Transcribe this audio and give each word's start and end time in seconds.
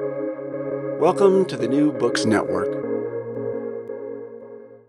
Welcome 0.00 1.44
to 1.46 1.56
the 1.56 1.68
New 1.68 1.92
Books 1.92 2.24
Network. 2.24 2.66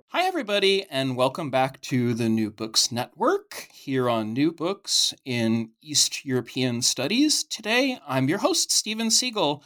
Hi, 0.07 0.23
everybody, 0.25 0.83
and 0.89 1.15
welcome 1.15 1.51
back 1.51 1.79
to 1.81 2.15
the 2.15 2.27
New 2.27 2.49
Books 2.49 2.91
Network 2.91 3.67
here 3.71 4.09
on 4.09 4.33
New 4.33 4.51
Books 4.51 5.13
in 5.23 5.69
East 5.79 6.25
European 6.25 6.81
Studies. 6.81 7.43
Today, 7.43 7.99
I'm 8.07 8.27
your 8.27 8.39
host, 8.39 8.71
Stephen 8.71 9.11
Siegel, 9.11 9.63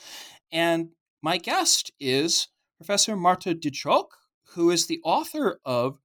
and 0.52 0.90
my 1.22 1.38
guest 1.38 1.94
is 2.02 2.50
Professor 2.76 3.16
Marta 3.16 3.56
Dyczok, 3.56 4.08
who 4.56 4.72
is 4.72 4.88
the 4.88 5.00
author 5.06 5.62
of 5.64 6.00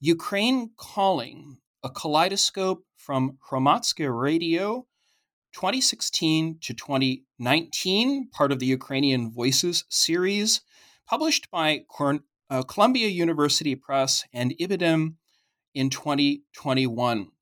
Ukraine 0.00 0.70
Calling, 0.78 1.58
a 1.82 1.90
kaleidoscope 1.90 2.84
from 2.96 3.36
Hromadske 3.50 4.08
Radio 4.10 4.86
2016 5.58 6.56
to 6.60 6.72
2019, 6.72 8.28
part 8.30 8.52
of 8.52 8.60
the 8.60 8.66
Ukrainian 8.66 9.28
Voices 9.28 9.84
series, 9.88 10.60
published 11.04 11.50
by 11.50 11.80
uh, 12.48 12.62
Columbia 12.62 13.08
University 13.08 13.74
Press 13.74 14.24
and 14.32 14.54
Ibidem 14.60 15.14
in 15.74 15.90
2021. 15.90 17.32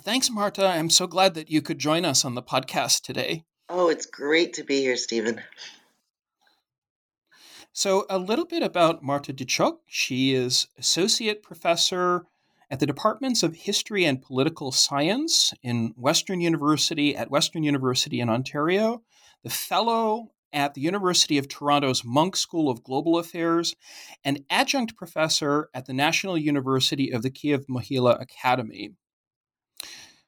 Thanks, 0.00 0.30
Marta. 0.30 0.66
I'm 0.66 0.90
so 0.90 1.06
glad 1.06 1.32
that 1.32 1.48
you 1.48 1.62
could 1.62 1.78
join 1.78 2.04
us 2.04 2.26
on 2.26 2.34
the 2.34 2.42
podcast 2.42 3.04
today. 3.04 3.44
Oh, 3.70 3.88
it's 3.88 4.04
great 4.04 4.52
to 4.54 4.62
be 4.62 4.82
here, 4.82 4.98
Stephen. 4.98 5.40
So, 7.72 8.04
a 8.10 8.18
little 8.18 8.44
bit 8.44 8.62
about 8.62 9.02
Marta 9.02 9.32
Dyczok. 9.32 9.78
She 9.86 10.34
is 10.34 10.66
associate 10.76 11.42
professor 11.42 12.26
at 12.70 12.78
the 12.78 12.86
departments 12.86 13.42
of 13.42 13.54
history 13.54 14.04
and 14.04 14.22
political 14.22 14.70
science 14.70 15.52
in 15.62 15.92
Western 15.96 16.40
University 16.40 17.16
at 17.16 17.30
Western 17.30 17.62
University 17.62 18.20
in 18.20 18.28
Ontario, 18.28 19.02
the 19.42 19.50
fellow 19.50 20.30
at 20.52 20.74
the 20.74 20.80
University 20.80 21.38
of 21.38 21.48
Toronto's 21.48 22.04
Munk 22.04 22.36
School 22.36 22.70
of 22.70 22.82
Global 22.82 23.18
Affairs, 23.18 23.74
and 24.24 24.44
adjunct 24.50 24.96
professor 24.96 25.68
at 25.74 25.86
the 25.86 25.92
National 25.92 26.36
University 26.36 27.10
of 27.10 27.22
the 27.22 27.30
Kiev 27.30 27.66
Mohyla 27.68 28.20
Academy. 28.20 28.90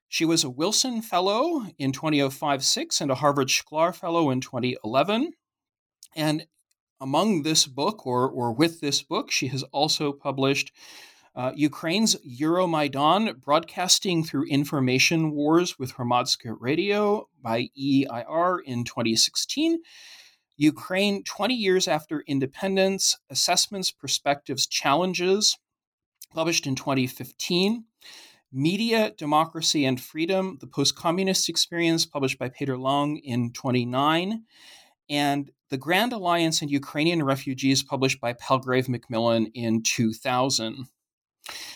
She 0.08 0.24
was 0.24 0.44
a 0.44 0.50
Wilson 0.50 1.00
Fellow 1.00 1.66
in 1.78 1.92
2005 1.92 2.64
6 2.64 3.00
and 3.00 3.10
a 3.10 3.16
Harvard 3.16 3.48
Shklar 3.48 3.94
Fellow 3.94 4.30
in 4.30 4.40
2011. 4.40 5.32
And 6.14 6.46
among 7.00 7.42
this 7.42 7.66
book, 7.66 8.06
or, 8.06 8.28
or 8.28 8.52
with 8.52 8.80
this 8.80 9.02
book, 9.02 9.30
she 9.30 9.48
has 9.48 9.62
also 9.72 10.12
published 10.12 10.70
uh, 11.34 11.52
Ukraine's 11.54 12.16
Euromaidan 12.16 13.40
broadcasting 13.40 14.22
through 14.22 14.44
information 14.48 15.32
wars 15.32 15.78
with 15.78 15.94
Hromadske 15.94 16.54
Radio 16.60 17.28
by 17.40 17.68
EIR 17.78 18.60
in 18.64 18.84
2016. 18.84 19.78
Ukraine 20.58 21.24
20 21.24 21.54
years 21.54 21.88
after 21.88 22.22
independence, 22.26 23.18
assessments, 23.30 23.90
perspectives, 23.90 24.66
challenges, 24.66 25.56
published 26.34 26.66
in 26.66 26.74
2015. 26.74 27.84
Media, 28.52 29.12
Democracy, 29.16 29.86
and 29.86 29.98
Freedom, 29.98 30.58
the 30.60 30.66
Post 30.66 30.94
Communist 30.94 31.48
Experience, 31.48 32.04
published 32.04 32.38
by 32.38 32.50
Peter 32.50 32.76
Lang 32.76 33.16
in 33.16 33.50
29. 33.52 34.44
And 35.08 35.50
The 35.70 35.78
Grand 35.78 36.12
Alliance 36.12 36.60
and 36.60 36.70
Ukrainian 36.70 37.22
Refugees, 37.22 37.82
published 37.82 38.20
by 38.20 38.34
Palgrave 38.34 38.90
Macmillan 38.90 39.46
in 39.54 39.82
2000. 39.82 40.86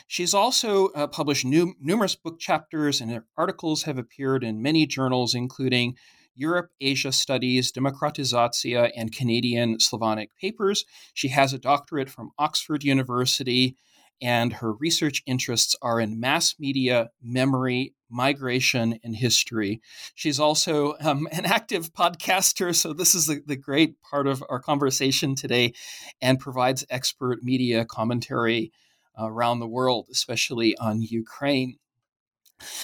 She's 0.07 0.35
also 0.35 0.89
uh, 0.89 1.07
published 1.07 1.45
new, 1.45 1.75
numerous 1.81 2.15
book 2.15 2.39
chapters, 2.39 3.01
and 3.01 3.11
her 3.11 3.27
articles 3.37 3.83
have 3.85 3.99
appeared 3.99 4.45
in 4.45 4.63
many 4.63 4.87
journals, 4.87 5.35
including 5.35 5.97
Europe 6.35 6.71
Asia 6.81 7.13
Studies, 7.13 7.73
Demokratizatsiya, 7.73 8.93
and 8.95 9.13
Canadian 9.13 9.81
Slavonic 9.81 10.31
Papers. 10.41 10.85
She 11.15 11.29
has 11.29 11.53
a 11.53 11.59
doctorate 11.59 12.11
from 12.11 12.31
Oxford 12.39 12.85
University, 12.85 13.77
and 14.21 14.53
her 14.55 14.73
research 14.73 15.23
interests 15.27 15.75
are 15.83 16.01
in 16.01 16.21
mass 16.21 16.55
media, 16.59 17.11
memory, 17.23 17.95
migration, 18.11 18.99
and 19.03 19.17
history. 19.17 19.81
She's 20.15 20.39
also 20.39 20.95
um, 21.01 21.27
an 21.33 21.47
active 21.47 21.93
podcaster, 21.93 22.75
so 22.75 22.93
this 22.93 23.15
is 23.15 23.27
the, 23.27 23.43
the 23.45 23.57
great 23.57 24.01
part 24.03 24.27
of 24.27 24.45
our 24.49 24.61
conversation 24.61 25.35
today, 25.35 25.73
and 26.21 26.39
provides 26.39 26.85
expert 26.91 27.43
media 27.43 27.85
commentary 27.85 28.73
around 29.19 29.61
the 29.61 29.67
world, 29.67 30.07
especially 30.11 30.77
on 30.79 31.03
Ukraine. 31.03 31.79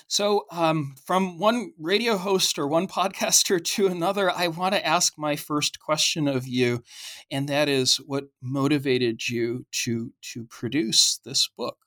So, 0.06 0.44
um, 0.50 0.94
from 1.04 1.38
one 1.38 1.72
radio 1.78 2.16
host 2.16 2.58
or 2.58 2.66
one 2.66 2.86
podcaster 2.98 3.62
to 3.64 3.86
another, 3.86 4.30
I 4.30 4.48
want 4.48 4.74
to 4.74 4.86
ask 4.86 5.14
my 5.16 5.36
first 5.36 5.80
question 5.80 6.28
of 6.28 6.46
you, 6.46 6.82
and 7.30 7.48
that 7.48 7.68
is, 7.68 7.96
what 7.96 8.24
motivated 8.42 9.28
you 9.28 9.66
to 9.84 10.12
to 10.32 10.44
produce 10.44 11.18
this 11.24 11.48
book? 11.56 11.78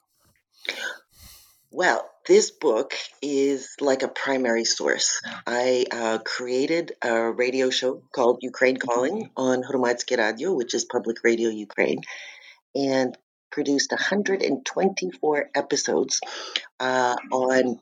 Well, 1.71 2.09
this 2.25 2.51
book 2.51 2.93
is 3.21 3.75
like 3.81 4.01
a 4.01 4.07
primary 4.07 4.63
source. 4.63 5.21
I 5.45 5.85
uh, 5.91 6.19
created 6.19 6.93
a 7.01 7.29
radio 7.31 7.69
show 7.69 8.01
called 8.13 8.39
Ukraine 8.41 8.77
Calling 8.77 9.29
on 9.35 9.61
Hromadske 9.61 10.17
Radio, 10.17 10.53
which 10.53 10.73
is 10.73 10.85
public 10.85 11.17
radio 11.23 11.49
Ukraine, 11.49 12.01
and 12.73 13.17
produced 13.55 13.91
124 13.91 15.49
episodes 15.55 16.19
uh, 16.81 17.15
on 17.31 17.79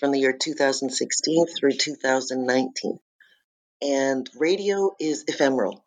from 0.00 0.10
the 0.10 0.18
year 0.18 0.36
2016 0.36 1.46
through 1.46 1.70
2019. 1.70 2.98
And 3.80 4.28
radio 4.36 4.90
is 4.98 5.24
ephemeral 5.28 5.84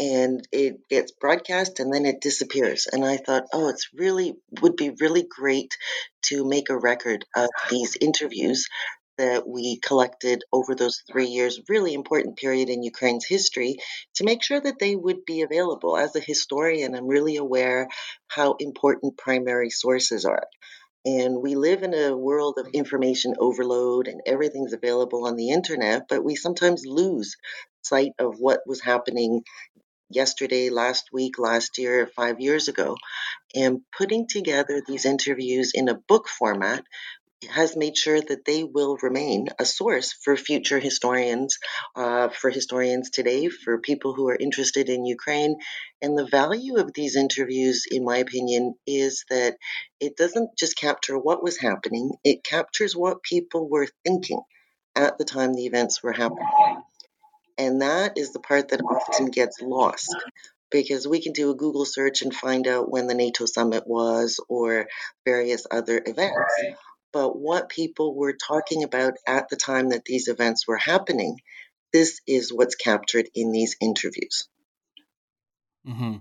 and 0.00 0.46
it 0.50 0.88
gets 0.88 1.12
broadcast 1.12 1.78
and 1.78 1.94
then 1.94 2.04
it 2.04 2.20
disappears. 2.20 2.88
And 2.92 3.04
I 3.04 3.16
thought, 3.16 3.44
oh, 3.52 3.68
it's 3.68 3.90
really 3.94 4.34
would 4.60 4.74
be 4.74 4.90
really 5.00 5.22
great 5.22 5.76
to 6.22 6.44
make 6.44 6.68
a 6.68 6.78
record 6.78 7.24
of 7.36 7.48
these 7.70 7.96
interviews 8.00 8.66
that 9.18 9.46
we 9.46 9.78
collected 9.78 10.42
over 10.52 10.74
those 10.74 11.02
three 11.10 11.26
years, 11.26 11.60
really 11.68 11.94
important 11.94 12.36
period 12.36 12.68
in 12.68 12.82
Ukraine's 12.82 13.26
history, 13.26 13.76
to 14.14 14.24
make 14.24 14.42
sure 14.42 14.60
that 14.60 14.78
they 14.78 14.96
would 14.96 15.24
be 15.24 15.42
available. 15.42 15.96
As 15.96 16.16
a 16.16 16.20
historian, 16.20 16.94
I'm 16.94 17.06
really 17.06 17.36
aware 17.36 17.88
how 18.28 18.56
important 18.58 19.18
primary 19.18 19.70
sources 19.70 20.24
are. 20.24 20.44
And 21.04 21.40
we 21.40 21.54
live 21.54 21.82
in 21.82 21.94
a 21.94 22.16
world 22.16 22.58
of 22.58 22.68
information 22.74 23.34
overload 23.38 24.08
and 24.08 24.20
everything's 24.26 24.72
available 24.72 25.26
on 25.26 25.36
the 25.36 25.50
internet, 25.50 26.06
but 26.08 26.24
we 26.24 26.34
sometimes 26.34 26.84
lose 26.86 27.36
sight 27.82 28.12
of 28.18 28.36
what 28.38 28.60
was 28.66 28.80
happening 28.80 29.42
yesterday, 30.10 30.70
last 30.70 31.10
week, 31.12 31.38
last 31.38 31.78
year, 31.78 32.10
five 32.16 32.40
years 32.40 32.68
ago. 32.68 32.96
And 33.54 33.80
putting 33.96 34.26
together 34.26 34.82
these 34.86 35.04
interviews 35.04 35.72
in 35.74 35.88
a 35.88 35.94
book 35.94 36.28
format 36.28 36.84
has 37.46 37.76
made 37.76 37.96
sure 37.96 38.20
that 38.20 38.44
they 38.44 38.64
will 38.64 38.96
remain 39.00 39.48
a 39.58 39.64
source 39.64 40.12
for 40.12 40.36
future 40.36 40.78
historians, 40.78 41.58
uh, 41.94 42.28
for 42.28 42.50
historians 42.50 43.10
today, 43.10 43.48
for 43.48 43.78
people 43.78 44.12
who 44.12 44.28
are 44.28 44.36
interested 44.36 44.88
in 44.88 45.06
Ukraine. 45.06 45.56
And 46.02 46.18
the 46.18 46.26
value 46.26 46.76
of 46.76 46.92
these 46.92 47.16
interviews, 47.16 47.84
in 47.90 48.04
my 48.04 48.18
opinion, 48.18 48.74
is 48.86 49.24
that 49.30 49.56
it 50.00 50.16
doesn't 50.16 50.56
just 50.58 50.76
capture 50.76 51.18
what 51.18 51.42
was 51.42 51.58
happening, 51.58 52.12
it 52.24 52.42
captures 52.42 52.96
what 52.96 53.22
people 53.22 53.68
were 53.68 53.88
thinking 54.04 54.42
at 54.96 55.16
the 55.18 55.24
time 55.24 55.54
the 55.54 55.66
events 55.66 56.02
were 56.02 56.12
happening. 56.12 56.82
And 57.56 57.82
that 57.82 58.18
is 58.18 58.32
the 58.32 58.40
part 58.40 58.68
that 58.68 58.80
often 58.80 59.26
gets 59.26 59.60
lost 59.60 60.14
because 60.70 61.08
we 61.08 61.22
can 61.22 61.32
do 61.32 61.50
a 61.50 61.56
Google 61.56 61.84
search 61.84 62.22
and 62.22 62.34
find 62.34 62.66
out 62.66 62.90
when 62.90 63.06
the 63.06 63.14
NATO 63.14 63.46
summit 63.46 63.84
was 63.86 64.38
or 64.48 64.86
various 65.24 65.66
other 65.70 66.00
events 66.04 66.52
but 67.12 67.38
what 67.38 67.68
people 67.68 68.14
were 68.14 68.34
talking 68.34 68.84
about 68.84 69.14
at 69.26 69.48
the 69.48 69.56
time 69.56 69.90
that 69.90 70.04
these 70.04 70.28
events 70.28 70.66
were 70.66 70.76
happening. 70.76 71.38
This 71.92 72.20
is 72.26 72.52
what's 72.52 72.74
captured 72.74 73.28
in 73.34 73.50
these 73.50 73.76
interviews. 73.80 74.48
Mm-hmm. 75.86 76.16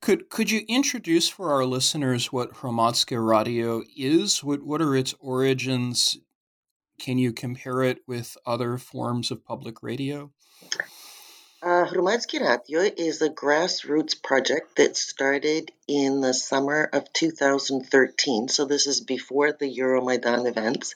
Could 0.00 0.30
could 0.30 0.50
you 0.50 0.62
introduce 0.68 1.28
for 1.28 1.50
our 1.52 1.64
listeners 1.64 2.32
what 2.32 2.54
Hromadske 2.54 3.18
Radio 3.18 3.82
is? 3.96 4.44
What 4.44 4.62
what 4.62 4.80
are 4.80 4.94
its 4.94 5.14
origins? 5.18 6.18
Can 7.00 7.18
you 7.18 7.32
compare 7.32 7.82
it 7.82 7.98
with 8.06 8.36
other 8.46 8.78
forms 8.78 9.30
of 9.30 9.44
public 9.44 9.82
radio? 9.82 10.30
Uh, 11.60 11.84
Hromadske 11.84 12.40
Radio 12.40 12.82
is 12.82 13.20
a 13.20 13.28
grassroots 13.28 14.22
project 14.22 14.76
that 14.76 14.96
started 14.96 15.72
in 15.88 16.20
the 16.20 16.32
summer 16.32 16.88
of 16.92 17.12
2013. 17.12 18.46
So 18.46 18.64
this 18.64 18.86
is 18.86 19.00
before 19.00 19.50
the 19.50 19.66
Euromaidan 19.66 20.46
events. 20.46 20.94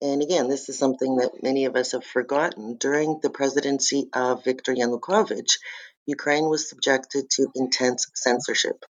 And 0.00 0.20
again, 0.20 0.48
this 0.48 0.68
is 0.68 0.76
something 0.76 1.18
that 1.18 1.44
many 1.44 1.66
of 1.66 1.76
us 1.76 1.92
have 1.92 2.04
forgotten. 2.04 2.78
During 2.78 3.20
the 3.22 3.30
presidency 3.30 4.08
of 4.12 4.42
Viktor 4.42 4.74
Yanukovych, 4.74 5.56
Ukraine 6.06 6.48
was 6.48 6.68
subjected 6.68 7.30
to 7.36 7.52
intense 7.54 8.08
censorship. 8.12 8.84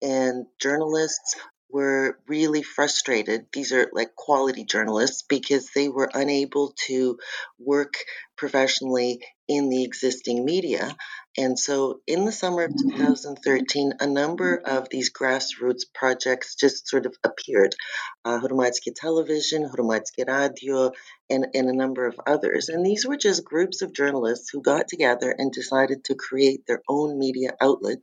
And 0.00 0.46
journalists 0.58 1.36
were 1.72 2.18
really 2.26 2.62
frustrated. 2.62 3.46
These 3.52 3.72
are 3.72 3.88
like 3.92 4.14
quality 4.14 4.64
journalists 4.64 5.22
because 5.22 5.70
they 5.74 5.88
were 5.88 6.10
unable 6.12 6.74
to 6.86 7.18
work 7.58 7.94
professionally 8.36 9.20
in 9.48 9.68
the 9.68 9.84
existing 9.84 10.44
media. 10.44 10.96
And 11.36 11.58
so 11.58 12.00
in 12.06 12.24
the 12.24 12.32
summer 12.32 12.64
of 12.64 12.72
2013, 12.76 13.94
a 14.00 14.06
number 14.06 14.56
of 14.56 14.88
these 14.90 15.12
grassroots 15.12 15.82
projects 15.94 16.54
just 16.54 16.88
sort 16.88 17.06
of 17.06 17.14
appeared. 17.24 17.74
Uh, 18.24 18.40
Television, 18.96 19.68
Hromadske 19.68 20.26
Radio, 20.26 20.92
and, 21.28 21.46
and 21.54 21.68
a 21.68 21.76
number 21.76 22.06
of 22.06 22.20
others. 22.26 22.68
And 22.68 22.84
these 22.84 23.06
were 23.06 23.16
just 23.16 23.44
groups 23.44 23.82
of 23.82 23.94
journalists 23.94 24.50
who 24.50 24.62
got 24.62 24.88
together 24.88 25.34
and 25.36 25.52
decided 25.52 26.04
to 26.04 26.14
create 26.14 26.66
their 26.66 26.82
own 26.88 27.18
media 27.18 27.50
outlet 27.60 27.98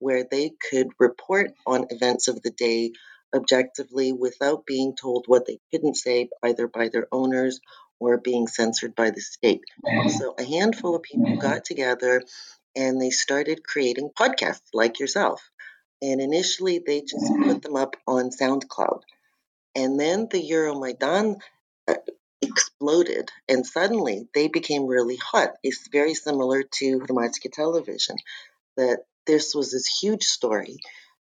where 0.00 0.24
they 0.28 0.50
could 0.70 0.88
report 0.98 1.52
on 1.66 1.86
events 1.90 2.26
of 2.28 2.42
the 2.42 2.50
day 2.50 2.92
objectively 3.34 4.12
without 4.12 4.66
being 4.66 4.94
told 4.96 5.24
what 5.26 5.46
they 5.46 5.58
couldn't 5.70 5.96
say 5.96 6.28
either 6.42 6.66
by 6.66 6.88
their 6.88 7.06
owners 7.12 7.60
or 7.98 8.16
being 8.16 8.46
censored 8.46 8.94
by 8.94 9.10
the 9.10 9.20
state. 9.20 9.62
Mm-hmm. 9.84 10.08
So 10.08 10.34
a 10.38 10.44
handful 10.44 10.96
of 10.96 11.02
people 11.02 11.26
mm-hmm. 11.26 11.40
got 11.40 11.64
together 11.64 12.22
and 12.74 13.00
they 13.00 13.10
started 13.10 13.64
creating 13.64 14.10
podcasts 14.18 14.70
like 14.72 14.98
yourself. 14.98 15.42
And 16.02 16.20
initially 16.20 16.82
they 16.84 17.02
just 17.02 17.26
put 17.26 17.46
mm-hmm. 17.46 17.58
them 17.58 17.76
up 17.76 17.96
on 18.06 18.30
SoundCloud. 18.30 19.02
And 19.76 20.00
then 20.00 20.28
the 20.30 20.42
Euromaidan 20.42 21.40
uh, 21.86 21.94
exploded 22.42 23.30
and 23.48 23.66
suddenly 23.66 24.28
they 24.34 24.48
became 24.48 24.86
really 24.86 25.16
hot. 25.16 25.50
It's 25.62 25.88
very 25.92 26.14
similar 26.14 26.62
to 26.62 27.00
Hromadske 27.00 27.52
television, 27.52 28.16
that 28.76 29.04
this 29.26 29.54
was 29.54 29.72
this 29.72 29.86
huge 30.00 30.24
story. 30.24 30.78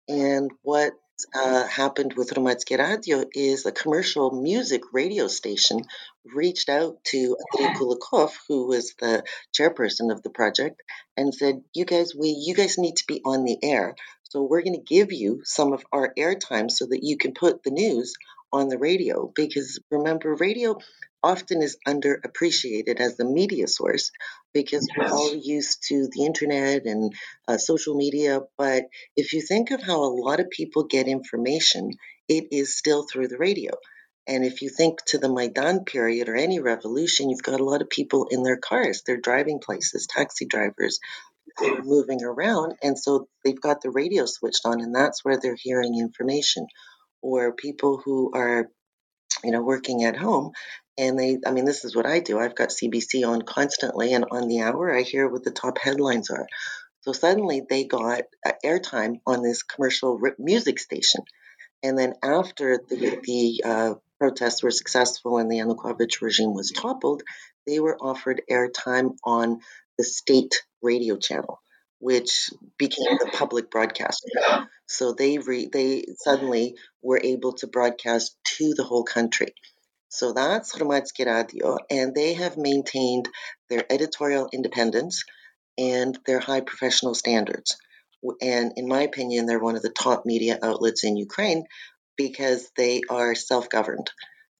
And 0.10 0.52
what 0.64 0.94
uh, 1.34 1.68
happened 1.68 2.14
with 2.14 2.32
Hromadske 2.32 2.78
Radio 2.78 3.26
is 3.34 3.66
a 3.66 3.72
commercial 3.72 4.32
music 4.32 4.82
radio 4.92 5.28
station 5.28 5.82
reached 6.26 6.70
out 6.70 7.04
to 7.06 7.36
Andrei 7.60 7.74
Kulikov, 7.76 8.32
who 8.48 8.68
was 8.68 8.94
the 9.00 9.24
chairperson 9.58 10.12
of 10.12 10.24
the 10.24 10.30
project, 10.30 10.82
and 11.18 11.34
said, 11.34 11.64
"You 11.74 11.86
guys, 11.86 12.14
we, 12.16 12.30
you 12.30 12.56
guys 12.56 12.78
need 12.78 12.98
to 12.98 13.08
be 13.08 13.22
on 13.26 13.44
the 13.44 13.58
air. 13.64 13.96
So 14.30 14.44
we're 14.44 14.64
going 14.64 14.80
to 14.80 14.96
give 14.96 15.12
you 15.12 15.42
some 15.44 15.74
of 15.74 15.86
our 15.92 16.14
airtime 16.18 16.72
so 16.72 16.86
that 16.88 17.04
you 17.04 17.18
can 17.18 17.34
put 17.34 17.64
the 17.64 17.72
news 17.72 18.14
on 18.52 18.70
the 18.70 18.78
radio. 18.78 19.32
Because 19.36 19.80
remember, 19.92 20.36
radio 20.36 20.78
often 21.24 21.62
is 21.62 21.78
underappreciated 21.88 23.00
as 23.00 23.18
the 23.18 23.26
media 23.26 23.68
source 23.68 24.12
because 24.54 24.88
we're 24.96 25.08
all 25.08 25.34
used 25.34 25.84
to 25.88 26.08
the 26.12 26.26
internet 26.26 26.86
and 26.86 27.14
uh, 27.48 27.58
social 27.58 27.96
media. 27.96 28.42
But 28.58 28.84
if 29.16 29.34
you 29.34 29.42
think 29.42 29.72
of 29.72 29.82
how 29.82 30.04
a 30.04 30.14
lot 30.14 30.40
of 30.40 30.50
people 30.50 30.84
get 30.84 31.08
information, 31.08 31.92
it 32.28 32.48
is 32.52 32.78
still 32.78 33.04
through 33.04 33.30
the 33.30 33.38
radio. 33.38 33.72
And 34.28 34.46
if 34.46 34.62
you 34.62 34.70
think 34.70 35.04
to 35.08 35.18
the 35.18 35.34
Maidan 35.34 35.84
period 35.84 36.30
or 36.30 36.36
any 36.36 36.60
revolution, 36.60 37.30
you've 37.30 37.44
got 37.44 37.60
a 37.60 37.64
lot 37.64 37.82
of 37.82 37.90
people 37.90 38.28
in 38.32 38.44
their 38.44 38.58
cars. 38.58 39.04
They're 39.06 39.18
driving 39.18 39.60
places, 39.60 40.08
taxi 40.08 40.46
drivers, 40.46 41.00
they're 41.60 41.84
moving 41.84 42.24
around. 42.24 42.76
And 42.82 42.98
so 42.98 43.28
they've 43.44 43.60
got 43.60 43.82
the 43.82 43.92
radio 43.92 44.26
switched 44.26 44.66
on, 44.66 44.82
and 44.82 44.96
that's 44.96 45.26
where 45.26 45.38
they're 45.38 45.58
hearing 45.60 46.00
information. 46.00 46.68
Or 47.22 47.54
people 47.54 48.02
who 48.04 48.32
are 48.34 48.70
you 49.44 49.52
know, 49.52 49.62
working 49.62 50.04
at 50.04 50.18
home. 50.18 50.52
And 50.98 51.18
they, 51.18 51.40
I 51.46 51.52
mean, 51.52 51.66
this 51.66 51.86
is 51.86 51.96
what 51.96 52.06
I 52.06 52.20
do. 52.20 52.40
I've 52.40 52.56
got 52.56 52.70
CBC 52.70 53.28
on 53.28 53.42
constantly, 53.42 54.14
and 54.14 54.26
on 54.32 54.48
the 54.48 54.62
hour, 54.62 54.96
I 54.96 55.02
hear 55.02 55.28
what 55.28 55.44
the 55.44 55.52
top 55.52 55.78
headlines 55.80 56.30
are. 56.30 56.48
So 57.02 57.12
suddenly 57.12 57.64
they 57.68 57.84
got 57.84 58.24
uh, 58.46 58.52
airtime 58.64 59.20
on 59.26 59.44
this 59.44 59.64
commercial 59.64 60.20
music 60.40 60.80
station. 60.80 61.22
And 61.82 61.98
then 61.98 62.14
after 62.24 62.80
the, 62.88 63.20
the 63.22 63.64
uh, 63.66 63.94
protests 64.20 64.64
were 64.64 64.72
successful 64.72 65.38
and 65.38 65.52
the 65.52 65.58
Yanukovych 65.58 66.22
regime 66.22 66.54
was 66.54 66.72
toppled, 66.72 67.24
they 67.68 67.80
were 67.80 67.98
offered 68.00 68.42
airtime 68.50 69.18
on 69.24 69.60
the 69.98 70.04
state 70.06 70.64
radio 70.82 71.18
channel, 71.18 71.60
which 72.04 72.52
became 72.78 73.18
the 73.18 73.32
public 73.32 73.72
broadcaster. 73.72 74.28
So 74.88 75.14
they 75.14 75.38
re, 75.38 75.70
they 75.72 76.04
suddenly 76.18 76.76
were 77.02 77.22
able 77.24 77.54
to 77.54 77.68
broadcast 77.68 78.36
to 78.58 78.74
the 78.74 78.84
whole 78.84 79.06
country. 79.06 79.54
So 80.10 80.34
that's 80.34 80.76
Hromadske 80.76 81.26
Radio, 81.26 81.78
and 81.90 82.14
they 82.14 82.34
have 82.34 82.58
maintained 82.58 83.30
their 83.70 83.86
editorial 83.90 84.50
independence 84.52 85.24
and 85.78 86.20
their 86.26 86.40
high 86.40 86.60
professional 86.60 87.16
standards. 87.16 87.78
And 88.42 88.74
in 88.76 88.90
my 88.90 89.04
opinion, 89.04 89.46
they're 89.46 89.58
one 89.68 89.78
of 89.78 89.82
the 89.82 89.90
top 89.90 90.26
media 90.26 90.60
outlets 90.62 91.06
in 91.06 91.16
Ukraine 91.16 91.64
because 92.18 92.70
they 92.76 93.00
are 93.10 93.34
self 93.34 93.70
governed 93.70 94.12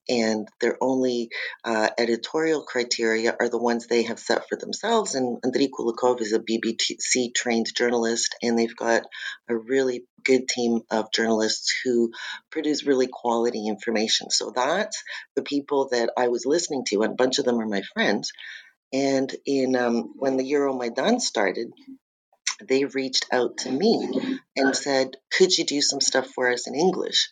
and 0.08 0.48
their 0.60 0.76
only 0.80 1.30
uh, 1.64 1.88
editorial 1.98 2.62
criteria 2.62 3.34
are 3.38 3.48
the 3.48 3.58
ones 3.58 3.86
they 3.86 4.02
have 4.02 4.18
set 4.18 4.48
for 4.48 4.56
themselves. 4.56 5.14
And 5.14 5.40
Andriy 5.42 5.68
Kulikov 5.70 6.20
is 6.20 6.32
a 6.32 6.40
BBC 6.40 7.34
trained 7.34 7.74
journalist, 7.74 8.34
and 8.42 8.58
they've 8.58 8.76
got 8.76 9.02
a 9.48 9.56
really 9.56 10.04
good 10.24 10.48
team 10.48 10.80
of 10.90 11.12
journalists 11.12 11.72
who 11.84 12.12
produce 12.50 12.86
really 12.86 13.08
quality 13.10 13.66
information. 13.66 14.30
So 14.30 14.52
that's 14.54 15.02
the 15.36 15.42
people 15.42 15.88
that 15.92 16.10
I 16.16 16.28
was 16.28 16.46
listening 16.46 16.84
to, 16.88 17.02
and 17.02 17.12
a 17.12 17.16
bunch 17.16 17.38
of 17.38 17.44
them 17.44 17.60
are 17.60 17.66
my 17.66 17.82
friends. 17.94 18.32
And 18.92 19.34
in 19.44 19.74
um, 19.74 20.12
when 20.16 20.36
the 20.36 20.50
Euromaidan 20.52 21.20
started, 21.20 21.72
they 22.62 22.84
reached 22.84 23.26
out 23.32 23.58
to 23.58 23.70
me 23.70 24.38
and 24.56 24.76
said, 24.76 25.16
"Could 25.36 25.56
you 25.56 25.64
do 25.64 25.80
some 25.80 26.00
stuff 26.00 26.28
for 26.28 26.50
us 26.52 26.68
in 26.68 26.74
English?" 26.74 27.28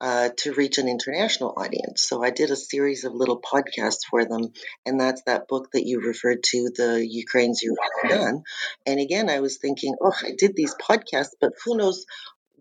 Uh, 0.00 0.30
to 0.38 0.52
reach 0.52 0.78
an 0.78 0.88
international 0.88 1.54
audience. 1.56 2.02
So 2.02 2.22
I 2.22 2.30
did 2.30 2.50
a 2.50 2.56
series 2.56 3.04
of 3.04 3.14
little 3.14 3.40
podcasts 3.40 4.06
for 4.08 4.24
them, 4.24 4.52
and 4.86 5.00
that's 5.00 5.22
that 5.26 5.48
book 5.48 5.68
that 5.72 5.86
you 5.86 6.00
referred 6.00 6.42
to, 6.44 6.70
the 6.74 7.06
Ukraine's 7.06 7.62
Done. 8.08 8.42
And 8.86 9.00
again, 9.00 9.28
I 9.28 9.40
was 9.40 9.58
thinking, 9.58 9.94
oh, 10.00 10.14
I 10.22 10.32
did 10.36 10.56
these 10.56 10.74
podcasts, 10.74 11.34
but 11.40 11.52
who 11.64 11.76
knows 11.76 12.06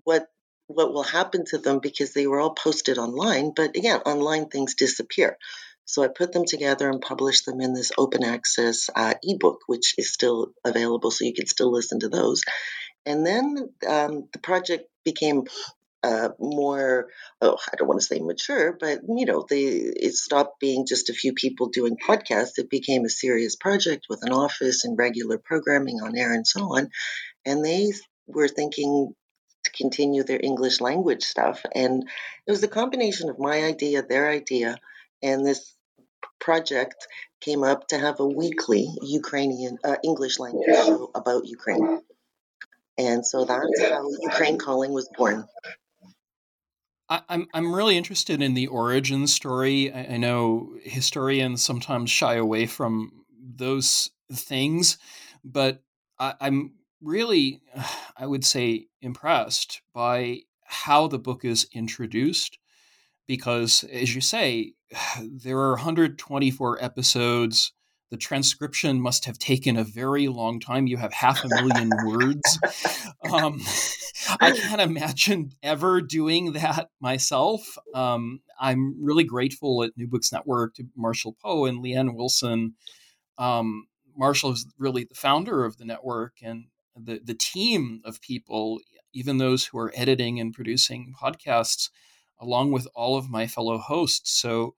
what 0.04 0.28
what 0.68 0.94
will 0.94 1.04
happen 1.04 1.46
to 1.46 1.58
them 1.58 1.80
because 1.80 2.14
they 2.14 2.28
were 2.28 2.40
all 2.40 2.54
posted 2.54 3.00
online. 3.00 3.54
But 3.56 3.76
again, 3.76 4.02
online 4.06 4.50
things 4.50 4.76
disappear. 4.76 5.38
So 5.86 6.04
I 6.04 6.08
put 6.08 6.32
them 6.32 6.46
together 6.46 6.88
and 6.88 7.02
published 7.02 7.48
them 7.48 7.60
in 7.60 7.74
this 7.74 7.92
open 7.98 8.24
access 8.24 8.92
uh, 8.96 9.16
ebook, 9.24 9.62
which 9.66 9.96
is 9.98 10.14
still 10.14 10.54
available, 10.64 11.10
so 11.10 11.26
you 11.26 11.34
can 11.34 11.48
still 11.48 11.72
listen 11.72 12.02
to 12.02 12.10
those. 12.10 12.44
And 13.08 13.26
then 13.26 13.70
um, 13.88 14.28
the 14.32 14.38
project 14.38 14.88
became 15.04 15.46
uh, 16.04 16.30
more, 16.40 17.08
oh, 17.42 17.58
I 17.72 17.76
don't 17.76 17.88
want 17.88 18.00
to 18.00 18.06
say 18.06 18.20
mature, 18.20 18.78
but 18.80 19.00
you 19.08 19.26
know, 19.26 19.46
they 19.50 19.64
it 19.64 20.14
stopped 20.14 20.60
being 20.60 20.86
just 20.86 21.10
a 21.10 21.14
few 21.14 21.34
people 21.34 21.68
doing 21.70 21.98
podcasts. 21.98 22.58
It 22.58 22.70
became 22.70 23.06
a 23.06 23.10
serious 23.10 23.56
project 23.56 24.06
with 24.10 24.24
an 24.24 24.32
office 24.32 24.86
and 24.86 24.98
regular 24.98 25.38
programming 25.38 25.98
on 26.02 26.18
air 26.18 26.34
and 26.34 26.48
so 26.48 26.62
on. 26.78 26.90
And 27.46 27.66
they 27.66 27.92
were 28.28 28.48
thinking 28.48 29.14
to 29.66 29.72
continue 29.72 30.24
their 30.24 30.40
English 30.42 30.80
language 30.80 31.24
stuff. 31.24 31.66
And 31.76 32.04
it 32.48 32.52
was 32.52 32.64
a 32.64 32.68
combination 32.68 33.30
of 33.30 33.40
my 33.40 33.64
idea, 33.64 34.02
their 34.02 34.30
idea, 34.30 34.78
and 35.22 35.46
this 35.46 35.76
project 36.40 37.08
came 37.42 37.64
up 37.64 37.88
to 37.90 37.98
have 37.98 38.20
a 38.20 38.26
weekly 38.26 38.88
Ukrainian 39.02 39.78
uh, 39.84 39.96
English 40.04 40.40
language 40.40 40.70
show 40.74 41.12
about 41.14 41.48
Ukraine. 41.48 42.02
And 42.98 43.26
so 43.26 43.46
that's 43.46 43.82
how 43.82 44.06
Ukraine 44.22 44.58
Calling 44.58 44.92
was 44.92 45.10
born. 45.18 45.46
I'm 47.10 47.48
I'm 47.54 47.74
really 47.74 47.98
interested 47.98 48.42
in 48.42 48.54
the 48.54 48.68
origin 48.68 49.26
story. 49.28 49.92
I, 49.92 50.14
I 50.14 50.18
know 50.18 50.74
historians 50.84 51.64
sometimes 51.64 52.10
shy 52.12 52.36
away 52.36 52.68
from 52.68 53.24
those 53.56 54.12
things, 54.32 54.98
but 55.44 55.82
I, 56.20 56.36
I'm 56.40 56.74
really, 57.02 57.62
I 58.18 58.28
would 58.28 58.46
say, 58.46 58.88
impressed 59.02 59.82
by 59.94 60.42
how 60.66 61.08
the 61.08 61.20
book 61.20 61.46
is 61.46 61.68
introduced. 61.74 62.60
Because, 63.28 63.84
as 63.86 64.14
you 64.14 64.22
say, 64.22 64.74
there 65.24 65.58
are 65.60 65.72
124 65.72 66.84
episodes 66.84 67.74
the 68.10 68.18
transcription 68.18 69.00
must 69.00 69.26
have 69.26 69.38
taken 69.38 69.78
a 69.78 69.84
very 69.84 70.28
long 70.28 70.60
time. 70.60 70.88
You 70.88 70.98
have 70.98 71.14
half 71.14 71.44
a 71.44 71.50
million 71.50 71.92
words. 72.06 72.60
Um, 73.32 73.62
I 74.40 74.52
can't 74.52 74.82
imagine 74.82 75.52
ever 75.62 76.02
doing 76.02 76.54
that 76.54 76.90
myself. 77.00 77.78
Um, 77.94 78.42
I'm 78.60 79.04
really 79.04 79.24
grateful 79.24 79.84
at 79.84 79.96
New 79.96 80.08
Books 80.08 80.32
Network 80.32 80.76
to 80.76 80.86
Marshall 80.96 81.36
Poe 81.42 81.66
and 81.66 81.84
Leanne 81.84 82.16
Wilson. 82.16 82.76
Um, 83.38 83.88
Marshall 84.18 84.52
is 84.52 84.66
really 84.78 85.04
the 85.04 85.16
founder 85.16 85.64
of 85.64 85.78
the 85.78 85.86
network 85.86 86.34
and 86.42 86.66
the, 86.96 87.22
the 87.24 87.36
team 87.36 88.02
of 88.04 88.22
people, 88.22 88.80
even 89.14 89.38
those 89.38 89.66
who 89.66 89.78
are 89.78 89.94
editing 89.96 90.40
and 90.40 90.54
producing 90.54 91.14
podcasts, 91.20 91.90
along 92.40 92.72
with 92.72 92.88
all 92.96 93.18
of 93.18 93.30
my 93.30 93.48
fellow 93.48 93.78
hosts. 93.78 94.32
So 94.32 94.76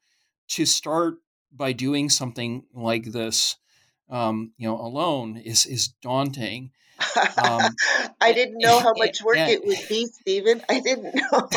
to 0.49 0.65
start 0.65 1.15
by 1.51 1.73
doing 1.73 2.09
something 2.09 2.63
like 2.73 3.05
this 3.11 3.57
um, 4.11 4.51
you 4.57 4.67
know, 4.67 4.79
alone 4.79 5.37
is 5.37 5.65
is 5.65 5.87
daunting. 5.87 6.71
Um, 7.41 7.61
I 8.21 8.33
didn't 8.33 8.59
know 8.59 8.79
how 8.79 8.93
much 8.95 9.23
work 9.23 9.37
it 9.37 9.65
would 9.65 9.79
be, 9.89 10.05
Stephen. 10.05 10.61
I 10.69 10.81
didn't 10.81 11.15
know. 11.15 11.49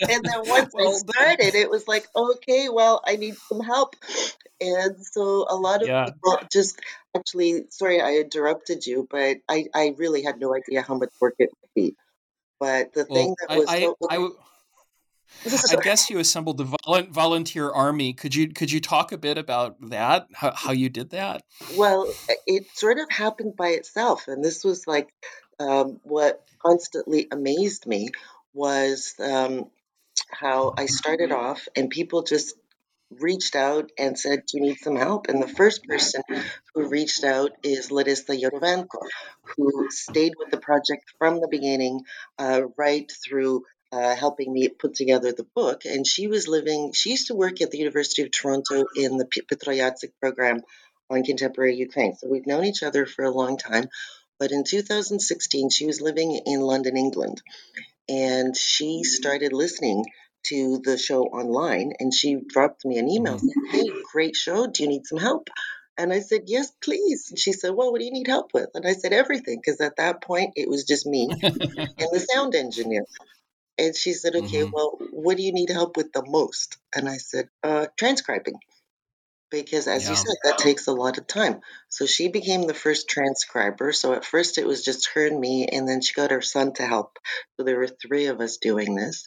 and 0.00 0.24
then 0.24 0.42
once 0.44 0.74
well, 0.74 0.88
I 0.88 0.92
started, 0.92 1.54
it 1.54 1.70
was 1.70 1.86
like, 1.88 2.06
okay, 2.14 2.68
well, 2.68 3.00
I 3.06 3.16
need 3.16 3.36
some 3.48 3.60
help. 3.60 3.94
And 4.60 4.96
so 5.00 5.46
a 5.48 5.56
lot 5.56 5.82
of 5.82 5.88
yeah. 5.88 6.06
people 6.06 6.38
just 6.52 6.78
actually, 7.16 7.64
sorry, 7.70 8.00
I 8.02 8.16
interrupted 8.16 8.86
you, 8.86 9.06
but 9.10 9.38
I, 9.48 9.66
I 9.74 9.94
really 9.96 10.22
had 10.22 10.38
no 10.38 10.54
idea 10.54 10.82
how 10.82 10.96
much 10.96 11.10
work 11.20 11.36
it 11.38 11.48
would 11.62 11.70
be. 11.74 11.96
But 12.58 12.92
the 12.92 13.06
well, 13.08 13.16
thing 13.16 13.36
that 13.40 13.58
was 13.58 13.68
I, 13.68 13.80
so, 13.80 13.96
I, 14.10 14.16
I, 14.16 14.28
I 15.44 15.76
guess 15.82 16.10
you 16.10 16.18
assembled 16.18 16.58
the 16.58 17.06
volunteer 17.10 17.70
army. 17.70 18.12
Could 18.12 18.34
you 18.34 18.48
could 18.48 18.70
you 18.70 18.80
talk 18.80 19.12
a 19.12 19.18
bit 19.18 19.38
about 19.38 19.76
that? 19.90 20.26
How, 20.34 20.52
how 20.54 20.72
you 20.72 20.88
did 20.88 21.10
that? 21.10 21.42
Well, 21.76 22.12
it 22.46 22.66
sort 22.74 22.98
of 22.98 23.10
happened 23.10 23.56
by 23.56 23.68
itself, 23.68 24.28
and 24.28 24.44
this 24.44 24.64
was 24.64 24.86
like 24.86 25.08
um, 25.58 26.00
what 26.02 26.44
constantly 26.64 27.28
amazed 27.30 27.86
me 27.86 28.10
was 28.52 29.14
um, 29.18 29.70
how 30.30 30.74
I 30.76 30.86
started 30.86 31.32
off, 31.32 31.68
and 31.76 31.88
people 31.90 32.22
just 32.22 32.54
reached 33.18 33.56
out 33.56 33.90
and 33.98 34.18
said, 34.18 34.44
Do 34.46 34.58
you 34.58 34.62
need 34.62 34.78
some 34.78 34.96
help? 34.96 35.28
And 35.28 35.42
the 35.42 35.48
first 35.48 35.84
person 35.84 36.22
who 36.74 36.88
reached 36.88 37.24
out 37.24 37.52
is 37.62 37.90
Larissa 37.90 38.36
Yarovenko, 38.36 39.02
who 39.56 39.90
stayed 39.90 40.34
with 40.38 40.50
the 40.50 40.60
project 40.60 41.12
from 41.18 41.40
the 41.40 41.48
beginning, 41.48 42.02
uh, 42.38 42.62
right 42.76 43.10
through 43.24 43.64
uh, 43.92 44.14
helping 44.14 44.52
me 44.52 44.68
put 44.68 44.94
together 44.94 45.32
the 45.32 45.46
book. 45.54 45.84
And 45.84 46.06
she 46.06 46.26
was 46.26 46.48
living, 46.48 46.92
she 46.92 47.10
used 47.10 47.28
to 47.28 47.34
work 47.34 47.60
at 47.60 47.70
the 47.70 47.78
University 47.78 48.22
of 48.22 48.30
Toronto 48.30 48.84
in 48.94 49.16
the 49.16 49.26
Petro 49.26 49.92
program 50.20 50.60
on 51.08 51.24
contemporary 51.24 51.74
Ukraine. 51.76 52.14
So 52.16 52.28
we've 52.28 52.46
known 52.46 52.64
each 52.64 52.82
other 52.82 53.04
for 53.04 53.24
a 53.24 53.30
long 53.30 53.56
time. 53.56 53.88
But 54.38 54.52
in 54.52 54.64
2016, 54.64 55.70
she 55.70 55.86
was 55.86 56.00
living 56.00 56.40
in 56.46 56.60
London, 56.60 56.96
England. 56.96 57.42
And 58.08 58.56
she 58.56 59.02
started 59.04 59.52
listening 59.52 60.04
to 60.44 60.78
the 60.78 60.96
show 60.96 61.24
online 61.24 61.92
and 61.98 62.14
she 62.14 62.36
dropped 62.46 62.84
me 62.84 62.98
an 62.98 63.08
email 63.08 63.36
mm-hmm. 63.36 63.70
saying, 63.72 63.86
Hey, 63.92 64.02
great 64.12 64.36
show. 64.36 64.66
Do 64.66 64.82
you 64.82 64.88
need 64.88 65.06
some 65.06 65.18
help? 65.18 65.48
And 65.98 66.12
I 66.12 66.20
said, 66.20 66.42
Yes, 66.46 66.72
please. 66.82 67.26
And 67.28 67.38
she 67.38 67.52
said, 67.52 67.72
Well, 67.74 67.92
what 67.92 67.98
do 67.98 68.06
you 68.06 68.12
need 68.12 68.26
help 68.26 68.52
with? 68.54 68.70
And 68.74 68.86
I 68.86 68.94
said, 68.94 69.12
Everything. 69.12 69.60
Because 69.62 69.80
at 69.80 69.96
that 69.96 70.22
point, 70.22 70.54
it 70.56 70.68
was 70.68 70.84
just 70.84 71.06
me 71.06 71.28
and 71.42 71.52
the 71.52 72.26
sound 72.32 72.54
engineer. 72.54 73.04
And 73.80 73.96
she 73.96 74.12
said, 74.12 74.36
Okay, 74.36 74.58
mm-hmm. 74.58 74.72
well, 74.72 74.98
what 75.10 75.38
do 75.38 75.42
you 75.42 75.52
need 75.52 75.70
help 75.70 75.96
with 75.96 76.12
the 76.12 76.24
most? 76.26 76.76
And 76.94 77.08
I 77.08 77.16
said, 77.16 77.48
uh, 77.62 77.86
Transcribing. 77.96 78.60
Because 79.50 79.88
as 79.88 80.04
yeah. 80.04 80.10
you 80.10 80.16
said, 80.16 80.36
that 80.44 80.58
takes 80.58 80.86
a 80.86 80.92
lot 80.92 81.18
of 81.18 81.26
time. 81.26 81.60
So 81.88 82.06
she 82.06 82.28
became 82.28 82.66
the 82.66 82.74
first 82.74 83.08
transcriber. 83.08 83.90
So 83.92 84.12
at 84.12 84.24
first 84.24 84.58
it 84.58 84.66
was 84.66 84.84
just 84.84 85.08
her 85.14 85.26
and 85.26 85.40
me, 85.40 85.66
and 85.66 85.88
then 85.88 86.02
she 86.02 86.14
got 86.14 86.30
her 86.30 86.42
son 86.42 86.72
to 86.74 86.86
help. 86.86 87.18
So 87.56 87.64
there 87.64 87.78
were 87.78 87.88
three 87.88 88.26
of 88.26 88.40
us 88.40 88.58
doing 88.58 88.94
this. 88.94 89.26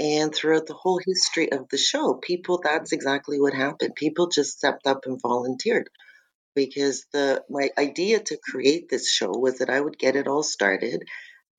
And 0.00 0.34
throughout 0.34 0.66
the 0.66 0.74
whole 0.74 0.98
history 1.06 1.52
of 1.52 1.68
the 1.68 1.78
show, 1.78 2.14
people, 2.14 2.60
that's 2.64 2.90
exactly 2.90 3.38
what 3.38 3.54
happened. 3.54 3.94
People 3.94 4.26
just 4.26 4.56
stepped 4.58 4.88
up 4.88 5.06
and 5.06 5.20
volunteered 5.22 5.88
because 6.56 7.06
the 7.12 7.44
my 7.48 7.70
idea 7.78 8.18
to 8.18 8.38
create 8.42 8.88
this 8.88 9.08
show 9.08 9.30
was 9.30 9.58
that 9.58 9.70
I 9.70 9.80
would 9.80 9.98
get 9.98 10.16
it 10.16 10.26
all 10.26 10.42
started 10.42 11.04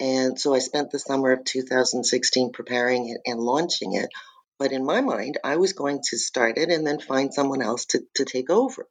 and 0.01 0.39
so 0.39 0.55
I 0.55 0.57
spent 0.59 0.89
the 0.89 0.97
summer 0.97 1.31
of 1.31 1.45
2016 1.45 2.51
preparing 2.53 3.09
it 3.09 3.21
and 3.23 3.39
launching 3.39 3.93
it. 3.93 4.09
But 4.57 4.71
in 4.71 4.83
my 4.83 5.01
mind, 5.01 5.37
I 5.43 5.57
was 5.57 5.73
going 5.73 6.01
to 6.09 6.17
start 6.17 6.57
it 6.57 6.69
and 6.69 6.85
then 6.85 6.99
find 6.99 7.31
someone 7.31 7.61
else 7.61 7.85
to, 7.87 8.01
to 8.15 8.25
take 8.25 8.49
over. 8.49 8.87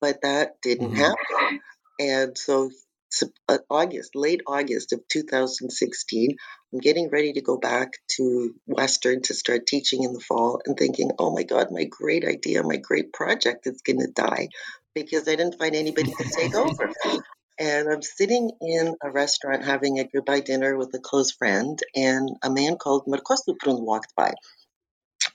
But 0.00 0.22
that 0.22 0.60
didn't 0.60 0.94
mm-hmm. 0.94 0.96
happen. 0.96 1.60
And 2.00 2.36
so, 2.36 2.70
uh, 3.48 3.58
August, 3.70 4.16
late 4.16 4.40
August 4.44 4.92
of 4.92 5.06
2016, 5.06 6.36
I'm 6.72 6.78
getting 6.80 7.10
ready 7.10 7.32
to 7.34 7.42
go 7.42 7.56
back 7.56 7.92
to 8.16 8.52
Western 8.66 9.22
to 9.22 9.34
start 9.34 9.68
teaching 9.68 10.02
in 10.02 10.12
the 10.12 10.20
fall 10.20 10.62
and 10.66 10.76
thinking, 10.76 11.12
oh 11.20 11.32
my 11.32 11.44
God, 11.44 11.68
my 11.70 11.84
great 11.84 12.24
idea, 12.24 12.64
my 12.64 12.78
great 12.78 13.12
project 13.12 13.68
is 13.68 13.82
going 13.82 14.00
to 14.00 14.10
die 14.12 14.48
because 14.96 15.28
I 15.28 15.36
didn't 15.36 15.58
find 15.60 15.76
anybody 15.76 16.12
to 16.12 16.24
take 16.24 16.54
over. 16.56 16.92
And 17.60 17.88
I'm 17.88 18.02
sitting 18.02 18.52
in 18.62 18.96
a 19.02 19.10
restaurant 19.10 19.64
having 19.64 19.98
a 20.00 20.04
goodbye 20.04 20.40
dinner 20.40 20.78
with 20.78 20.94
a 20.94 20.98
close 20.98 21.30
friend, 21.30 21.78
and 21.94 22.30
a 22.42 22.50
man 22.50 22.78
called 22.78 23.04
Marko 23.06 23.34
Suprun 23.34 23.82
walked 23.82 24.14
by. 24.16 24.32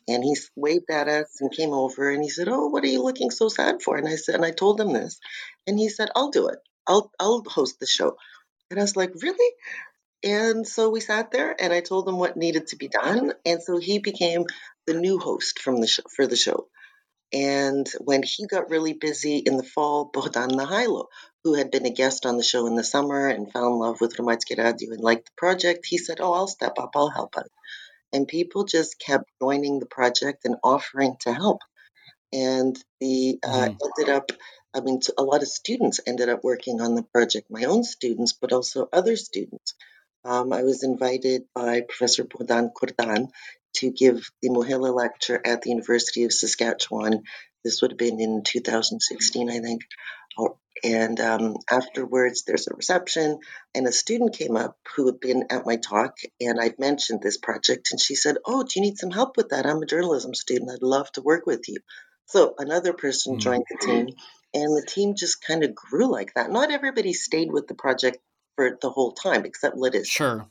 And 0.08 0.24
he 0.24 0.36
waved 0.56 0.90
at 0.90 1.08
us 1.08 1.40
and 1.40 1.52
came 1.52 1.72
over 1.72 2.10
and 2.12 2.24
he 2.24 2.30
said, 2.30 2.48
Oh, 2.48 2.68
what 2.68 2.84
are 2.84 2.88
you 2.88 3.04
looking 3.04 3.30
so 3.32 3.48
sad 3.48 3.82
for? 3.84 3.96
And 3.98 4.08
I 4.08 4.16
said, 4.16 4.36
and 4.36 4.46
I 4.46 4.52
told 4.52 4.80
him 4.80 4.92
this. 4.92 5.20
And 5.68 5.78
he 5.78 5.90
said, 5.90 6.10
I'll 6.16 6.32
do 6.32 6.48
it. 6.48 6.60
I'll 6.88 7.12
I'll 7.20 7.44
host 7.48 7.80
the 7.80 7.88
show. 7.88 8.18
And 8.70 8.80
I 8.80 8.84
was 8.84 8.96
like, 8.96 9.12
Really? 9.22 9.54
And 10.24 10.68
so 10.68 10.90
we 10.90 11.02
sat 11.02 11.32
there 11.32 11.56
and 11.60 11.72
I 11.72 11.82
told 11.82 12.08
him 12.08 12.18
what 12.18 12.38
needed 12.38 12.68
to 12.68 12.78
be 12.78 12.88
done. 12.88 13.34
And 13.46 13.62
so 13.62 13.78
he 13.78 14.00
became 14.00 14.46
the 14.88 14.96
new 14.96 15.20
host 15.20 15.60
from 15.60 15.82
the 15.82 15.88
show, 15.88 16.04
for 16.16 16.26
the 16.26 16.36
show. 16.36 16.68
And 17.34 17.88
when 18.00 18.24
he 18.24 18.48
got 18.48 18.70
really 18.70 18.94
busy 18.94 19.38
in 19.38 19.58
the 19.58 19.64
fall, 19.64 20.12
Bohdan 20.16 20.52
Nahaylo, 20.52 21.06
who 21.46 21.54
had 21.54 21.70
been 21.70 21.86
a 21.86 21.92
guest 21.92 22.26
on 22.26 22.38
the 22.38 22.44
show 22.44 22.66
in 22.66 22.74
the 22.74 22.84
summer 22.84 23.28
and 23.28 23.52
fell 23.52 23.68
in 23.68 23.78
love 23.78 24.02
with 24.02 24.18
Hromadske 24.18 24.58
Radio 24.58 24.92
and 24.92 25.00
liked 25.00 25.28
the 25.28 25.32
project, 25.38 25.86
he 25.86 26.00
said, 26.00 26.20
Oh, 26.20 26.34
I'll 26.34 26.48
step 26.48 26.74
up, 26.80 26.90
I'll 26.96 27.12
help 27.12 27.38
out. 27.38 27.52
And 28.12 28.28
people 28.28 28.64
just 28.64 29.00
kept 29.00 29.30
joining 29.40 29.80
the 29.80 29.86
project 29.86 30.46
and 30.46 30.56
offering 30.64 31.18
to 31.20 31.32
help. 31.32 31.62
And 32.34 32.76
the 33.00 33.38
uh, 33.44 33.70
mm. 33.70 33.78
ended 34.00 34.16
up, 34.16 34.32
I 34.74 34.82
mean, 34.82 35.02
a 35.20 35.24
lot 35.24 35.44
of 35.44 35.48
students 35.48 36.00
ended 36.08 36.30
up 36.30 36.44
working 36.44 36.82
on 36.82 36.96
the 36.96 37.04
project, 37.04 37.52
my 37.52 37.66
own 37.66 37.84
students, 37.84 38.34
but 38.34 38.52
also 38.52 38.90
other 38.92 39.16
students. 39.16 39.76
Um, 40.24 40.52
I 40.52 40.64
was 40.64 40.82
invited 40.82 41.44
by 41.54 41.82
Professor 41.82 42.24
Bohdan 42.24 42.72
Kordan 42.74 43.28
to 43.76 43.92
give 43.92 44.32
the 44.42 44.50
Mohyla 44.50 44.92
lecture 44.96 45.40
at 45.46 45.62
the 45.62 45.70
University 45.70 46.24
of 46.24 46.34
Saskatchewan. 46.34 47.22
This 47.64 47.84
would 47.84 47.92
have 47.92 48.00
been 48.00 48.20
in 48.20 48.42
2016, 48.44 49.52
I 49.52 49.60
think. 49.60 49.84
Oh, 50.38 50.58
and 50.84 51.20
um, 51.20 51.56
afterwards, 51.70 52.44
there's 52.44 52.68
a 52.68 52.76
reception, 52.76 53.40
and 53.74 53.88
a 53.88 53.92
student 53.92 54.38
came 54.38 54.58
up 54.58 54.78
who 54.96 55.06
had 55.06 55.20
been 55.20 55.46
at 55.50 55.66
my 55.66 55.78
talk, 55.78 56.18
and 56.42 56.60
I'd 56.60 56.80
mentioned 56.80 57.22
this 57.22 57.38
project, 57.38 57.90
and 57.92 58.02
she 58.02 58.16
said, 58.16 58.38
"Oh, 58.46 58.64
do 58.64 58.70
you 58.76 58.82
need 58.82 58.98
some 58.98 59.12
help 59.12 59.38
with 59.38 59.50
that? 59.50 59.66
I'm 59.66 59.82
a 59.82 59.86
journalism 59.86 60.34
student. 60.34 60.72
I'd 60.72 60.82
love 60.82 61.12
to 61.14 61.22
work 61.22 61.46
with 61.46 61.68
you." 61.70 61.78
So 62.28 62.56
another 62.58 62.94
person 62.94 63.34
mm-hmm. 63.34 63.40
joined 63.40 63.66
the 63.70 63.86
team, 63.86 64.10
and 64.54 64.76
the 64.76 64.86
team 64.86 65.16
just 65.16 65.42
kind 65.42 65.64
of 65.64 65.74
grew 65.76 66.12
like 66.12 66.34
that. 66.36 66.52
Not 66.52 66.72
everybody 66.72 67.14
stayed 67.14 67.52
with 67.52 67.68
the 67.68 67.76
project 67.76 68.18
for 68.56 68.78
the 68.82 68.90
whole 68.90 69.14
time, 69.14 69.46
except 69.46 69.78
Lidis. 69.78 70.08
Sure. 70.08 70.48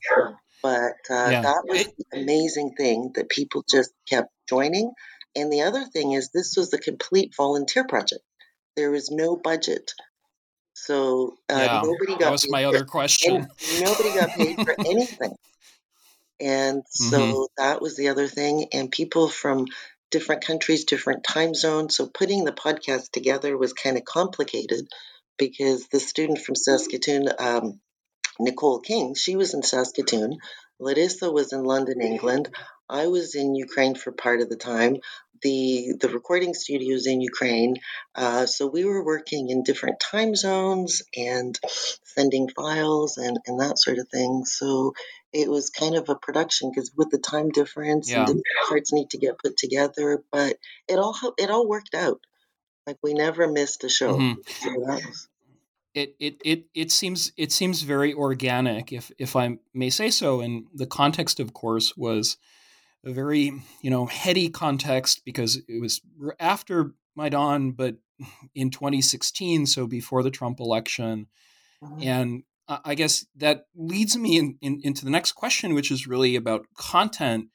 But 0.63 0.95
uh, 1.11 1.29
yeah. 1.31 1.43
that 1.43 1.65
was 1.67 1.85
the 1.85 2.21
amazing 2.21 2.75
thing 2.77 3.13
that 3.17 3.29
people 3.29 3.65
just 3.71 3.93
kept 4.09 4.31
joining. 4.49 4.93
And 5.37 5.53
the 5.53 5.63
other 5.63 5.85
thing 5.85 6.13
is, 6.13 6.31
this 6.31 6.55
was 6.57 6.73
a 6.73 6.79
complete 6.79 7.35
volunteer 7.37 7.85
project. 7.85 8.23
There 8.77 8.91
was 8.91 9.11
no 9.11 9.37
budget. 9.37 9.93
So 10.75 11.37
uh, 11.51 11.57
yeah, 11.57 11.83
nobody 11.85 12.13
got 12.13 12.21
that 12.21 12.33
was 12.33 12.51
my 12.51 12.65
other 12.65 12.85
question. 12.85 13.37
Any, 13.37 13.85
nobody 13.85 14.15
got 14.15 14.31
paid 14.31 14.57
for 14.57 14.75
anything. 14.79 15.35
And 16.41 16.83
so 16.89 17.19
mm-hmm. 17.19 17.43
that 17.63 17.81
was 17.81 17.97
the 17.97 18.09
other 18.09 18.27
thing. 18.27 18.67
And 18.73 18.91
people 18.91 19.29
from 19.29 19.67
different 20.11 20.45
countries, 20.45 20.85
different 20.85 21.25
time 21.25 21.55
zones. 21.55 21.97
So 21.97 22.07
putting 22.07 22.45
the 22.45 22.53
podcast 22.53 23.11
together 23.13 23.57
was 23.57 23.73
kind 23.73 23.97
of 23.97 24.05
complicated 24.05 24.87
because 25.39 25.87
the 25.89 26.01
student 26.01 26.41
from 26.41 26.55
Saskatoon, 26.55 27.29
um, 27.39 27.81
Nicole 28.39 28.81
King, 28.81 29.15
she 29.15 29.37
was 29.37 29.55
in 29.55 29.63
Saskatoon. 29.63 30.39
Larissa 30.85 31.33
was 31.33 31.53
in 31.53 31.65
London, 31.65 32.03
England. 32.03 32.51
I 32.89 33.07
was 33.07 33.35
in 33.35 33.55
Ukraine 33.55 33.95
for 33.95 34.13
part 34.13 34.41
of 34.43 34.51
the 34.51 34.57
time. 34.57 34.99
The 35.43 35.95
the 36.01 36.09
recording 36.09 36.55
studios 36.55 37.07
in 37.07 37.21
Ukraine. 37.21 37.77
Uh, 38.15 38.45
so 38.47 38.67
we 38.67 38.85
were 38.85 39.05
working 39.05 39.49
in 39.49 39.63
different 39.63 39.99
time 40.01 40.35
zones 40.35 41.03
and 41.17 41.59
sending 42.05 42.49
files 42.49 43.17
and, 43.17 43.39
and 43.47 43.61
that 43.61 43.79
sort 43.79 43.99
of 43.99 44.09
thing. 44.09 44.45
So 44.45 44.95
it 45.33 45.51
was 45.51 45.71
kind 45.71 45.97
of 45.97 46.09
a 46.09 46.15
production 46.27 46.71
because 46.71 46.93
with 46.97 47.11
the 47.11 47.19
time 47.19 47.49
difference 47.49 48.11
yeah. 48.11 48.25
and 48.25 48.29
the 48.29 48.43
parts 48.69 48.93
need 48.93 49.11
to 49.11 49.19
get 49.19 49.39
put 49.39 49.57
together, 49.57 50.23
but 50.31 50.57
it 50.89 50.99
all 50.99 51.17
it 51.39 51.51
all 51.51 51.67
worked 51.69 51.95
out. 51.95 52.21
Like 52.87 52.99
we 53.03 53.15
never 53.15 53.51
missed 53.51 53.85
a 53.85 53.89
show. 53.89 54.17
Mm-hmm. 54.19 54.41
So 54.63 55.01
it, 55.95 56.17
it 56.19 56.37
it 56.45 56.65
it 56.75 56.91
seems 56.91 57.33
it 57.37 57.53
seems 57.53 57.83
very 57.83 58.13
organic, 58.13 58.93
if 58.93 59.13
if 59.19 59.37
I 59.37 59.59
may 59.73 59.91
say 59.91 60.11
so. 60.11 60.41
And 60.41 60.67
the 60.75 60.87
context, 60.87 61.39
of 61.41 61.55
course, 61.55 61.97
was 61.97 62.37
a 63.05 63.13
very 63.13 63.63
you 63.81 63.91
know 63.91 64.07
heady 64.07 64.49
context 64.49 65.23
because 65.25 65.61
it 65.69 65.81
was 65.81 66.01
after 66.41 66.95
Maidan, 67.17 67.73
but 67.73 67.97
in 68.55 68.71
2016, 68.71 69.67
so 69.67 69.87
before 69.87 70.23
the 70.23 70.31
Trump 70.31 70.61
election, 70.61 71.27
mm-hmm. 71.83 72.03
and 72.03 72.43
I 72.69 72.95
guess 72.95 73.27
that 73.37 73.67
leads 73.75 74.17
me 74.17 74.39
in, 74.39 74.57
in, 74.63 74.81
into 74.83 75.05
the 75.05 75.11
next 75.11 75.33
question, 75.33 75.75
which 75.75 75.91
is 75.91 76.07
really 76.07 76.35
about 76.35 76.67
content. 76.77 77.49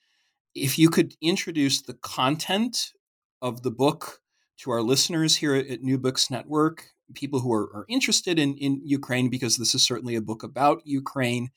If 0.54 0.78
you 0.78 0.90
could 0.90 1.16
introduce 1.22 1.82
the 1.82 1.96
content 1.96 2.94
of 3.42 3.64
the 3.64 3.72
book 3.72 4.20
to 4.60 4.72
our 4.72 4.82
listeners 4.82 5.38
here 5.38 5.56
at 5.56 5.82
New 5.82 5.98
Books 5.98 6.30
Network, 6.30 6.92
people 7.14 7.40
who 7.40 7.54
are, 7.54 7.70
are 7.74 7.86
interested 7.90 8.38
in, 8.40 8.56
in 8.58 8.82
Ukraine, 8.84 9.30
because 9.30 9.58
this 9.58 9.74
is 9.74 9.84
certainly 9.84 10.16
a 10.16 10.22
book 10.22 10.44
about 10.44 10.86
Ukraine. 10.86 11.50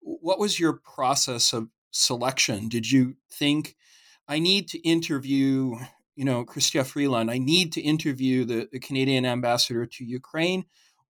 What 0.00 0.38
was 0.38 0.58
your 0.58 0.74
process 0.74 1.52
of 1.52 1.68
selection? 1.90 2.68
Did 2.68 2.90
you 2.90 3.16
think, 3.30 3.76
I 4.28 4.38
need 4.38 4.68
to 4.68 4.78
interview, 4.80 5.76
you 6.16 6.24
know, 6.24 6.44
Chrystia 6.44 6.84
Freeland, 6.84 7.30
I 7.30 7.38
need 7.38 7.72
to 7.72 7.80
interview 7.80 8.44
the, 8.44 8.68
the 8.72 8.80
Canadian 8.80 9.24
ambassador 9.24 9.86
to 9.86 10.04
Ukraine? 10.04 10.64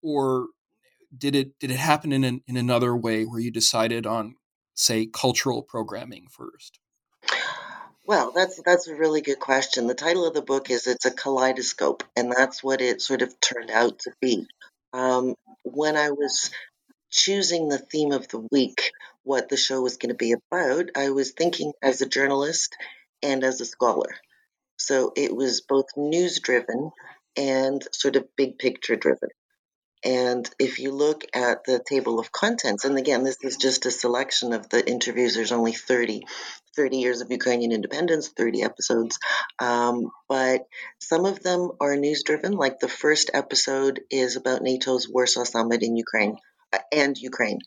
Or 0.02 0.48
did 1.16 1.34
it 1.34 1.58
did 1.58 1.70
it 1.70 1.78
happen 1.78 2.12
in 2.12 2.24
an, 2.24 2.42
in 2.46 2.56
another 2.56 2.96
way 2.96 3.24
where 3.24 3.40
you 3.40 3.50
decided 3.50 4.06
on 4.06 4.36
say 4.74 5.06
cultural 5.06 5.62
programming 5.62 6.26
first? 6.30 6.78
Well, 8.06 8.32
that's 8.32 8.60
that's 8.62 8.88
a 8.88 8.94
really 8.94 9.20
good 9.20 9.40
question. 9.40 9.86
The 9.86 9.94
title 9.94 10.26
of 10.26 10.34
the 10.34 10.42
book 10.42 10.70
is 10.70 10.86
"It's 10.86 11.04
a 11.06 11.10
Kaleidoscope," 11.10 12.04
and 12.16 12.32
that's 12.32 12.62
what 12.62 12.80
it 12.80 13.02
sort 13.02 13.22
of 13.22 13.38
turned 13.40 13.70
out 13.70 13.98
to 14.00 14.12
be. 14.20 14.46
Um, 14.92 15.34
when 15.64 15.96
I 15.96 16.10
was 16.10 16.50
choosing 17.10 17.68
the 17.68 17.78
theme 17.78 18.12
of 18.12 18.28
the 18.28 18.46
week, 18.52 18.92
what 19.24 19.48
the 19.48 19.56
show 19.58 19.82
was 19.82 19.96
going 19.98 20.10
to 20.10 20.16
be 20.16 20.32
about, 20.32 20.90
I 20.96 21.10
was 21.10 21.32
thinking 21.32 21.72
as 21.82 22.00
a 22.00 22.06
journalist 22.08 22.76
and 23.22 23.44
as 23.44 23.60
a 23.60 23.66
scholar. 23.66 24.14
So 24.78 25.12
it 25.16 25.34
was 25.34 25.62
both 25.62 25.86
news 25.96 26.40
driven 26.40 26.92
and 27.36 27.86
sort 27.92 28.16
of 28.16 28.36
big 28.36 28.58
picture 28.58 28.96
driven. 28.96 29.30
And 30.04 30.48
if 30.58 30.78
you 30.78 30.92
look 30.92 31.24
at 31.34 31.64
the 31.64 31.82
table 31.84 32.20
of 32.20 32.30
contents, 32.30 32.84
and 32.84 32.98
again, 32.98 33.24
this 33.24 33.38
is 33.42 33.56
just 33.56 33.86
a 33.86 33.90
selection 33.90 34.52
of 34.52 34.68
the 34.68 34.86
interviews, 34.88 35.34
there's 35.34 35.52
only 35.52 35.72
30, 35.72 36.22
30 36.76 36.96
years 36.98 37.20
of 37.20 37.30
Ukrainian 37.30 37.72
independence, 37.72 38.28
30 38.28 38.62
episodes. 38.62 39.18
Um, 39.58 40.10
but 40.28 40.66
some 41.00 41.24
of 41.24 41.42
them 41.42 41.70
are 41.80 41.96
news 41.96 42.22
driven, 42.22 42.52
like 42.52 42.78
the 42.78 42.88
first 42.88 43.30
episode 43.32 44.00
is 44.10 44.36
about 44.36 44.62
NATO's 44.62 45.08
Warsaw 45.08 45.44
Summit 45.44 45.82
in 45.82 45.96
Ukraine 45.96 46.36
uh, 46.72 46.78
and 46.92 47.16
Ukraine. 47.16 47.58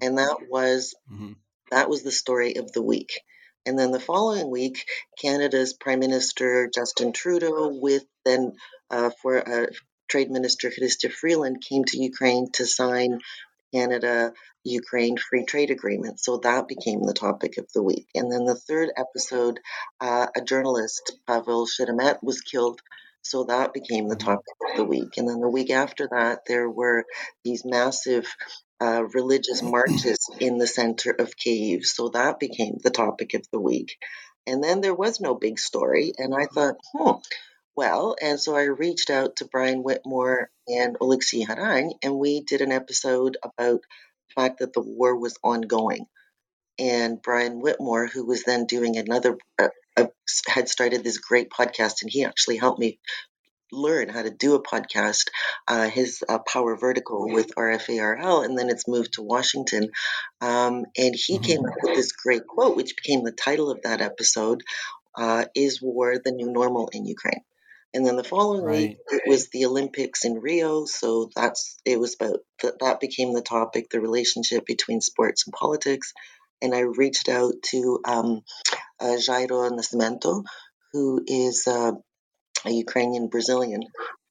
And 0.00 0.18
that 0.18 0.36
was 0.50 0.94
mm-hmm. 1.12 1.32
that 1.70 1.88
was 1.88 2.02
the 2.02 2.10
story 2.10 2.56
of 2.56 2.72
the 2.72 2.82
week. 2.82 3.20
And 3.66 3.78
then 3.78 3.92
the 3.92 4.00
following 4.00 4.50
week, 4.50 4.84
Canada's 5.20 5.72
Prime 5.72 6.00
Minister 6.00 6.68
Justin 6.74 7.12
Trudeau, 7.12 7.68
with 7.68 8.04
then 8.24 8.52
uh, 8.90 9.10
for 9.22 9.36
a 9.36 9.68
Trade 10.08 10.30
Minister 10.30 10.70
Chrystia 10.70 11.10
Freeland 11.10 11.62
came 11.66 11.84
to 11.84 11.98
Ukraine 11.98 12.50
to 12.52 12.66
sign 12.66 13.20
Canada 13.74 14.32
Ukraine 14.64 15.16
free 15.18 15.44
trade 15.44 15.70
agreement. 15.70 16.20
So 16.20 16.38
that 16.38 16.68
became 16.68 17.02
the 17.02 17.12
topic 17.12 17.58
of 17.58 17.70
the 17.72 17.82
week. 17.82 18.06
And 18.14 18.32
then 18.32 18.44
the 18.44 18.54
third 18.54 18.90
episode, 18.96 19.60
uh, 20.00 20.26
a 20.34 20.40
journalist, 20.40 21.12
Pavel 21.26 21.66
Sheremet, 21.66 22.22
was 22.22 22.40
killed. 22.40 22.80
So 23.20 23.44
that 23.44 23.72
became 23.72 24.08
the 24.08 24.16
topic 24.16 24.54
of 24.70 24.76
the 24.76 24.84
week. 24.84 25.16
And 25.16 25.28
then 25.28 25.40
the 25.40 25.48
week 25.48 25.70
after 25.70 26.08
that, 26.10 26.40
there 26.46 26.68
were 26.68 27.04
these 27.42 27.64
massive 27.64 28.26
uh, 28.80 29.04
religious 29.14 29.62
marches 29.62 30.18
in 30.40 30.58
the 30.58 30.66
center 30.66 31.10
of 31.10 31.36
Kiev. 31.36 31.84
So 31.84 32.10
that 32.10 32.38
became 32.38 32.78
the 32.82 32.90
topic 32.90 33.34
of 33.34 33.46
the 33.50 33.60
week. 33.60 33.96
And 34.46 34.62
then 34.62 34.80
there 34.80 34.94
was 34.94 35.20
no 35.20 35.34
big 35.34 35.58
story. 35.58 36.12
And 36.18 36.34
I 36.34 36.46
thought, 36.46 36.76
hmm, 36.92 37.12
well. 37.76 38.16
And 38.20 38.40
so 38.40 38.56
I 38.56 38.64
reached 38.64 39.10
out 39.10 39.36
to 39.36 39.46
Brian 39.46 39.82
Whitmore 39.82 40.50
and 40.68 40.98
Oleksiy 40.98 41.46
Haran, 41.46 41.92
and 42.02 42.18
we 42.18 42.40
did 42.40 42.60
an 42.60 42.72
episode 42.72 43.36
about 43.42 43.80
the 43.80 44.34
fact 44.34 44.58
that 44.60 44.72
the 44.72 44.82
war 44.82 45.16
was 45.18 45.38
ongoing. 45.42 46.06
And 46.78 47.22
Brian 47.22 47.60
Whitmore, 47.60 48.06
who 48.06 48.26
was 48.26 48.42
then 48.44 48.66
doing 48.66 48.96
another, 48.96 49.38
uh, 49.58 49.68
uh, 49.96 50.06
had 50.48 50.68
started 50.68 51.04
this 51.04 51.18
great 51.18 51.50
podcast, 51.50 52.02
and 52.02 52.10
he 52.10 52.24
actually 52.24 52.56
helped 52.56 52.80
me 52.80 52.98
learn 53.70 54.08
how 54.08 54.22
to 54.22 54.30
do 54.30 54.54
a 54.54 54.62
podcast, 54.62 55.28
uh, 55.68 55.88
his 55.88 56.22
uh, 56.28 56.38
Power 56.38 56.76
Vertical 56.76 57.28
with 57.28 57.54
RFERL, 57.56 58.44
and 58.44 58.58
then 58.58 58.70
it's 58.70 58.88
moved 58.88 59.14
to 59.14 59.22
Washington. 59.22 59.90
Um, 60.40 60.84
and 60.96 61.14
he 61.14 61.38
came 61.38 61.60
up 61.60 61.74
with 61.82 61.96
this 61.96 62.12
great 62.12 62.46
quote, 62.46 62.76
which 62.76 62.96
became 62.96 63.24
the 63.24 63.32
title 63.32 63.70
of 63.70 63.82
that 63.82 64.00
episode 64.00 64.62
uh, 65.16 65.44
Is 65.54 65.80
War 65.82 66.16
the 66.24 66.32
New 66.32 66.50
Normal 66.50 66.88
in 66.92 67.06
Ukraine? 67.06 67.42
And 67.94 68.04
then 68.04 68.16
the 68.16 68.24
following 68.24 68.64
right. 68.64 68.76
week, 68.76 68.98
it 69.08 69.22
was 69.28 69.50
the 69.50 69.66
Olympics 69.66 70.24
in 70.24 70.40
Rio. 70.40 70.84
So 70.84 71.30
that's 71.36 71.78
it 71.84 72.00
was 72.00 72.16
about 72.16 72.40
that 72.62 72.80
that 72.80 72.98
became 72.98 73.32
the 73.32 73.40
topic, 73.40 73.88
the 73.88 74.00
relationship 74.00 74.66
between 74.66 75.00
sports 75.00 75.46
and 75.46 75.54
politics. 75.54 76.12
And 76.60 76.74
I 76.74 76.80
reached 76.80 77.28
out 77.28 77.54
to 77.70 78.00
um, 78.04 78.40
uh, 78.98 79.16
Jairo 79.16 79.70
Nascimento, 79.70 80.42
who 80.92 81.22
is 81.24 81.68
uh, 81.68 81.92
a 82.64 82.70
Ukrainian 82.70 83.28
Brazilian. 83.28 83.82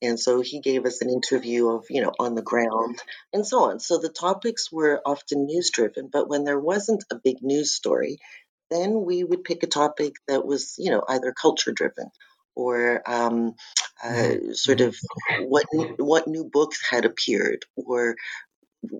And 0.01 0.19
so 0.19 0.41
he 0.41 0.59
gave 0.59 0.85
us 0.85 1.01
an 1.01 1.09
interview 1.09 1.69
of, 1.69 1.85
you 1.89 2.01
know, 2.01 2.11
on 2.19 2.35
the 2.35 2.41
ground 2.41 3.01
and 3.31 3.47
so 3.47 3.63
on. 3.69 3.79
So 3.79 3.97
the 3.97 4.09
topics 4.09 4.69
were 4.69 5.01
often 5.05 5.45
news 5.45 5.69
driven, 5.69 6.09
but 6.11 6.27
when 6.27 6.43
there 6.43 6.59
wasn't 6.59 7.05
a 7.09 7.15
big 7.23 7.37
news 7.41 7.73
story, 7.73 8.17
then 8.69 9.05
we 9.05 9.23
would 9.23 9.45
pick 9.45 9.63
a 9.63 9.67
topic 9.67 10.15
that 10.27 10.45
was, 10.45 10.75
you 10.77 10.91
know, 10.91 11.03
either 11.07 11.31
culture 11.31 11.71
driven 11.71 12.09
or 12.55 13.01
um, 13.09 13.53
uh, 14.03 14.07
mm-hmm. 14.07 14.51
sort 14.53 14.81
of 14.81 14.95
what 15.41 15.65
what 15.97 16.27
new 16.27 16.49
books 16.51 16.79
had 16.89 17.05
appeared 17.05 17.65
or 17.75 18.15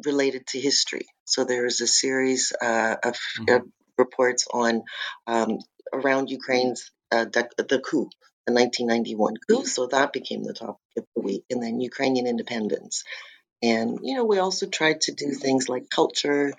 related 0.06 0.48
to 0.48 0.60
history. 0.60 1.06
So 1.26 1.44
there 1.44 1.64
was 1.64 1.82
a 1.82 1.88
series 1.88 2.54
uh, 2.62 2.96
of, 3.04 3.14
mm-hmm. 3.14 3.56
of, 3.56 3.62
reports 3.96 4.48
on 4.52 4.82
um, 5.28 5.60
around 5.94 6.32
Ukraine's 6.32 6.90
uh, 7.12 7.26
the, 7.26 7.48
the 7.58 7.80
coup, 7.80 8.10
the 8.48 8.54
1991 8.54 9.36
coup. 9.48 9.66
So 9.66 9.86
that 9.88 10.12
became 10.14 10.44
the 10.44 10.54
topic 10.54 10.80
of 10.98 11.06
the 11.16 11.22
week, 11.22 11.44
and 11.52 11.62
then 11.62 11.80
Ukrainian 11.80 12.26
independence. 12.26 13.04
And 13.62 14.00
you 14.02 14.16
know, 14.16 14.26
we 14.26 14.40
also 14.40 14.66
tried 14.66 15.02
to 15.02 15.12
do 15.14 15.32
things 15.32 15.70
like 15.70 15.90
culture 15.90 16.54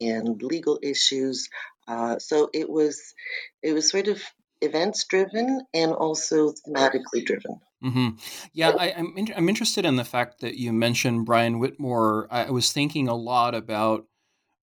and 0.00 0.42
legal 0.42 0.78
issues. 0.82 1.48
Uh, 1.88 2.18
so 2.18 2.50
it 2.52 2.68
was 2.68 3.14
it 3.62 3.72
was 3.72 3.90
sort 3.90 4.08
of 4.08 4.22
events 4.64 5.04
driven 5.04 5.62
and 5.72 5.92
also 5.92 6.52
thematically 6.52 7.24
driven. 7.24 7.60
Mm-hmm. 7.82 8.08
Yeah, 8.52 8.70
I, 8.70 8.88
am 8.88 9.08
I'm, 9.08 9.18
in, 9.18 9.34
I'm 9.36 9.48
interested 9.48 9.84
in 9.84 9.96
the 9.96 10.04
fact 10.04 10.40
that 10.40 10.56
you 10.56 10.72
mentioned 10.72 11.26
Brian 11.26 11.58
Whitmore. 11.58 12.28
I, 12.30 12.44
I 12.44 12.50
was 12.50 12.72
thinking 12.72 13.08
a 13.08 13.14
lot 13.14 13.54
about 13.54 14.06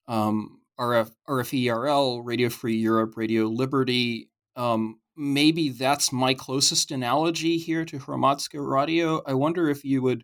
um, 0.08 0.62
RF, 0.80 1.12
RFERL, 1.30 2.22
Radio 2.24 2.50
Free 2.50 2.78
Europe, 2.78 3.14
Radio 3.16 3.46
Liberty. 3.46 4.30
Um, 4.56 5.00
maybe 5.16 5.70
that's 5.70 6.12
my 6.12 6.34
closest 6.34 6.90
analogy 6.90 7.58
here 7.58 7.86
to 7.86 8.00
Hromadske 8.00 8.56
Radio. 8.56 9.22
I 9.26 9.34
wonder 9.36 9.70
if 9.70 9.86
you 9.86 10.02
would 10.02 10.24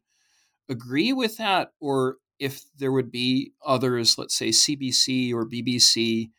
agree 0.67 1.13
with 1.13 1.37
that 1.37 1.69
or 1.79 2.17
if 2.39 2.63
there 2.77 2.91
would 2.91 3.11
be 3.11 3.53
others, 3.65 4.17
let's 4.17 4.35
say 4.35 4.49
CBC 4.49 5.33
or 5.33 5.45
BBC, 5.45 6.31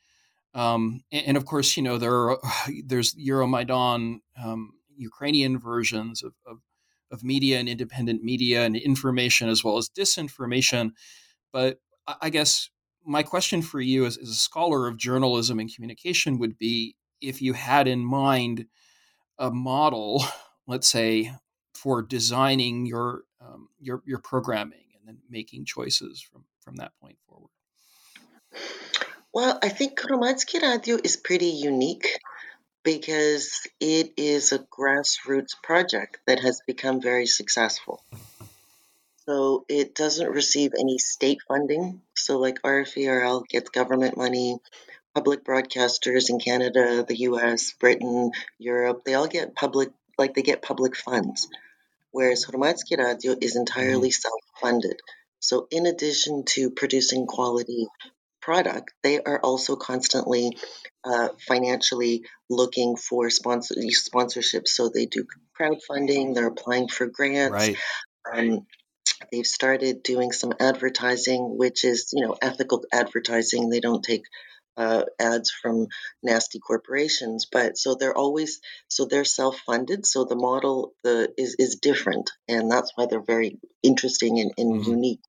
um, 0.55 1.03
and, 1.13 1.27
and, 1.29 1.37
of 1.37 1.45
course, 1.45 1.77
you 1.77 1.83
know 1.83 1.99
there 1.99 2.31
are, 2.31 2.39
there's 2.85 3.15
Euromaidan 3.15 4.21
um, 4.43 4.73
Ukrainian 4.97 5.59
versions 5.59 6.23
of, 6.23 6.35
of, 6.47 6.59
of 7.11 7.23
media 7.23 7.59
and 7.59 7.69
independent 7.69 8.23
media 8.23 8.65
and 8.65 8.77
information 8.77 9.49
as 9.49 9.63
well 9.63 9.79
as 9.79 9.89
disinformation. 9.89 10.91
But 11.53 11.79
I 12.21 12.31
guess 12.31 12.71
my 13.05 13.23
question 13.23 13.63
for 13.63 13.81
you 13.81 14.05
as, 14.05 14.17
as 14.17 14.29
a 14.29 14.35
scholar 14.35 14.87
of 14.87 14.99
journalism 14.99 15.59
and 15.59 15.73
communication 15.73 16.39
would 16.39 16.59
be 16.59 16.97
if 17.21 17.41
you 17.43 17.55
had 17.55 17.89
in 17.89 18.05
mind 18.05 18.67
a 19.39 19.51
model, 19.51 20.25
let's 20.67 20.89
say, 20.89 21.33
for 21.75 22.03
designing 22.03 22.87
your 22.87 23.23
um, 23.41 23.69
your 23.81 24.03
your 24.05 24.19
programming 24.19 24.85
and 24.99 25.07
then 25.07 25.19
making 25.31 25.65
choices 25.65 26.21
from 26.21 26.45
from 26.61 26.77
that 26.77 26.93
point 27.01 27.19
forward. 27.27 27.51
Well, 29.39 29.57
I 29.63 29.69
think 29.69 30.01
Hromadske 30.01 30.61
Radio 30.61 30.99
is 31.05 31.17
pretty 31.17 31.51
unique 31.51 32.09
because 32.83 33.61
it 33.79 34.15
is 34.17 34.51
a 34.51 34.59
grassroots 34.59 35.55
project 35.63 36.19
that 36.27 36.41
has 36.41 36.61
become 36.67 37.01
very 37.01 37.27
successful. 37.27 38.03
So 39.27 39.65
it 39.69 39.95
doesn't 39.95 40.29
receive 40.29 40.73
any 40.77 40.99
state 40.99 41.39
funding. 41.47 42.03
So, 42.17 42.41
like 42.41 42.61
RFERL 42.63 43.47
gets 43.47 43.71
government 43.71 44.17
money, 44.17 44.59
public 45.15 45.45
broadcasters 45.45 46.31
in 46.31 46.41
Canada, 46.41 47.05
the 47.07 47.19
US, 47.31 47.75
Britain, 47.79 48.33
Europe, 48.59 49.05
they 49.05 49.15
all 49.15 49.29
get 49.29 49.55
public, 49.55 49.91
like 50.19 50.35
they 50.35 50.43
get 50.43 50.63
public 50.63 50.97
funds. 50.97 51.47
Whereas 52.11 52.45
Hromadske 52.45 52.99
Radio 52.99 53.37
is 53.41 53.55
entirely 53.55 54.09
mm-hmm. 54.09 54.31
self 54.31 54.41
funded. 54.61 54.99
So, 55.39 55.69
in 55.71 55.87
addition 55.87 56.43
to 56.57 56.71
producing 56.71 57.27
quality 57.29 57.87
product, 58.49 58.95
they 59.03 59.21
are 59.21 59.39
also 59.41 59.77
constantly 59.77 60.57
uh, 61.05 61.29
financially 61.47 62.23
looking 62.49 62.97
for 62.97 63.29
sponsor 63.29 63.75
sponsorships. 63.75 64.69
So 64.69 64.89
they 64.89 65.05
do 65.05 65.27
crowdfunding, 65.61 66.35
they're 66.35 66.47
applying 66.47 66.89
for 66.89 67.07
grants. 67.09 67.53
Right. 67.53 67.77
Um, 68.33 68.67
they've 69.31 69.47
started 69.47 70.03
doing 70.03 70.33
some 70.33 70.55
advertising, 70.59 71.59
which 71.59 71.85
is 71.85 72.09
you 72.15 72.27
know 72.27 72.37
ethical 72.41 72.85
advertising. 72.91 73.69
They 73.69 73.81
don't 73.81 74.03
take 74.03 74.23
uh, 74.79 75.05
ads 75.21 75.51
from 75.51 75.89
nasty 76.23 76.59
corporations. 76.59 77.47
But 77.53 77.77
so 77.77 77.97
they're 77.97 78.17
always 78.17 78.61
so 78.89 79.05
they're 79.05 79.27
self-funded. 79.27 80.07
So 80.07 80.25
the 80.25 80.37
model 80.37 80.95
the 81.05 81.35
is 81.37 81.55
is 81.59 81.81
different, 81.83 82.31
and 82.49 82.73
that's 82.73 82.93
why 82.95 83.09
they're 83.11 83.35
very 83.35 83.59
interesting 83.83 84.41
and, 84.41 84.53
and 84.57 84.73
mm-hmm. 84.73 84.91
unique. 84.91 85.25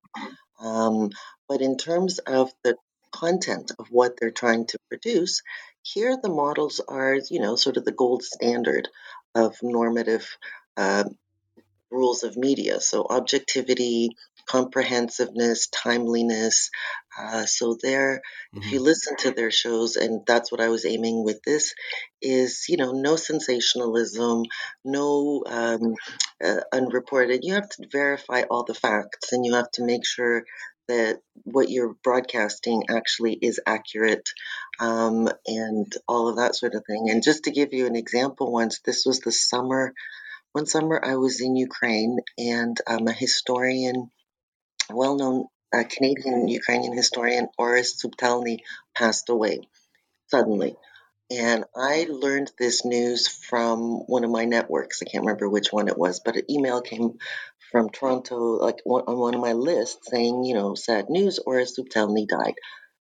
Um, 0.58 1.10
but 1.50 1.60
in 1.60 1.76
terms 1.76 2.18
of 2.20 2.50
the 2.64 2.76
content 3.12 3.72
of 3.78 3.86
what 3.90 4.18
they're 4.18 4.30
trying 4.30 4.66
to 4.66 4.78
produce, 4.88 5.42
here 5.82 6.16
the 6.20 6.28
models 6.28 6.80
are 6.86 7.18
you 7.30 7.40
know 7.40 7.56
sort 7.56 7.76
of 7.76 7.84
the 7.84 7.92
gold 7.92 8.22
standard 8.22 8.88
of 9.34 9.56
normative. 9.62 10.26
Uh, 10.76 11.04
rules 11.90 12.22
of 12.22 12.36
media. 12.36 12.80
So 12.80 13.04
objectivity, 13.08 14.10
comprehensiveness, 14.46 15.68
timeliness. 15.68 16.70
Uh, 17.18 17.44
so 17.46 17.76
there, 17.82 18.22
mm-hmm. 18.54 18.58
if 18.58 18.72
you 18.72 18.78
mm-hmm. 18.78 18.86
listen 18.86 19.16
to 19.18 19.30
their 19.32 19.50
shows, 19.50 19.96
and 19.96 20.22
that's 20.26 20.50
what 20.50 20.60
I 20.60 20.68
was 20.68 20.86
aiming 20.86 21.24
with 21.24 21.42
this, 21.42 21.74
is 22.22 22.66
you 22.68 22.76
know 22.76 22.92
no 22.92 23.16
sensationalism, 23.16 24.44
no 24.84 25.42
um, 25.46 25.94
uh, 26.42 26.60
unreported. 26.72 27.40
You 27.42 27.54
have 27.54 27.68
to 27.68 27.88
verify 27.90 28.42
all 28.50 28.64
the 28.64 28.74
facts, 28.74 29.32
and 29.32 29.44
you 29.44 29.54
have 29.54 29.70
to 29.72 29.84
make 29.84 30.06
sure 30.06 30.44
that 30.90 31.20
what 31.44 31.70
you're 31.70 31.94
broadcasting 32.04 32.84
actually 32.90 33.34
is 33.34 33.60
accurate 33.66 34.28
um, 34.78 35.28
and 35.46 35.92
all 36.06 36.28
of 36.28 36.36
that 36.36 36.54
sort 36.54 36.74
of 36.74 36.84
thing. 36.86 37.08
And 37.10 37.22
just 37.22 37.44
to 37.44 37.50
give 37.50 37.72
you 37.72 37.86
an 37.86 37.96
example, 37.96 38.52
once 38.52 38.80
this 38.80 39.06
was 39.06 39.20
the 39.20 39.32
summer 39.32 39.94
one 40.52 40.66
summer 40.66 41.00
I 41.02 41.14
was 41.14 41.40
in 41.40 41.54
Ukraine 41.54 42.18
and 42.36 42.76
um, 42.86 43.06
a 43.06 43.12
historian, 43.12 44.10
well 44.90 45.16
known 45.16 45.44
uh, 45.72 45.84
Canadian 45.88 46.48
Ukrainian 46.48 46.92
historian, 46.96 47.48
Orest 47.58 48.04
Subtelny, 48.04 48.58
passed 48.96 49.28
away 49.28 49.60
suddenly. 50.26 50.76
And 51.30 51.64
I 51.76 52.08
learned 52.10 52.50
this 52.58 52.84
news 52.84 53.28
from 53.28 54.00
one 54.08 54.24
of 54.24 54.30
my 54.30 54.44
networks. 54.44 55.00
I 55.00 55.08
can't 55.08 55.24
remember 55.24 55.48
which 55.48 55.72
one 55.72 55.86
it 55.86 55.96
was, 55.96 56.18
but 56.18 56.36
an 56.36 56.50
email 56.50 56.80
came 56.80 57.18
from 57.70 57.90
Toronto, 57.90 58.58
like 58.58 58.78
on 58.84 59.18
one 59.18 59.34
of 59.34 59.40
my 59.40 59.52
lists, 59.52 60.08
saying, 60.10 60.44
you 60.44 60.54
know, 60.54 60.74
sad 60.74 61.08
news, 61.08 61.38
Orest 61.46 61.78
Subtelny 61.78 62.26
died. 62.26 62.54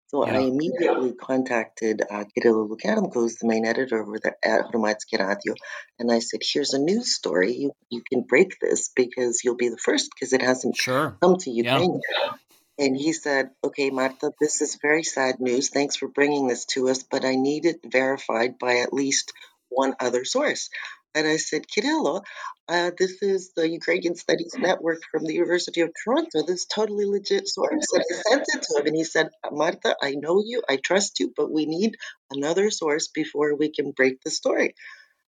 So 0.09 0.25
yeah. 0.25 0.39
I 0.39 0.41
immediately 0.43 1.15
contacted 1.15 2.01
uh, 2.09 2.25
Lukianenko, 2.39 3.13
who's 3.13 3.37
the 3.37 3.49
main 3.49 3.67
editor 3.67 4.01
over 4.01 4.19
there 4.23 4.37
at 4.45 4.67
Hromadske 4.71 5.19
Radio, 5.19 5.55
and 5.99 6.13
I 6.13 6.21
said, 6.21 6.41
"Here's 6.45 6.75
a 6.75 6.79
news 6.79 7.13
story. 7.13 7.55
You 7.55 7.73
you 7.91 8.03
can 8.09 8.23
break 8.23 8.57
this 8.61 8.91
because 8.95 9.43
you'll 9.43 9.57
be 9.57 9.69
the 9.69 9.83
first 9.85 10.11
because 10.15 10.33
it 10.33 10.43
hasn't 10.43 10.77
sure. 10.77 11.17
come 11.21 11.37
to 11.39 11.51
Ukraine." 11.51 12.01
Yeah. 12.09 12.33
And 12.79 12.97
he 12.97 13.13
said, 13.13 13.51
"Okay, 13.65 13.91
Marta, 13.91 14.31
this 14.41 14.61
is 14.61 14.79
very 14.81 15.03
sad 15.03 15.41
news. 15.41 15.71
Thanks 15.71 15.97
for 15.97 16.07
bringing 16.07 16.47
this 16.47 16.67
to 16.67 16.89
us, 16.89 17.03
but 17.03 17.25
I 17.25 17.35
need 17.35 17.65
it 17.67 17.81
verified 17.85 18.59
by 18.61 18.79
at 18.79 18.93
least 18.93 19.33
one 19.71 19.97
other 19.99 20.25
source." 20.25 20.71
And 21.17 21.27
I 21.27 21.39
said, 21.39 21.67
Kirilo, 21.67 22.23
uh, 22.69 22.91
this 22.99 23.23
is 23.23 23.53
the 23.55 23.69
Ukrainian 23.69 24.17
Studies 24.17 24.55
Network 24.59 25.01
from 25.11 25.25
the 25.25 25.35
University 25.35 25.83
of 25.83 25.91
Toronto. 25.93 26.43
This 26.43 26.61
is 26.61 26.67
totally 26.67 27.05
legit 27.05 27.47
source. 27.47 27.87
And 27.93 28.03
I 28.11 28.15
sent 28.31 28.45
it 28.49 28.63
to 28.63 28.81
him, 28.81 28.87
and 28.87 28.97
he 28.97 29.05
said, 29.05 29.29
Martha, 29.53 29.95
I 30.03 30.13
know 30.13 30.43
you, 30.45 30.63
I 30.69 30.77
trust 30.77 31.21
you, 31.21 31.33
but 31.37 31.51
we 31.51 31.67
need 31.67 31.97
another 32.31 32.71
source 32.71 33.09
before 33.09 33.55
we 33.55 33.71
can 33.71 33.93
break 33.93 34.21
the 34.23 34.31
story. 34.31 34.75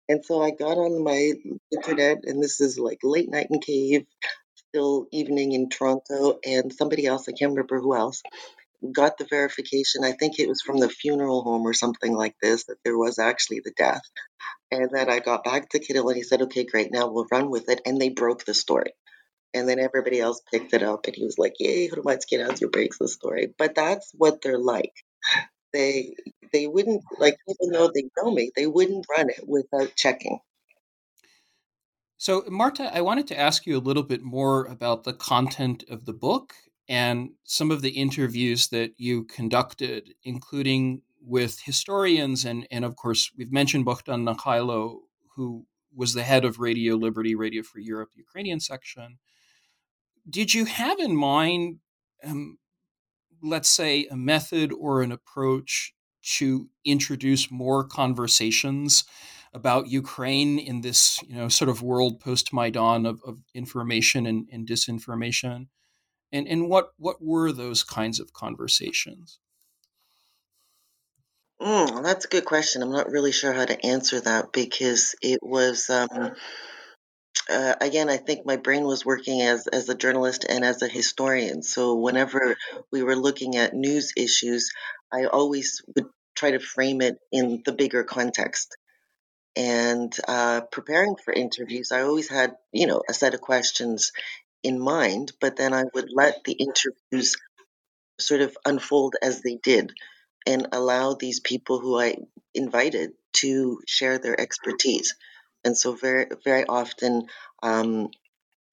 And 0.08 0.24
so 0.24 0.42
I 0.42 0.50
got 0.50 0.78
on 0.78 1.02
my 1.02 1.32
internet, 1.72 2.18
and 2.24 2.42
this 2.42 2.60
is 2.60 2.78
like 2.78 3.00
late 3.02 3.30
night 3.30 3.48
in 3.50 3.60
Kiev, 3.60 4.04
still 4.68 5.06
evening 5.10 5.52
in 5.52 5.70
Toronto, 5.70 6.38
and 6.46 6.72
somebody 6.72 7.06
else, 7.06 7.28
I 7.28 7.32
can't 7.32 7.50
remember 7.50 7.80
who 7.80 7.96
else, 7.96 8.22
got 8.92 9.18
the 9.18 9.26
verification. 9.28 10.04
I 10.04 10.12
think 10.12 10.38
it 10.38 10.48
was 10.48 10.60
from 10.60 10.78
the 10.78 10.88
funeral 10.88 11.42
home 11.42 11.62
or 11.62 11.72
something 11.72 12.12
like 12.12 12.34
this 12.42 12.64
that 12.64 12.78
there 12.84 12.98
was 12.98 13.18
actually 13.18 13.60
the 13.64 13.72
death. 13.76 14.02
And 14.70 14.90
then 14.92 15.10
I 15.10 15.20
got 15.20 15.44
back 15.44 15.68
to 15.70 15.78
Kittle 15.78 16.08
and 16.08 16.16
he 16.16 16.22
said, 16.22 16.42
okay, 16.42 16.64
great, 16.64 16.92
now 16.92 17.08
we'll 17.08 17.26
run 17.30 17.50
with 17.50 17.68
it. 17.68 17.80
And 17.86 18.00
they 18.00 18.08
broke 18.08 18.44
the 18.44 18.54
story. 18.54 18.92
And 19.52 19.68
then 19.68 19.78
everybody 19.78 20.20
else 20.20 20.42
picked 20.52 20.74
it 20.74 20.82
up 20.82 21.06
and 21.06 21.14
he 21.14 21.24
was 21.24 21.38
like, 21.38 21.54
yay, 21.60 21.88
Hromadske 21.88 22.72
breaks 22.72 22.98
the 22.98 23.08
story. 23.08 23.54
But 23.56 23.74
that's 23.74 24.10
what 24.14 24.42
they're 24.42 24.58
like. 24.58 24.92
They 25.72 26.14
they 26.52 26.66
wouldn't 26.66 27.02
like 27.18 27.36
even 27.48 27.72
though 27.72 27.90
they 27.92 28.04
know 28.16 28.30
me, 28.30 28.52
they 28.54 28.66
wouldn't 28.66 29.06
run 29.16 29.28
it 29.28 29.44
without 29.46 29.94
checking. 29.96 30.38
So 32.16 32.44
Marta, 32.48 32.94
I 32.94 33.00
wanted 33.00 33.26
to 33.28 33.38
ask 33.38 33.66
you 33.66 33.76
a 33.76 33.80
little 33.80 34.02
bit 34.02 34.22
more 34.22 34.66
about 34.66 35.04
the 35.04 35.12
content 35.12 35.84
of 35.88 36.04
the 36.04 36.12
book 36.12 36.54
and 36.88 37.30
some 37.44 37.70
of 37.70 37.82
the 37.82 37.90
interviews 37.90 38.68
that 38.68 38.92
you 38.96 39.24
conducted, 39.24 40.14
including 40.22 41.02
with 41.20 41.60
historians, 41.60 42.44
and, 42.44 42.66
and 42.70 42.84
of 42.84 42.96
course, 42.96 43.32
we've 43.36 43.52
mentioned 43.52 43.84
Bogdan 43.84 44.26
Nahaylo, 44.26 44.98
who 45.36 45.66
was 45.94 46.12
the 46.12 46.22
head 46.22 46.44
of 46.44 46.58
Radio 46.58 46.96
Liberty, 46.96 47.34
Radio 47.34 47.62
Free 47.62 47.84
Europe, 47.84 48.10
the 48.12 48.20
Ukrainian 48.20 48.60
section. 48.60 49.18
Did 50.28 50.52
you 50.52 50.64
have 50.66 50.98
in 50.98 51.16
mind, 51.16 51.78
um, 52.22 52.58
let's 53.42 53.68
say, 53.68 54.06
a 54.10 54.16
method 54.16 54.72
or 54.72 55.02
an 55.02 55.12
approach 55.12 55.94
to 56.36 56.68
introduce 56.84 57.50
more 57.50 57.84
conversations 57.84 59.04
about 59.52 59.88
Ukraine 59.88 60.58
in 60.58 60.80
this, 60.80 61.22
you 61.22 61.36
know, 61.36 61.48
sort 61.48 61.68
of 61.68 61.80
world 61.80 62.20
post 62.20 62.52
Maidan 62.52 63.06
of, 63.06 63.20
of 63.24 63.38
information 63.54 64.26
and, 64.26 64.48
and 64.52 64.66
disinformation? 64.66 65.68
And, 66.34 66.48
and 66.48 66.68
what, 66.68 66.90
what 66.98 67.22
were 67.22 67.52
those 67.52 67.84
kinds 67.84 68.18
of 68.18 68.32
conversations? 68.32 69.38
Mm, 71.62 72.02
that's 72.02 72.24
a 72.24 72.28
good 72.28 72.44
question. 72.44 72.82
I'm 72.82 72.90
not 72.90 73.08
really 73.08 73.30
sure 73.30 73.52
how 73.52 73.64
to 73.64 73.86
answer 73.86 74.20
that 74.20 74.52
because 74.52 75.14
it 75.22 75.38
was 75.42 75.88
um, 75.90 76.32
uh, 77.48 77.74
again. 77.80 78.10
I 78.10 78.16
think 78.16 78.44
my 78.44 78.56
brain 78.56 78.82
was 78.82 79.06
working 79.06 79.42
as 79.42 79.68
as 79.68 79.88
a 79.88 79.94
journalist 79.94 80.44
and 80.48 80.64
as 80.64 80.82
a 80.82 80.88
historian. 80.88 81.62
So 81.62 81.94
whenever 81.94 82.56
we 82.90 83.04
were 83.04 83.16
looking 83.16 83.56
at 83.56 83.72
news 83.72 84.12
issues, 84.16 84.70
I 85.12 85.26
always 85.26 85.82
would 85.94 86.06
try 86.34 86.50
to 86.50 86.58
frame 86.58 87.00
it 87.00 87.18
in 87.30 87.62
the 87.64 87.72
bigger 87.72 88.02
context. 88.02 88.76
And 89.54 90.12
uh, 90.26 90.62
preparing 90.72 91.14
for 91.14 91.32
interviews, 91.32 91.92
I 91.92 92.02
always 92.02 92.28
had 92.28 92.56
you 92.72 92.88
know 92.88 93.02
a 93.08 93.14
set 93.14 93.34
of 93.34 93.40
questions 93.40 94.10
in 94.64 94.80
mind, 94.80 95.32
but 95.40 95.56
then 95.56 95.72
I 95.72 95.84
would 95.94 96.08
let 96.12 96.42
the 96.44 96.52
interviews 96.52 97.36
sort 98.18 98.40
of 98.40 98.56
unfold 98.64 99.14
as 99.22 99.42
they 99.42 99.56
did 99.62 99.92
and 100.46 100.68
allow 100.72 101.14
these 101.14 101.40
people 101.40 101.78
who 101.80 101.98
I 102.00 102.16
invited 102.54 103.12
to 103.34 103.80
share 103.86 104.18
their 104.18 104.38
expertise. 104.40 105.14
And 105.64 105.76
so 105.76 105.94
very 105.94 106.26
very 106.44 106.64
often, 106.66 107.26
um, 107.62 108.10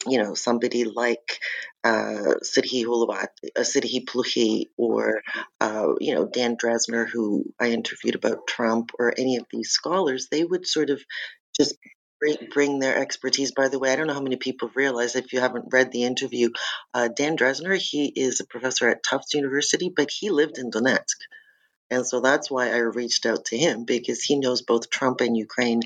you 0.08 0.17
know, 0.21 0.34
somebody 0.34 0.84
like 0.84 1.39
uh, 1.84 2.36
Serhiy 2.43 2.86
Holovatiy, 2.86 3.51
uh, 3.58 3.62
Serhiy 3.62 4.06
Plokhy, 4.06 4.65
or 4.77 5.21
uh, 5.60 5.88
you 5.99 6.13
know 6.15 6.25
Dan 6.25 6.58
Drezner, 6.58 7.08
who 7.10 7.45
I 7.60 7.71
interviewed 7.71 8.15
about 8.15 8.47
Trump, 8.47 8.91
or 8.99 9.13
any 9.17 9.38
of 9.38 9.45
these 9.51 9.71
scholars, 9.71 10.27
they 10.30 10.43
would 10.43 10.67
sort 10.67 10.89
of 10.89 11.01
just 11.58 11.75
bring, 12.52 12.80
their 12.80 12.98
expertise. 12.98 13.52
By 13.52 13.68
the 13.68 13.80
way, 13.80 13.92
I 13.92 13.96
don't 13.96 14.08
know 14.08 14.14
how 14.14 14.22
many 14.22 14.38
people 14.38 14.72
realize 14.76 15.16
if 15.16 15.34
you 15.34 15.40
haven't 15.40 15.72
read 15.72 15.92
the 15.92 16.04
interview, 16.04 16.52
uh, 16.94 17.10
Dan 17.10 17.38
Drezner, 17.38 17.78
he 17.78 18.08
is 18.08 18.40
a 18.40 18.46
professor 18.46 18.88
at 18.90 19.04
Tufts 19.04 19.34
University, 19.34 19.92
but 19.96 20.12
he 20.12 20.30
lived 20.30 20.58
in 20.58 20.72
Donetsk. 20.72 21.18
And 21.90 22.08
so 22.08 22.22
that's 22.22 22.50
why 22.50 22.70
I 22.70 22.78
reached 22.78 23.26
out 23.26 23.46
to 23.46 23.58
him 23.58 23.84
because 23.86 24.24
he 24.24 24.38
knows 24.38 24.62
both 24.62 24.90
Trump 24.90 25.22
and 25.22 25.36
Ukraine 25.36 25.82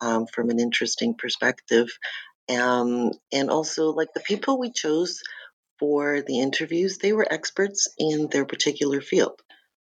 um, 0.00 0.26
from 0.26 0.50
an 0.50 0.60
interesting 0.60 1.14
perspective. 1.14 1.88
Um, 2.48 3.10
and 3.32 3.50
also, 3.50 3.90
like 3.90 4.12
the 4.14 4.20
people 4.20 4.58
we 4.58 4.70
chose 4.70 5.22
for 5.78 6.22
the 6.22 6.40
interviews, 6.40 6.98
they 6.98 7.12
were 7.12 7.26
experts 7.30 7.88
in 7.98 8.28
their 8.30 8.44
particular 8.44 9.00
field. 9.00 9.40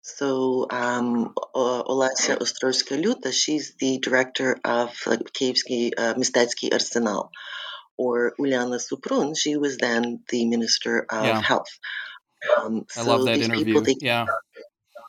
So 0.02 0.68
um, 0.70 1.34
Olesia 1.56 2.38
Ostrovska-Liuta, 2.38 3.34
she's 3.34 3.76
the 3.80 4.00
director 4.00 4.58
of 4.64 4.96
like, 5.06 5.20
Kievsky 5.34 5.92
uh, 5.98 6.14
Mistetsky 6.14 6.72
Arsenal. 6.72 7.32
Or 8.00 8.34
Uliana 8.40 8.80
Suprun, 8.80 9.36
she 9.36 9.58
was 9.58 9.78
then 9.78 10.20
the 10.30 10.46
Minister 10.46 11.00
of 11.10 11.26
yeah. 11.26 11.42
Health. 11.42 11.80
Um, 12.56 12.86
I 12.96 13.02
so 13.02 13.10
love 13.10 13.26
that 13.26 13.40
interview. 13.40 13.66
People, 13.66 13.82
they, 13.82 13.96
yeah 14.00 14.28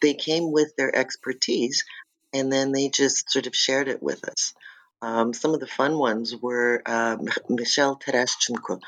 they 0.01 0.14
came 0.14 0.51
with 0.53 0.74
their 0.77 0.94
expertise 0.94 1.85
and 2.33 2.53
then 2.53 2.72
they 2.72 2.88
just 2.88 3.31
sort 3.31 3.46
of 3.46 3.55
shared 3.55 3.88
it 3.88 4.03
with 4.03 4.29
us. 4.29 4.55
Um, 5.01 5.33
some 5.33 5.55
of 5.55 5.61
the 5.61 5.66
fun 5.66 5.98
ones 5.98 6.35
were 6.35 6.83
uh, 6.85 7.16
Michel 7.48 7.98
Tereshchenko, 7.98 8.81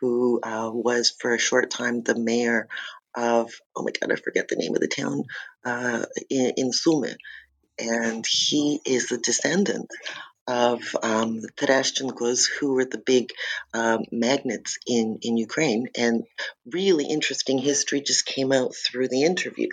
who 0.00 0.40
uh, 0.42 0.70
was 0.72 1.14
for 1.18 1.34
a 1.34 1.38
short 1.38 1.70
time 1.70 2.02
the 2.02 2.14
mayor 2.14 2.68
of, 3.16 3.50
oh 3.76 3.82
my 3.82 3.92
God, 4.00 4.12
I 4.12 4.16
forget 4.16 4.48
the 4.48 4.56
name 4.56 4.74
of 4.74 4.80
the 4.80 4.88
town, 4.88 5.24
uh, 5.64 6.04
in, 6.30 6.52
in 6.56 6.72
Sumy. 6.72 7.14
And 7.78 8.24
he 8.28 8.80
is 8.86 9.10
a 9.12 9.18
descendant 9.18 9.90
of 10.46 10.82
um, 11.02 11.40
the 11.40 11.50
Tereshchenkos, 11.56 12.46
who 12.60 12.74
were 12.74 12.84
the 12.84 13.02
big 13.04 13.30
um, 13.72 14.04
magnates 14.12 14.78
in, 14.86 15.18
in 15.22 15.36
Ukraine. 15.38 15.88
And 15.96 16.24
really 16.70 17.06
interesting 17.06 17.58
history 17.58 18.02
just 18.02 18.26
came 18.26 18.52
out 18.52 18.74
through 18.74 19.08
the 19.08 19.24
interview 19.24 19.68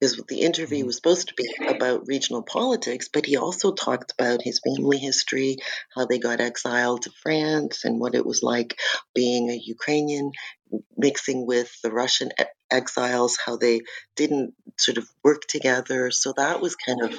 because 0.00 0.20
the 0.28 0.40
interview 0.40 0.82
Mhm. 0.82 0.86
was 0.86 0.96
supposed 0.96 1.28
to 1.28 1.34
be 1.34 1.48
about 1.68 2.06
regional 2.08 2.42
politics, 2.42 3.08
but 3.12 3.26
he 3.26 3.36
also 3.36 3.72
talked 3.72 4.12
about 4.18 4.42
his 4.42 4.60
family 4.60 4.98
history, 4.98 5.56
how 5.94 6.06
they 6.06 6.18
got 6.18 6.40
exiled 6.40 7.02
to 7.02 7.10
France, 7.22 7.84
and 7.84 8.00
what 8.00 8.14
it 8.14 8.26
was 8.26 8.42
like 8.42 8.78
being 9.14 9.50
a 9.50 9.54
Ukrainian 9.56 10.32
mixing 10.96 11.46
with 11.46 11.70
the 11.82 11.90
Russian 11.92 12.30
e- 12.40 12.44
exiles, 12.74 13.38
how 13.44 13.56
they 13.56 13.80
didn't 14.16 14.54
sort 14.78 14.98
of 14.98 15.08
work 15.22 15.42
together. 15.46 16.10
So 16.10 16.34
that 16.36 16.60
was 16.60 16.76
kind 16.76 17.02
of 17.02 17.14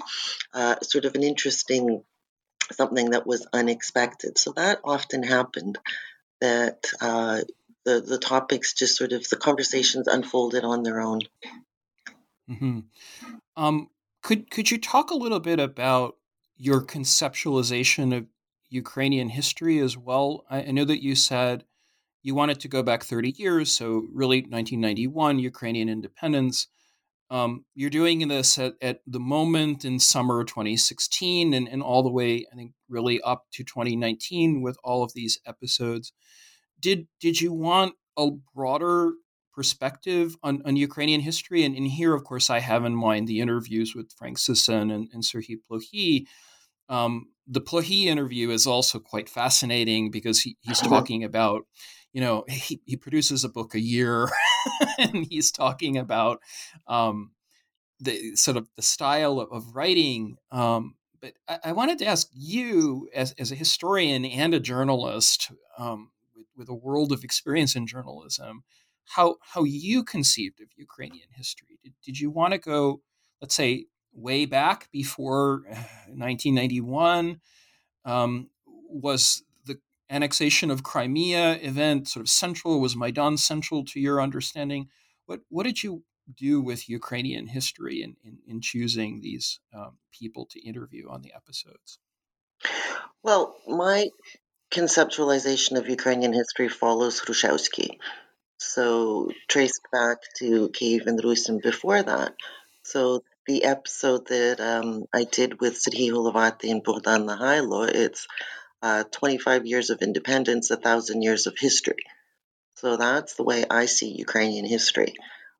uh, 0.53 0.75
sort 0.81 1.05
of 1.05 1.15
an 1.15 1.23
interesting 1.23 2.03
something 2.73 3.11
that 3.11 3.27
was 3.27 3.47
unexpected. 3.53 4.37
So 4.37 4.53
that 4.53 4.79
often 4.83 5.23
happened 5.23 5.77
that 6.41 6.85
uh, 7.01 7.41
the 7.85 8.01
the 8.01 8.17
topics 8.17 8.73
just 8.73 8.97
sort 8.97 9.13
of 9.13 9.27
the 9.29 9.37
conversations 9.37 10.07
unfolded 10.07 10.63
on 10.63 10.83
their 10.83 10.99
own. 11.01 11.21
hmm 12.47 12.79
Um, 13.55 13.89
could 14.21 14.49
could 14.51 14.71
you 14.71 14.79
talk 14.79 15.11
a 15.11 15.15
little 15.15 15.39
bit 15.39 15.59
about 15.59 16.17
your 16.57 16.81
conceptualization 16.81 18.15
of 18.15 18.25
Ukrainian 18.69 19.29
history 19.29 19.79
as 19.79 19.97
well? 19.97 20.45
I, 20.49 20.63
I 20.63 20.71
know 20.71 20.85
that 20.85 21.03
you 21.03 21.15
said 21.15 21.65
you 22.25 22.33
wanted 22.33 22.59
to 22.59 22.67
go 22.67 22.81
back 22.81 23.03
30 23.03 23.35
years, 23.37 23.71
so 23.71 24.07
really 24.11 24.39
1991, 24.39 25.37
Ukrainian 25.37 25.89
independence. 25.89 26.65
Um, 27.29 27.65
you're 27.75 27.91
doing 27.91 28.27
this 28.27 28.57
at, 28.57 28.73
at 28.81 29.01
the 29.05 29.19
moment 29.19 29.85
in 29.85 29.99
summer 29.99 30.43
2016 30.43 31.53
and, 31.53 31.67
and 31.67 31.83
all 31.83 32.01
the 32.01 32.09
way, 32.09 32.43
I 32.51 32.55
think, 32.55 32.71
really 32.89 33.21
up 33.21 33.43
to 33.53 33.63
2019 33.63 34.63
with 34.63 34.75
all 34.83 35.03
of 35.03 35.13
these 35.13 35.39
episodes. 35.45 36.13
Did 36.79 37.07
did 37.21 37.41
you 37.41 37.53
want 37.53 37.93
a 38.17 38.29
broader 38.55 39.11
perspective 39.53 40.35
on, 40.41 40.63
on 40.65 40.75
Ukrainian 40.77 41.21
history? 41.21 41.63
And, 41.63 41.75
and 41.75 41.85
here, 41.85 42.15
of 42.15 42.23
course, 42.23 42.49
I 42.49 42.59
have 42.59 42.85
in 42.85 42.95
mind 42.95 43.27
the 43.27 43.39
interviews 43.39 43.93
with 43.93 44.11
Frank 44.17 44.39
Sysyn 44.39 44.91
and, 44.91 45.07
and 45.13 45.21
Serhiy 45.21 45.57
Plokhy. 45.69 46.25
Um, 46.89 47.27
the 47.47 47.61
Plokhy 47.61 48.05
interview 48.05 48.49
is 48.49 48.65
also 48.65 48.97
quite 48.97 49.29
fascinating 49.29 50.09
because 50.09 50.41
he, 50.41 50.57
he's 50.61 50.81
talking 50.81 51.23
about, 51.23 51.67
you 52.15 52.21
know, 52.21 52.45
he, 52.47 52.79
he 52.85 52.95
produces 52.95 53.43
a 53.43 53.49
book 53.49 53.75
a 53.75 53.79
year 53.79 54.29
and 54.97 55.27
he's 55.29 55.51
talking 55.51 55.97
about 55.97 56.39
um, 56.87 57.31
the 57.99 58.37
sort 58.37 58.55
of 58.55 58.69
the 58.77 58.81
style 58.81 59.41
of, 59.41 59.51
of 59.51 59.75
writing. 59.75 60.37
Um, 60.49 60.95
but 61.19 61.33
I, 61.49 61.59
I, 61.65 61.71
wanted 61.73 61.99
to 61.99 62.05
ask 62.05 62.29
you, 62.33 63.09
as, 63.13 63.33
as 63.37 63.51
a 63.51 63.55
historian 63.55 64.23
and 64.23 64.53
a 64.53 64.61
journalist 64.61 65.51
um, 65.77 66.11
with, 66.33 66.45
with, 66.55 66.69
a 66.69 66.73
world 66.73 67.11
of 67.11 67.25
experience 67.25 67.75
in 67.75 67.85
journalism, 67.85 68.63
how 69.03 69.35
how 69.41 69.65
you 69.65 70.01
conceived 70.01 70.61
of 70.61 70.69
Ukrainian 70.77 71.27
history. 71.35 71.79
Did, 71.83 71.95
did 72.01 72.17
you 72.17 72.31
want 72.31 72.53
to 72.53 72.57
go, 72.57 73.01
let's 73.41 73.55
say, 73.55 73.87
way 74.13 74.45
back 74.45 74.89
before 74.89 75.63
1991? 76.07 77.41
Um, 78.05 78.49
was 78.87 79.43
annexation 80.09 80.71
of 80.71 80.83
Crimea 80.83 81.59
event 81.61 82.07
sort 82.07 82.21
of 82.21 82.29
central? 82.29 82.79
Was 82.79 82.95
Maidan 82.95 83.37
central 83.37 83.83
to 83.85 83.99
your 83.99 84.21
understanding? 84.21 84.89
What 85.25 85.41
what 85.49 85.63
did 85.63 85.83
you 85.83 86.03
do 86.35 86.61
with 86.61 86.89
Ukrainian 86.89 87.47
history 87.47 88.01
in, 88.01 88.15
in, 88.23 88.39
in 88.47 88.61
choosing 88.61 89.21
these 89.21 89.59
um, 89.73 89.97
people 90.11 90.47
to 90.51 90.59
interview 90.59 91.07
on 91.09 91.21
the 91.21 91.33
episodes? 91.35 91.99
Well, 93.21 93.55
my 93.67 94.09
conceptualization 94.71 95.77
of 95.77 95.89
Ukrainian 95.89 96.33
history 96.33 96.69
follows 96.69 97.21
Hrushevsky. 97.21 97.97
So 98.57 99.29
traced 99.47 99.81
back 99.91 100.17
to 100.39 100.69
Kievan 100.69 101.23
Rus 101.23 101.49
and 101.49 101.61
before 101.61 102.01
that. 102.01 102.33
So 102.83 103.23
the 103.47 103.63
episode 103.63 104.27
that 104.27 104.59
um, 104.59 105.05
I 105.13 105.25
did 105.25 105.59
with 105.59 105.81
Serhiy 105.81 106.09
Holovatiy 106.11 106.71
and 106.71 106.83
Bogdan 106.83 107.27
Nahaylo, 107.27 107.87
it's 107.87 108.27
uh, 108.85 109.03
25 109.11 109.65
years 109.65 109.89
of 109.89 110.03
independence, 110.03 110.69
a 110.69 110.77
thousand 110.77 111.23
years 111.23 111.47
of 111.47 111.57
history. 111.57 112.03
So 112.75 112.97
that's 112.97 113.33
the 113.33 113.43
way 113.43 113.65
I 113.69 113.85
see 113.87 114.09
Ukrainian 114.27 114.65
history. 114.65 115.13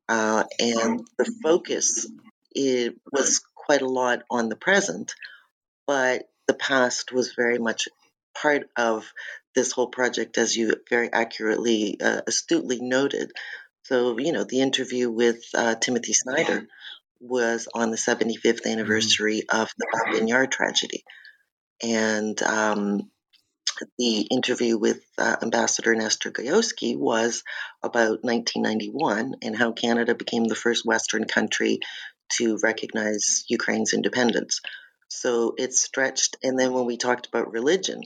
Uh, 0.08 0.44
and 0.60 1.00
the 1.18 1.28
focus 1.42 2.06
it 2.52 2.94
was 3.12 3.40
quite 3.56 3.82
a 3.82 3.88
lot 4.00 4.22
on 4.30 4.48
the 4.48 4.54
present, 4.68 5.14
but 5.88 6.28
the 6.46 6.54
past 6.54 7.12
was 7.12 7.34
very 7.34 7.58
much 7.58 7.88
part 8.40 8.70
of 8.76 9.12
this 9.56 9.72
whole 9.72 9.88
project, 9.88 10.38
as 10.38 10.56
you 10.56 10.74
very 10.88 11.12
accurately, 11.12 11.98
uh, 12.00 12.20
astutely 12.28 12.80
noted. 12.80 13.32
So, 13.86 14.18
you 14.18 14.32
know, 14.32 14.44
the 14.44 14.60
interview 14.60 15.10
with 15.10 15.42
uh, 15.54 15.74
Timothy 15.74 16.12
Snyder 16.12 16.68
was 17.20 17.68
on 17.74 17.90
the 17.90 17.96
75th 17.96 18.66
Mm-hmm. 18.70 18.70
anniversary 18.72 19.42
of 19.52 19.68
the 19.78 19.86
Babin 19.92 20.28
Yar 20.28 20.46
tragedy. 20.46 21.02
And 21.82 22.40
um, 22.42 23.10
the 23.98 24.20
interview 24.22 24.78
with 24.78 25.00
uh, 25.18 25.36
Ambassador 25.42 25.94
Nestor 25.94 26.30
Gayowsky 26.30 26.96
was 26.96 27.42
about 27.82 28.22
1991 28.22 29.36
and 29.42 29.56
how 29.56 29.72
Canada 29.72 30.14
became 30.14 30.44
the 30.44 30.54
first 30.54 30.84
Western 30.84 31.24
country 31.24 31.80
to 32.32 32.58
recognize 32.62 33.44
Ukraine's 33.48 33.92
independence. 33.92 34.60
So 35.08 35.54
it 35.56 35.72
stretched. 35.74 36.36
And 36.42 36.58
then 36.58 36.72
when 36.72 36.86
we 36.86 36.96
talked 36.96 37.26
about 37.26 37.52
religion, 37.52 38.02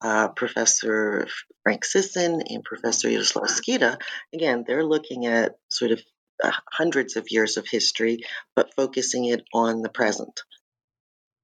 uh, 0.00 0.28
Professor 0.28 1.26
Frank 1.62 1.84
Sysyn 1.84 2.42
and 2.48 2.62
Professor 2.62 3.08
Yaroslav 3.08 3.44
Skira, 3.44 4.00
again, 4.32 4.64
they're 4.66 4.84
looking 4.84 5.26
at 5.26 5.56
sort 5.68 5.90
of 5.90 6.02
uh, 6.42 6.52
hundreds 6.70 7.16
of 7.16 7.30
years 7.30 7.56
of 7.56 7.66
history, 7.66 8.20
but 8.54 8.74
focusing 8.74 9.24
it 9.24 9.44
on 9.52 9.82
the 9.82 9.88
present. 9.88 10.42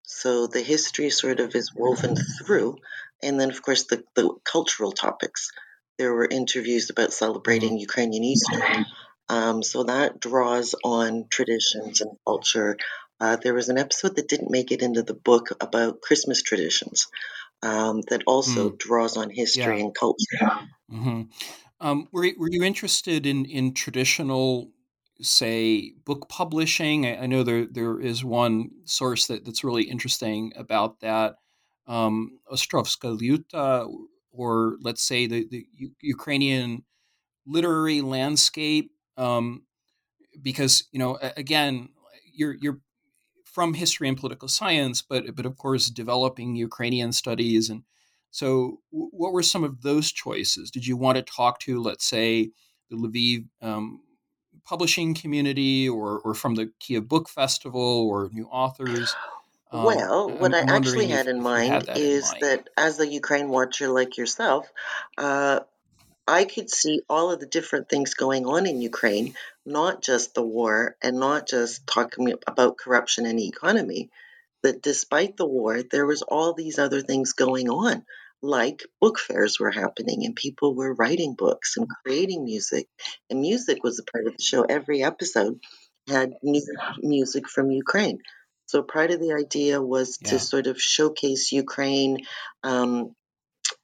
So 0.03 0.47
the 0.47 0.61
history 0.61 1.11
sort 1.11 1.41
of 1.41 1.55
is 1.55 1.73
woven 1.75 2.17
through. 2.17 2.77
And 3.23 3.39
then, 3.41 3.51
of 3.51 3.63
course, 3.63 3.85
the, 3.85 4.05
the 4.15 4.35
cultural 4.45 4.93
topics. 4.93 5.51
There 5.99 6.13
were 6.13 6.27
interviews 6.27 6.91
about 6.91 7.13
celebrating 7.13 7.79
Ukrainian 7.79 8.25
Easter. 8.25 8.63
Um, 9.29 9.63
so 9.63 9.85
that 9.85 10.21
draws 10.21 10.75
on 10.85 11.27
traditions 11.31 12.01
and 12.01 12.17
culture. 12.27 12.77
Uh, 13.21 13.37
there 13.37 13.55
was 13.55 13.69
an 13.69 13.79
episode 13.79 14.17
that 14.17 14.29
didn't 14.29 14.51
make 14.51 14.73
it 14.73 14.83
into 14.83 15.03
the 15.03 15.15
book 15.15 15.49
about 15.61 16.01
Christmas 16.01 16.43
traditions 16.43 17.07
um, 17.63 18.03
that 18.11 18.23
also 18.27 18.71
Mm. 18.71 18.79
draws 18.79 19.17
on 19.17 19.31
history 19.31 19.79
Yeah. 19.79 19.85
and 19.85 19.95
culture. 19.95 20.67
hmm 20.89 21.23
Um, 21.81 22.09
were, 22.13 22.25
you- 22.27 22.37
were 22.39 22.51
you 22.51 22.63
interested 22.65 23.27
in, 23.27 23.45
in 23.47 23.75
traditional, 23.75 24.73
say, 25.23 25.93
book 26.05 26.29
publishing? 26.29 27.07
I, 27.07 27.25
I 27.25 27.27
know 27.27 27.43
there 27.43 27.67
there 27.67 28.01
is 28.01 28.25
one 28.25 28.71
source 28.87 29.27
that, 29.29 29.45
that's 29.45 29.65
really 29.65 29.85
interesting 29.85 30.53
about 30.57 31.01
that. 31.01 31.37
Um, 31.87 32.39
Ostrovska 32.53 33.19
Lyuta, 33.19 33.93
or 34.33 34.77
let's 34.81 35.03
say 35.03 35.27
the, 35.27 35.47
the 35.51 35.67
U- 35.73 35.97
Ukrainian 36.01 36.85
literary 37.47 38.01
landscape. 38.01 38.93
Um, 39.17 39.65
because 40.43 40.85
you 40.93 40.99
know 40.99 41.19
again 41.37 41.89
you're 42.33 42.55
you're 42.61 42.79
from 43.45 43.75
history 43.75 44.09
and 44.09 44.17
political 44.17 44.49
science 44.49 45.03
but 45.03 45.25
but 45.35 45.47
of 45.47 45.57
course 45.57 45.91
developing 45.91 46.55
ukrainian 46.55 47.13
studies 47.13 47.71
and 47.71 47.83
so 48.31 48.79
what 48.91 49.33
were 49.33 49.43
some 49.43 49.65
of 49.65 49.83
those 49.83 50.13
choices 50.13 50.71
did 50.71 50.87
you 50.87 50.97
want 50.97 51.17
to 51.17 51.23
talk 51.23 51.59
to 51.59 51.83
let's 51.83 52.05
say 52.05 52.51
the 52.91 52.97
lviv 52.97 53.45
um, 53.63 54.01
publishing 54.65 55.15
community 55.15 55.89
or 55.89 56.21
or 56.21 56.35
from 56.35 56.55
the 56.55 56.71
kiev 56.79 57.09
book 57.09 57.29
festival 57.29 58.09
or 58.09 58.31
new 58.33 58.47
authors 58.47 59.15
um, 59.71 59.85
Well, 59.85 60.31
what 60.31 60.55
I'm, 60.55 60.69
I 60.69 60.77
actually 60.77 61.09
had 61.09 61.27
in 61.27 61.37
you 61.37 61.43
had 61.43 61.87
mind 61.87 61.89
in 61.89 61.97
is 61.97 62.25
mind 62.25 62.43
that 62.43 62.69
as 62.77 63.01
a 63.01 63.07
Ukraine 63.07 63.49
watcher 63.49 63.89
like 63.89 64.17
yourself, 64.17 64.71
uh, 65.19 65.61
I 66.27 66.45
could 66.45 66.71
see 66.71 67.03
all 67.09 67.33
of 67.33 67.41
the 67.41 67.47
different 67.47 67.89
things 67.89 68.15
going 68.15 68.47
on 68.47 68.67
in 68.67 68.81
Ukraine, 68.81 69.35
not 69.67 70.03
just 70.03 70.35
the 70.35 70.47
war 70.47 70.97
and 71.03 71.19
not 71.19 71.49
just 71.49 71.87
talking 71.87 72.35
about 72.47 72.79
corruption 72.79 73.27
and 73.27 73.41
economy, 73.41 74.11
that 74.63 74.83
despite 74.83 75.37
the 75.37 75.47
war, 75.47 75.83
there 75.83 76.07
was 76.07 76.23
all 76.23 76.53
these 76.53 76.79
other 76.79 77.01
things 77.01 77.33
going 77.33 77.69
on, 77.69 78.05
like 78.43 78.83
book 79.01 79.19
fairs 79.19 79.59
were 79.59 79.71
happening 79.71 80.25
and 80.25 80.37
people 80.37 80.75
were 80.75 80.95
writing 80.95 81.35
books 81.35 81.77
and 81.77 81.89
creating 82.05 82.45
music. 82.45 82.87
And 83.29 83.41
music 83.41 83.83
was 83.83 83.99
a 83.99 84.11
part 84.11 84.27
of 84.27 84.37
the 84.37 84.43
show. 84.43 84.63
Every 84.63 85.03
episode 85.03 85.59
had 86.09 86.35
new 86.43 86.63
music 87.01 87.49
from 87.49 87.71
Ukraine. 87.71 88.19
So 88.71 88.85
part 88.85 89.11
of 89.11 89.19
the 89.19 89.33
idea 89.33 89.83
was 89.83 90.19
to 90.19 90.39
sort 90.39 90.69
of 90.69 90.81
showcase 90.81 91.51
Ukraine 91.51 92.19
um, 92.63 93.17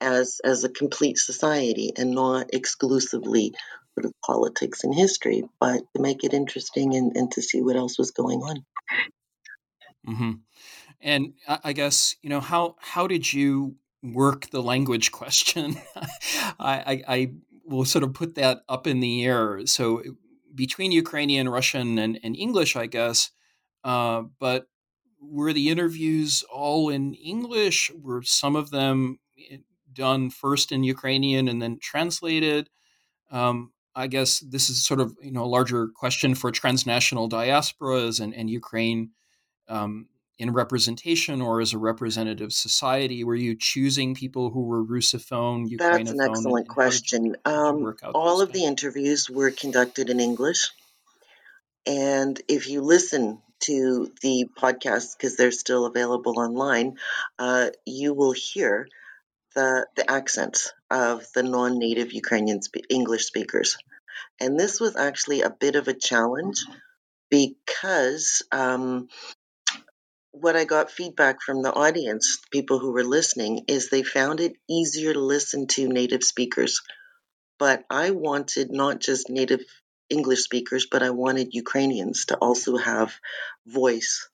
as 0.01 0.40
as 0.44 0.62
a 0.62 0.68
complete 0.68 1.18
society 1.18 1.90
and 1.96 2.12
not 2.12 2.55
exclusively 2.55 3.53
sort 3.94 4.05
of 4.05 4.12
politics 4.25 4.85
and 4.85 4.94
history, 4.94 5.42
but 5.59 5.83
to 5.96 6.01
make 6.01 6.22
it 6.22 6.33
interesting 6.33 6.94
and, 6.94 7.16
and 7.16 7.33
to 7.33 7.42
see 7.42 7.61
what 7.62 7.75
else 7.75 7.99
was 7.99 8.12
going 8.12 8.42
on. 8.42 8.64
hmm 10.07 10.33
And 11.01 11.35
I, 11.49 11.59
I 11.64 11.72
guess 11.72 12.14
you 12.22 12.31
know 12.31 12.40
how 12.40 12.77
how 12.79 13.09
did 13.09 13.33
you 13.33 13.75
work 14.05 14.51
the 14.51 14.62
language 14.62 15.11
question? 15.20 15.79
I, 16.61 16.75
I, 16.92 17.03
I 17.09 17.31
will 17.64 17.87
sort 17.87 18.05
of 18.05 18.14
put 18.14 18.37
that 18.37 18.62
up 18.68 18.87
in 18.87 19.01
the 19.01 19.25
air. 19.25 19.66
So 19.66 20.05
between 20.55 20.92
Ukrainian, 20.92 21.49
Russian, 21.49 21.99
and, 21.99 22.20
and 22.22 22.37
English, 22.37 22.77
I 22.77 22.87
guess 22.87 23.33
uh, 23.87 24.25
but 24.40 24.66
were 25.21 25.53
the 25.53 25.71
interviews 25.71 26.45
all 26.53 26.89
in 26.89 27.15
English? 27.15 27.91
Were 28.01 28.23
some 28.23 28.57
of 28.57 28.71
them 28.71 29.19
eh, 29.51 29.59
done 29.93 30.31
first 30.31 30.73
in 30.73 30.85
Ukrainian 30.85 31.49
and 31.49 31.61
then 31.61 31.79
translated? 31.81 32.69
Um, 33.31 33.73
I 33.95 34.07
guess 34.09 34.41
this 34.41 34.69
is 34.69 34.85
sort 34.85 35.01
of 35.01 35.17
you 35.23 35.33
know 35.33 35.45
a 35.45 35.47
larger 35.47 35.89
question 35.89 36.35
for 36.35 36.51
transnational 36.51 37.29
diasporas 37.29 38.21
and, 38.21 38.35
and 38.35 38.51
Ukraine 38.51 39.11
um, 39.69 40.09
in 40.39 40.53
representation 40.53 41.41
or 41.41 41.61
as 41.61 41.73
a 41.73 41.79
representative 41.79 42.53
society? 42.53 43.25
Were 43.25 43.35
you 43.35 43.57
choosing 43.59 44.15
people 44.15 44.51
who 44.51 44.63
were 44.63 44.85
Russophone, 44.85 45.69
Ukrainophone? 45.69 45.79
That's 45.79 46.11
an 46.11 46.21
excellent 46.21 46.69
question. 46.69 47.37
Um, 47.45 47.97
all 48.15 48.41
of 48.41 48.51
things? 48.51 48.61
the 48.61 48.67
interviews 48.67 49.31
were 49.31 49.51
conducted 49.51 50.11
in 50.11 50.21
English. 50.21 50.71
And 51.87 52.41
if 52.49 52.69
you 52.69 52.83
listen 52.83 53.41
to 53.61 54.12
the 54.23 54.49
podcast, 54.59 55.16
because 55.16 55.37
they're 55.37 55.51
still 55.51 55.87
available 55.87 56.38
online, 56.38 56.99
uh, 57.38 57.71
you 57.85 58.14
will 58.14 58.33
hear 58.33 58.88
the, 59.55 59.87
the 59.97 60.11
accents 60.11 60.73
of 60.90 61.27
the 61.35 61.42
non 61.42 61.79
native 61.79 62.12
Ukrainian 62.12 62.61
English 62.90 63.25
speakers. 63.27 63.77
And 64.40 64.59
this 64.59 64.81
was 64.81 64.97
actually 64.97 65.42
a 65.42 65.51
bit 65.51 65.77
of 65.77 65.88
a 65.88 65.95
challenge 65.95 66.64
because 67.31 68.42
um, 68.53 69.09
what 70.33 70.57
I 70.57 70.64
got 70.64 70.90
feedback 70.90 71.40
from 71.40 71.62
the 71.62 71.73
audience, 71.73 72.38
people 72.51 72.79
who 72.79 72.92
were 72.92 73.05
listening, 73.05 73.64
is 73.69 73.88
they 73.88 74.03
found 74.03 74.40
it 74.40 74.57
easier 74.69 75.12
to 75.14 75.21
listen 75.21 75.66
to 75.69 75.88
native 75.88 76.23
speakers. 76.23 76.83
But 77.59 77.85
I 77.88 78.11
wanted 78.11 78.71
not 78.71 79.01
just 79.01 79.31
native 79.31 79.64
English 80.09 80.42
speakers, 80.42 80.87
but 80.90 81.03
I 81.03 81.11
wanted 81.11 81.55
Ukrainians 81.55 82.27
to 82.27 82.37
also 82.37 82.77
have 82.77 83.14
voice 83.66 84.29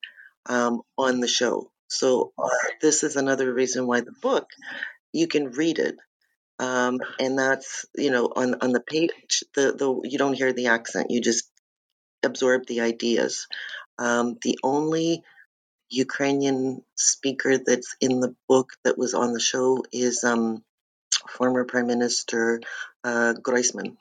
um, 0.47 0.83
on 0.99 1.21
the 1.21 1.29
show. 1.29 1.71
So 1.89 2.33
uh, 2.39 2.49
this 2.81 3.03
is 3.03 3.17
another 3.17 3.53
reason 3.53 3.87
why 3.87 4.01
the 4.01 4.15
book 4.23 4.49
you 5.13 5.27
can 5.29 5.51
read 5.51 5.79
it, 5.79 5.97
um, 6.59 7.01
and 7.19 7.39
that's 7.39 7.85
you 7.97 8.11
know 8.11 8.33
on 8.35 8.57
on 8.63 8.73
the 8.73 8.81
page 8.81 9.45
the 9.55 9.73
the 9.73 10.09
you 10.09 10.19
don't 10.19 10.35
hear 10.35 10.53
the 10.53 10.69
accent, 10.69 11.11
you 11.11 11.21
just 11.21 11.51
absorb 12.23 12.67
the 12.67 12.81
ideas. 12.81 13.47
Um, 13.99 14.39
the 14.43 14.59
only 14.63 15.23
Ukrainian 15.91 16.83
speaker 16.97 17.59
that's 17.59 17.95
in 18.01 18.21
the 18.21 18.35
book 18.49 18.73
that 18.85 18.97
was 18.97 19.13
on 19.13 19.35
the 19.35 19.41
show 19.41 19.85
is 19.93 20.25
um, 20.25 20.65
former 21.29 21.65
Prime 21.65 21.87
Minister 21.87 22.61
uh, 23.05 23.35
Groysman, 23.35 23.97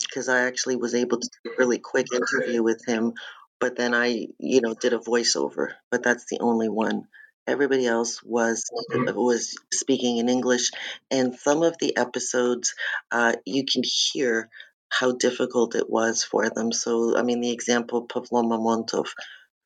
because 0.00 0.28
I 0.28 0.42
actually 0.46 0.76
was 0.76 0.94
able 0.94 1.18
to 1.18 1.30
do 1.44 1.50
a 1.50 1.54
really 1.58 1.78
quick 1.78 2.06
interview 2.12 2.62
with 2.62 2.84
him, 2.86 3.14
but 3.60 3.76
then 3.76 3.94
I, 3.94 4.28
you 4.38 4.60
know, 4.60 4.74
did 4.74 4.92
a 4.92 4.98
voiceover. 4.98 5.72
But 5.90 6.02
that's 6.02 6.26
the 6.26 6.40
only 6.40 6.68
one. 6.68 7.04
Everybody 7.46 7.86
else 7.86 8.22
was 8.24 8.64
was 8.90 9.56
speaking 9.72 10.18
in 10.18 10.28
English, 10.28 10.72
and 11.10 11.36
some 11.36 11.62
of 11.62 11.78
the 11.78 11.96
episodes 11.96 12.74
uh, 13.12 13.34
you 13.44 13.64
can 13.64 13.82
hear 13.84 14.50
how 14.88 15.12
difficult 15.12 15.74
it 15.74 15.88
was 15.88 16.24
for 16.24 16.50
them. 16.50 16.72
So, 16.72 17.16
I 17.16 17.22
mean, 17.22 17.40
the 17.40 17.50
example 17.50 18.06
Pavlo 18.06 18.42
Mamontov 18.42 19.08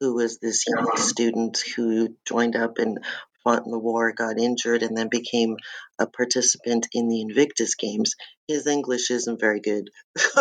who 0.00 0.14
was 0.14 0.38
this 0.38 0.64
young 0.66 0.96
student 0.96 1.62
who 1.76 2.16
joined 2.26 2.56
up 2.56 2.78
and 2.78 2.98
fought 3.42 3.64
in 3.64 3.70
the 3.70 3.79
war, 3.79 4.12
got 4.12 4.38
injured, 4.38 4.83
and 4.83 4.96
then 4.96 5.09
became 5.09 5.57
a 5.98 6.07
participant 6.07 6.87
in 6.92 7.09
the 7.09 7.20
Invictus 7.20 7.74
Games. 7.74 8.14
His 8.48 8.66
English 8.66 9.11
isn't 9.11 9.40
very 9.40 9.61
good. 9.61 9.90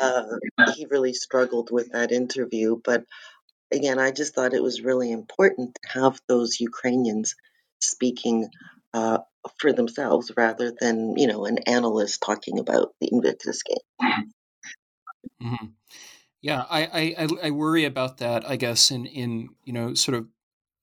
uh, 0.00 0.24
he 0.74 0.86
really 0.90 1.12
struggled 1.12 1.70
with 1.70 1.92
that 1.92 2.12
interview. 2.12 2.76
But 2.82 3.04
again, 3.72 3.98
I 3.98 4.10
just 4.10 4.34
thought 4.34 4.54
it 4.54 4.62
was 4.62 4.82
really 4.82 5.10
important 5.10 5.76
to 5.82 6.00
have 6.00 6.20
those 6.28 6.60
Ukrainians 6.60 7.34
speaking 7.80 8.48
uh, 8.94 9.18
for 9.58 9.72
themselves 9.72 10.32
rather 10.36 10.72
than, 10.78 11.16
you 11.16 11.26
know, 11.26 11.44
an 11.44 11.58
analyst 11.66 12.22
talking 12.24 12.58
about 12.58 12.94
the 13.00 13.08
Invictus 13.12 13.62
Game. 13.62 14.32
Mm-hmm. 15.42 15.66
Yeah, 16.40 16.64
I, 16.70 17.14
I 17.18 17.28
I 17.44 17.50
worry 17.50 17.84
about 17.84 18.18
that. 18.18 18.48
I 18.48 18.56
guess 18.56 18.90
in 18.90 19.06
in 19.06 19.50
you 19.64 19.72
know 19.72 19.94
sort 19.94 20.16
of 20.16 20.28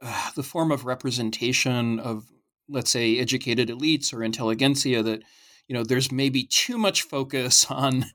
uh, 0.06 0.32
the 0.36 0.44
form 0.44 0.72
of 0.72 0.86
representation 0.86 2.00
of 2.00 2.26
let's 2.70 2.92
say 2.92 3.20
educated 3.20 3.70
elites 3.70 4.14
or 4.14 4.24
intelligentsia 4.24 5.04
that 5.04 5.22
you 5.68 5.76
know 5.76 5.84
there's 5.84 6.12
maybe 6.12 6.44
too 6.44 6.78
much 6.78 7.04
focus 7.04 7.66
on 7.70 8.06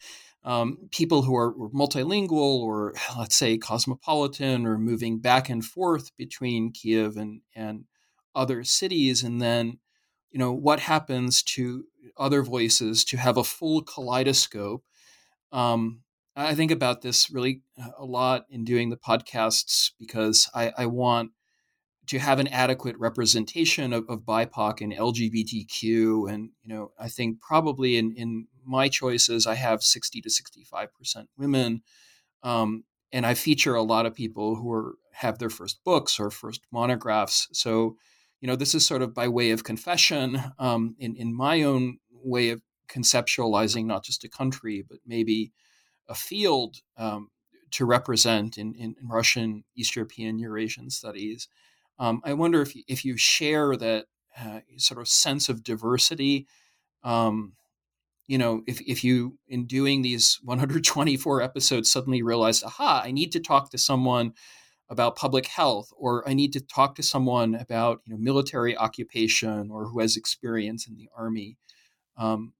um, 0.42 0.78
people 0.90 1.22
who 1.22 1.36
are 1.36 1.54
multilingual 1.54 2.60
or 2.60 2.94
let's 3.18 3.36
say 3.36 3.58
cosmopolitan 3.58 4.66
or 4.66 4.78
moving 4.78 5.18
back 5.18 5.48
and 5.48 5.64
forth 5.64 6.16
between 6.16 6.72
Kiev 6.72 7.16
and 7.16 7.42
and 7.54 7.84
other 8.34 8.64
cities, 8.64 9.22
and 9.22 9.40
then 9.40 9.78
you 10.30 10.38
know 10.38 10.52
what 10.52 10.80
happens 10.80 11.42
to 11.42 11.84
other 12.16 12.42
voices 12.42 13.04
to 13.04 13.16
have 13.16 13.36
a 13.36 13.44
full 13.44 13.82
kaleidoscope. 13.82 14.84
Um, 15.52 16.02
I 16.36 16.54
think 16.54 16.70
about 16.70 17.02
this 17.02 17.30
really 17.30 17.62
uh, 17.82 17.90
a 17.98 18.04
lot 18.04 18.46
in 18.50 18.64
doing 18.64 18.90
the 18.90 18.96
podcasts 18.96 19.90
because 19.98 20.48
I, 20.54 20.72
I 20.78 20.86
want 20.86 21.32
to 22.10 22.18
have 22.18 22.40
an 22.40 22.48
adequate 22.48 22.96
representation 22.98 23.92
of, 23.92 24.04
of 24.08 24.22
BIPOC 24.22 24.80
and 24.80 24.92
LGBTQ. 24.92 26.28
And, 26.28 26.50
you 26.60 26.74
know, 26.74 26.90
I 26.98 27.08
think 27.08 27.40
probably 27.40 27.98
in, 27.98 28.12
in 28.16 28.48
my 28.66 28.88
choices, 28.88 29.46
I 29.46 29.54
have 29.54 29.84
60 29.84 30.20
to 30.22 30.28
65% 30.28 30.88
women. 31.38 31.82
Um, 32.42 32.82
and 33.12 33.24
I 33.24 33.34
feature 33.34 33.76
a 33.76 33.84
lot 33.84 34.06
of 34.06 34.14
people 34.14 34.56
who 34.56 34.72
are, 34.72 34.96
have 35.12 35.38
their 35.38 35.50
first 35.50 35.84
books 35.84 36.18
or 36.18 36.32
first 36.32 36.62
monographs. 36.72 37.46
So, 37.52 37.96
you 38.40 38.48
know, 38.48 38.56
this 38.56 38.74
is 38.74 38.84
sort 38.84 39.02
of 39.02 39.14
by 39.14 39.28
way 39.28 39.52
of 39.52 39.62
confession 39.62 40.42
um, 40.58 40.96
in, 40.98 41.14
in 41.14 41.32
my 41.32 41.62
own 41.62 41.98
way 42.10 42.50
of 42.50 42.60
conceptualizing 42.88 43.86
not 43.86 44.02
just 44.02 44.24
a 44.24 44.28
country, 44.28 44.82
but 44.82 44.98
maybe 45.06 45.52
a 46.08 46.16
field 46.16 46.78
um, 46.96 47.28
to 47.70 47.84
represent 47.84 48.58
in, 48.58 48.74
in, 48.74 48.96
Russian, 49.04 49.62
East 49.76 49.94
European, 49.94 50.40
Eurasian 50.40 50.90
studies. 50.90 51.46
Um, 52.00 52.22
I 52.24 52.32
wonder 52.32 52.62
if, 52.62 52.74
if 52.88 53.04
you 53.04 53.16
share 53.16 53.76
that 53.76 54.06
uh, 54.36 54.60
sort 54.78 55.00
of 55.00 55.06
sense 55.06 55.50
of 55.50 55.62
diversity. 55.62 56.46
Um, 57.04 57.52
you 58.26 58.38
know, 58.38 58.62
if, 58.66 58.80
if 58.80 59.04
you, 59.04 59.38
in 59.48 59.66
doing 59.66 60.02
these 60.02 60.40
124 60.42 61.42
episodes, 61.42 61.92
suddenly 61.92 62.22
realize, 62.22 62.64
aha, 62.64 63.02
I 63.04 63.10
need 63.10 63.32
to 63.32 63.40
talk 63.40 63.70
to 63.70 63.78
someone 63.78 64.32
about 64.88 65.14
public 65.14 65.46
health, 65.46 65.92
or 65.96 66.26
I 66.28 66.32
need 66.32 66.52
to 66.54 66.60
talk 66.60 66.94
to 66.96 67.02
someone 67.02 67.54
about 67.54 68.00
you 68.06 68.12
know 68.12 68.18
military 68.18 68.76
occupation, 68.76 69.70
or 69.70 69.88
who 69.88 70.00
has 70.00 70.16
experience 70.16 70.86
in 70.88 70.96
the 70.96 71.08
army. 71.16 71.58
Um, 72.16 72.54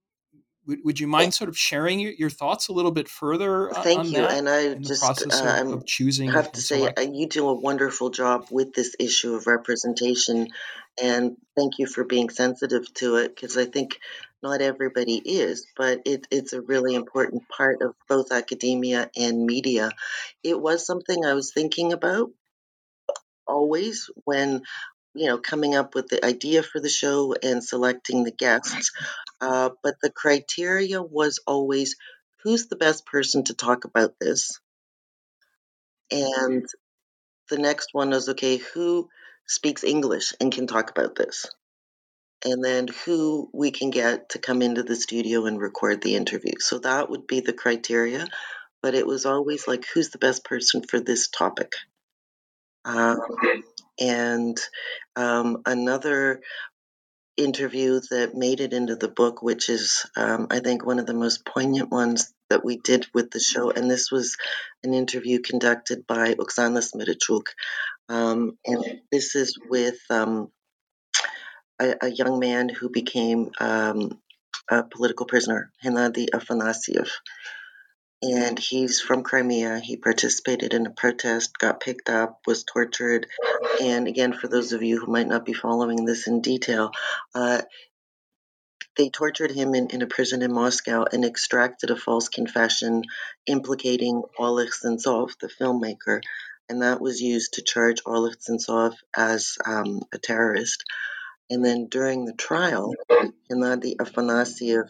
would, 0.66 0.79
would 0.85 1.01
you 1.01 1.07
mind 1.07 1.35
sort 1.35 1.49
of 1.49 1.57
sharing 1.59 2.01
your, 2.01 2.12
your 2.12 2.31
thoughts 2.31 2.68
a 2.68 2.73
little 2.73 2.90
bit 2.90 3.09
further 3.09 3.70
uh, 3.70 3.83
Thank 3.83 3.99
on 3.99 4.11
you. 4.11 4.23
that 4.23 4.33
And 4.33 4.49
I 4.49 4.75
just 4.75 5.03
uh, 5.33 5.62
of, 5.64 5.73
of 5.73 5.87
choosing? 5.87 6.29
I 6.29 6.33
have 6.33 6.53
to 6.53 6.61
say, 6.61 6.87
uh, 6.87 7.01
you 7.01 7.27
do 7.29 7.49
a 7.49 7.55
wonderful 7.55 8.11
job 8.11 8.46
with 8.51 8.75
this 8.75 8.94
issue 8.99 9.35
of 9.35 9.46
representation, 9.46 10.49
and 11.03 11.37
thank 11.57 11.79
you 11.79 11.87
for 11.87 12.05
being 12.05 12.31
sensitive 12.31 12.92
to 12.94 13.16
it 13.16 13.35
because 13.35 13.57
I 13.57 13.64
think 13.64 13.99
not 14.42 14.62
everybody 14.62 15.16
is, 15.16 15.66
but 15.77 16.01
it, 16.07 16.27
it's 16.31 16.53
a 16.53 16.62
really 16.62 16.94
important 16.94 17.49
part 17.49 17.83
of 17.83 17.94
both 18.09 18.33
academia 18.33 19.11
and 19.16 19.44
media. 19.44 19.90
It 20.42 20.61
was 20.61 20.87
something 20.87 21.25
I 21.25 21.35
was 21.35 21.53
thinking 21.53 21.92
about 21.92 22.31
always 23.46 24.09
when 24.25 24.62
you 25.14 25.27
know, 25.27 25.38
coming 25.38 25.75
up 25.75 25.94
with 25.94 26.09
the 26.09 26.25
idea 26.25 26.62
for 26.62 26.81
the 26.81 26.88
show 26.88 27.35
and 27.42 27.64
selecting 27.64 28.25
the 28.25 28.31
guests. 28.31 28.92
Uh, 29.40 29.70
but 29.83 29.94
the 30.03 30.11
criteria 30.11 31.03
was 31.03 31.40
always 31.46 31.96
who's 32.42 32.66
the 32.66 32.77
best 32.77 33.07
person 33.07 33.44
to 33.44 33.55
talk 33.55 33.85
about 33.85 34.14
this? 34.20 34.61
And 36.11 36.66
the 37.49 37.59
next 37.59 37.90
one 37.92 38.11
was 38.11 38.29
okay, 38.31 38.57
who 38.57 39.09
speaks 39.46 39.85
English 39.85 40.33
and 40.40 40.53
can 40.53 40.66
talk 40.66 40.90
about 40.90 41.14
this? 41.14 41.46
And 42.44 42.64
then 42.64 42.88
who 43.05 43.51
we 43.53 43.70
can 43.70 43.90
get 43.90 44.31
to 44.31 44.38
come 44.38 44.62
into 44.62 44.83
the 44.83 44.96
studio 44.96 45.44
and 45.44 45.61
record 45.61 46.01
the 46.01 46.16
interview. 46.16 46.55
So 46.59 46.79
that 46.79 47.11
would 47.11 47.27
be 47.27 47.40
the 47.40 47.53
criteria. 47.53 48.27
But 48.83 48.94
it 48.94 49.07
was 49.07 49.27
always 49.27 49.68
like, 49.68 49.85
who's 49.92 50.09
the 50.09 50.18
best 50.18 50.42
person 50.44 50.83
for 50.83 51.01
this 51.01 51.29
topic? 51.29 51.73
Um, 52.87 53.18
and 54.01 54.59
um, 55.17 55.63
another 55.67 56.41
interview 57.37 58.01
that 58.11 58.35
made 58.35 58.61
it 58.61 58.72
into 58.72 58.97
the 58.97 59.09
book, 59.09 59.43
which 59.43 59.68
is, 59.68 60.07
um, 60.16 60.49
I 60.51 60.61
think, 60.61 60.85
one 60.85 60.99
of 60.99 61.07
the 61.07 61.14
most 61.14 61.45
poignant 61.45 61.91
ones 61.91 62.33
that 62.49 62.64
we 62.64 62.77
did 62.77 63.07
with 63.14 63.31
the 63.31 63.41
show. 63.41 63.70
And 63.70 63.91
this 63.91 64.11
was 64.11 64.37
an 64.83 64.95
interview 64.95 65.41
conducted 65.41 66.07
by 66.07 66.35
Oksana 66.35 66.83
Smirachuk. 66.83 67.47
Um, 68.09 68.59
and 68.66 69.01
this 69.12 69.37
is 69.37 69.57
with 69.68 69.99
um, 70.11 70.51
a, 71.81 71.95
a, 72.03 72.09
young 72.11 72.41
man 72.41 72.68
who 72.68 72.89
became 72.89 73.51
um, 73.61 74.18
a 74.68 74.83
political 74.83 75.27
prisoner, 75.27 75.70
Hennadii 75.85 76.31
Afanasiev. 76.35 77.09
And 78.23 78.59
he's 78.59 79.01
from 79.01 79.23
Crimea. 79.23 79.81
He 79.81 79.97
participated 79.97 80.75
in 80.75 80.87
a 80.87 80.91
protest, 80.91 81.59
got 81.59 81.81
picked 81.81 82.11
up, 82.11 82.41
was 82.47 82.64
tortured. 82.64 83.27
And 83.83 84.07
again, 84.07 84.35
for 84.35 84.47
those 84.47 84.73
of 84.73 84.83
you 84.83 84.99
who 85.01 85.11
might 85.11 85.27
not 85.27 85.47
be 85.47 85.55
following 85.55 86.05
this 86.05 86.27
in 86.27 86.43
detail, 86.43 86.91
uh, 87.35 87.62
they 88.97 89.09
tortured 89.09 89.53
him 89.53 89.75
in, 89.75 89.89
in 89.89 90.03
a 90.03 90.07
prison 90.07 90.43
in 90.43 90.53
Moscow 90.53 91.07
and 91.11 91.25
extracted 91.25 91.91
a 91.91 91.97
false 91.97 92.29
confession 92.29 93.05
implicating 93.47 94.23
Oleg 94.39 94.68
Sentsov, 94.71 95.39
the 95.41 95.49
filmmaker. 95.49 96.21
And 96.68 96.83
that 96.83 97.01
was 97.01 97.23
used 97.23 97.55
to 97.55 97.62
charge 97.62 98.03
Oleg 98.05 98.37
Sentsov 98.39 98.95
as 99.16 99.57
um, 99.64 100.03
a 100.12 100.18
terrorist. 100.18 100.85
And 101.49 101.64
then 101.64 101.87
during 101.87 102.27
the 102.27 102.35
trial, 102.35 102.95
Gennady 103.51 103.97
Afanasiev 103.97 104.89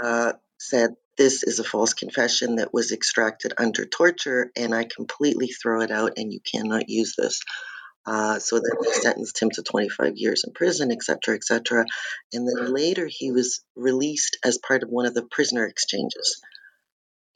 uh, 0.00 0.32
said, 0.58 0.94
This 1.16 1.42
is 1.42 1.58
a 1.58 1.64
false 1.64 1.92
confession 1.92 2.56
that 2.56 2.72
was 2.72 2.92
extracted 2.92 3.52
under 3.58 3.84
torture, 3.84 4.50
and 4.56 4.74
I 4.74 4.84
completely 4.84 5.48
throw 5.48 5.82
it 5.82 5.90
out, 5.90 6.14
and 6.16 6.32
you 6.32 6.40
cannot 6.40 6.88
use 6.88 7.14
this. 7.16 7.40
Uh, 8.06 8.38
so 8.38 8.56
then 8.56 8.72
they 8.82 8.92
sentenced 8.92 9.40
him 9.40 9.50
to 9.50 9.62
25 9.62 10.16
years 10.16 10.44
in 10.46 10.52
prison, 10.52 10.90
etc., 10.90 11.34
etc. 11.34 11.84
And 12.32 12.48
then 12.48 12.72
later 12.72 13.06
he 13.06 13.30
was 13.30 13.62
released 13.76 14.38
as 14.44 14.58
part 14.58 14.82
of 14.82 14.88
one 14.88 15.06
of 15.06 15.14
the 15.14 15.26
prisoner 15.30 15.66
exchanges. 15.66 16.40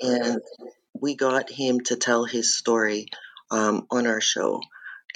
And 0.01 0.41
we 0.99 1.15
got 1.15 1.51
him 1.51 1.81
to 1.83 1.97
tell 1.97 2.25
his 2.25 2.57
story 2.57 3.09
um, 3.51 3.87
on 3.91 4.07
our 4.07 4.21
show. 4.21 4.61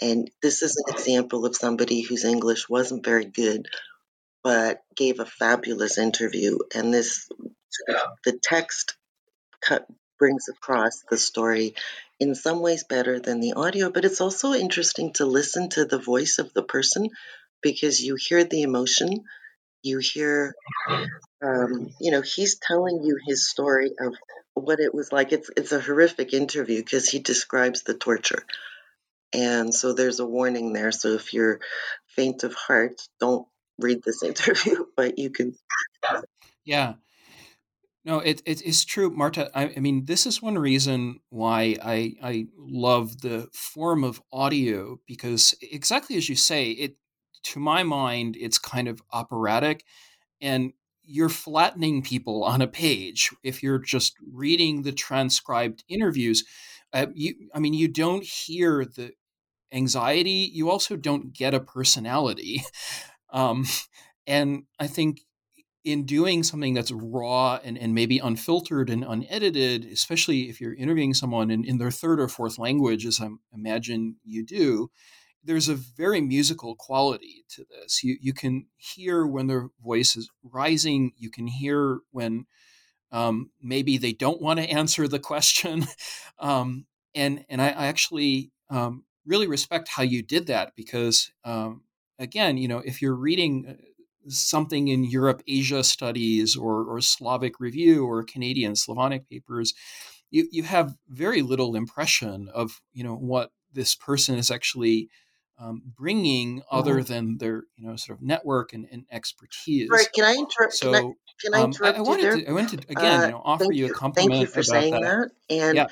And 0.00 0.30
this 0.42 0.62
is 0.62 0.76
an 0.76 0.94
example 0.94 1.44
of 1.46 1.56
somebody 1.56 2.02
whose 2.02 2.24
English 2.24 2.68
wasn't 2.68 3.04
very 3.04 3.24
good, 3.24 3.66
but 4.44 4.80
gave 4.94 5.18
a 5.18 5.26
fabulous 5.26 5.98
interview. 5.98 6.58
And 6.74 6.94
this, 6.94 7.28
the 8.24 8.38
text 8.42 8.96
cut, 9.60 9.86
brings 10.18 10.48
across 10.48 11.02
the 11.08 11.16
story 11.16 11.74
in 12.20 12.34
some 12.34 12.60
ways 12.60 12.84
better 12.84 13.20
than 13.20 13.40
the 13.40 13.52
audio, 13.52 13.90
but 13.90 14.04
it's 14.04 14.20
also 14.20 14.52
interesting 14.52 15.12
to 15.14 15.24
listen 15.24 15.68
to 15.70 15.84
the 15.84 15.98
voice 15.98 16.38
of 16.38 16.52
the 16.52 16.62
person 16.62 17.08
because 17.62 18.00
you 18.00 18.16
hear 18.16 18.44
the 18.44 18.62
emotion. 18.62 19.24
You 19.82 19.98
hear, 19.98 20.54
um, 21.42 21.90
you 22.00 22.10
know, 22.10 22.22
he's 22.22 22.58
telling 22.58 23.02
you 23.04 23.18
his 23.26 23.48
story 23.48 23.92
of 24.00 24.14
what 24.54 24.80
it 24.80 24.92
was 24.92 25.12
like. 25.12 25.32
It's 25.32 25.50
it's 25.56 25.72
a 25.72 25.80
horrific 25.80 26.34
interview 26.34 26.78
because 26.78 27.08
he 27.08 27.20
describes 27.20 27.82
the 27.82 27.94
torture, 27.94 28.44
and 29.32 29.72
so 29.72 29.92
there's 29.92 30.18
a 30.18 30.26
warning 30.26 30.72
there. 30.72 30.90
So 30.90 31.10
if 31.10 31.32
you're 31.32 31.60
faint 32.16 32.42
of 32.42 32.54
heart, 32.54 33.00
don't 33.20 33.46
read 33.78 34.02
this 34.02 34.22
interview, 34.24 34.84
but 34.96 35.18
you 35.18 35.30
can. 35.30 35.54
Yeah. 36.64 36.94
No, 38.04 38.20
it, 38.20 38.42
it 38.46 38.62
it's 38.64 38.84
true, 38.84 39.10
Marta. 39.10 39.50
I, 39.54 39.72
I 39.76 39.80
mean, 39.80 40.06
this 40.06 40.24
is 40.26 40.40
one 40.40 40.56
reason 40.56 41.20
why 41.30 41.76
I 41.82 42.14
I 42.22 42.46
love 42.56 43.20
the 43.20 43.48
form 43.52 44.04
of 44.04 44.22
audio 44.32 44.98
because 45.06 45.54
exactly 45.60 46.16
as 46.16 46.28
you 46.28 46.36
say, 46.36 46.70
it 46.70 46.96
to 47.44 47.60
my 47.60 47.82
mind, 47.82 48.36
it's 48.40 48.58
kind 48.58 48.88
of 48.88 49.02
operatic, 49.12 49.84
and 50.40 50.72
you're 51.04 51.28
flattening 51.30 52.02
people 52.02 52.44
on 52.44 52.62
a 52.62 52.68
page 52.68 53.30
if 53.44 53.62
you're 53.62 53.78
just 53.80 54.14
reading 54.32 54.82
the 54.82 54.92
transcribed 54.92 55.84
interviews. 55.88 56.44
Uh, 56.92 57.06
you, 57.14 57.34
I 57.54 57.60
mean, 57.60 57.74
you 57.74 57.88
don't 57.88 58.24
hear 58.24 58.84
the 58.84 59.12
anxiety. 59.72 60.50
You 60.52 60.70
also 60.70 60.96
don't 60.96 61.32
get 61.34 61.54
a 61.54 61.60
personality, 61.60 62.62
um, 63.32 63.66
and 64.26 64.64
I 64.80 64.86
think 64.88 65.22
in 65.88 66.04
doing 66.04 66.42
something 66.42 66.74
that's 66.74 66.92
raw 66.92 67.58
and, 67.64 67.78
and 67.78 67.94
maybe 67.94 68.18
unfiltered 68.18 68.90
and 68.90 69.04
unedited, 69.04 69.86
especially 69.86 70.50
if 70.50 70.60
you're 70.60 70.74
interviewing 70.74 71.14
someone 71.14 71.50
in, 71.50 71.64
in 71.64 71.78
their 71.78 71.90
third 71.90 72.20
or 72.20 72.28
fourth 72.28 72.58
language, 72.58 73.06
as 73.06 73.20
I 73.20 73.28
imagine 73.54 74.16
you 74.22 74.44
do, 74.44 74.90
there's 75.42 75.68
a 75.68 75.74
very 75.74 76.20
musical 76.20 76.74
quality 76.74 77.44
to 77.48 77.64
this. 77.70 78.04
You 78.04 78.18
you 78.20 78.34
can 78.34 78.66
hear 78.76 79.26
when 79.26 79.46
their 79.46 79.68
voice 79.82 80.14
is 80.14 80.28
rising. 80.42 81.12
You 81.16 81.30
can 81.30 81.46
hear 81.46 82.00
when 82.10 82.44
um, 83.10 83.50
maybe 83.62 83.96
they 83.96 84.12
don't 84.12 84.42
want 84.42 84.60
to 84.60 84.68
answer 84.68 85.08
the 85.08 85.18
question, 85.18 85.86
um, 86.38 86.84
and 87.14 87.46
and 87.48 87.62
I, 87.62 87.68
I 87.68 87.86
actually 87.86 88.52
um, 88.68 89.04
really 89.24 89.46
respect 89.46 89.88
how 89.88 90.02
you 90.02 90.22
did 90.22 90.48
that 90.48 90.72
because 90.76 91.32
um, 91.44 91.84
again, 92.18 92.58
you 92.58 92.68
know, 92.68 92.78
if 92.78 93.00
you're 93.00 93.14
reading 93.14 93.66
uh, 93.68 93.82
something 94.28 94.88
in 94.88 95.04
Europe 95.04 95.42
Asia 95.46 95.82
Studies 95.82 96.56
or, 96.56 96.84
or 96.84 97.00
Slavic 97.00 97.60
Review 97.60 98.06
or 98.06 98.22
Canadian 98.22 98.76
Slavonic 98.76 99.28
papers, 99.28 99.74
you, 100.30 100.48
you 100.50 100.62
have 100.62 100.94
very 101.08 101.42
little 101.42 101.74
impression 101.74 102.48
of 102.52 102.80
you 102.92 103.04
know 103.04 103.14
what 103.14 103.50
this 103.72 103.94
person 103.94 104.36
is 104.36 104.50
actually 104.50 105.08
um, 105.58 105.82
bringing 105.96 106.62
other 106.70 106.96
mm-hmm. 106.96 107.12
than 107.12 107.38
their 107.38 107.64
you 107.76 107.86
know 107.86 107.96
sort 107.96 108.18
of 108.18 108.24
network 108.24 108.72
and, 108.72 108.86
and 108.90 109.04
expertise. 109.10 109.88
Right? 109.90 110.08
Can 110.14 110.24
I 110.24 110.34
interrupt? 110.34 110.74
So, 110.74 110.92
can 110.92 110.94
I, 110.94 111.12
can 111.42 111.54
I 111.54 111.64
interrupt 111.64 111.98
um, 111.98 112.04
I, 112.04 112.06
I 112.06 112.08
wanted 112.08 112.22
you 112.22 112.30
there? 112.30 112.40
To, 112.40 112.48
I 112.48 112.52
wanted 112.52 112.82
to 112.82 112.90
again, 112.90 113.20
uh, 113.20 113.26
you 113.26 113.32
know, 113.32 113.42
offer 113.44 113.72
you, 113.72 113.86
a 113.86 113.90
compliment. 113.90 114.32
Thank 114.32 114.40
you 114.40 114.46
for 114.46 114.62
saying 114.62 114.92
that. 114.94 115.30
that. 115.48 115.54
And 115.54 115.76
yeah. 115.76 115.86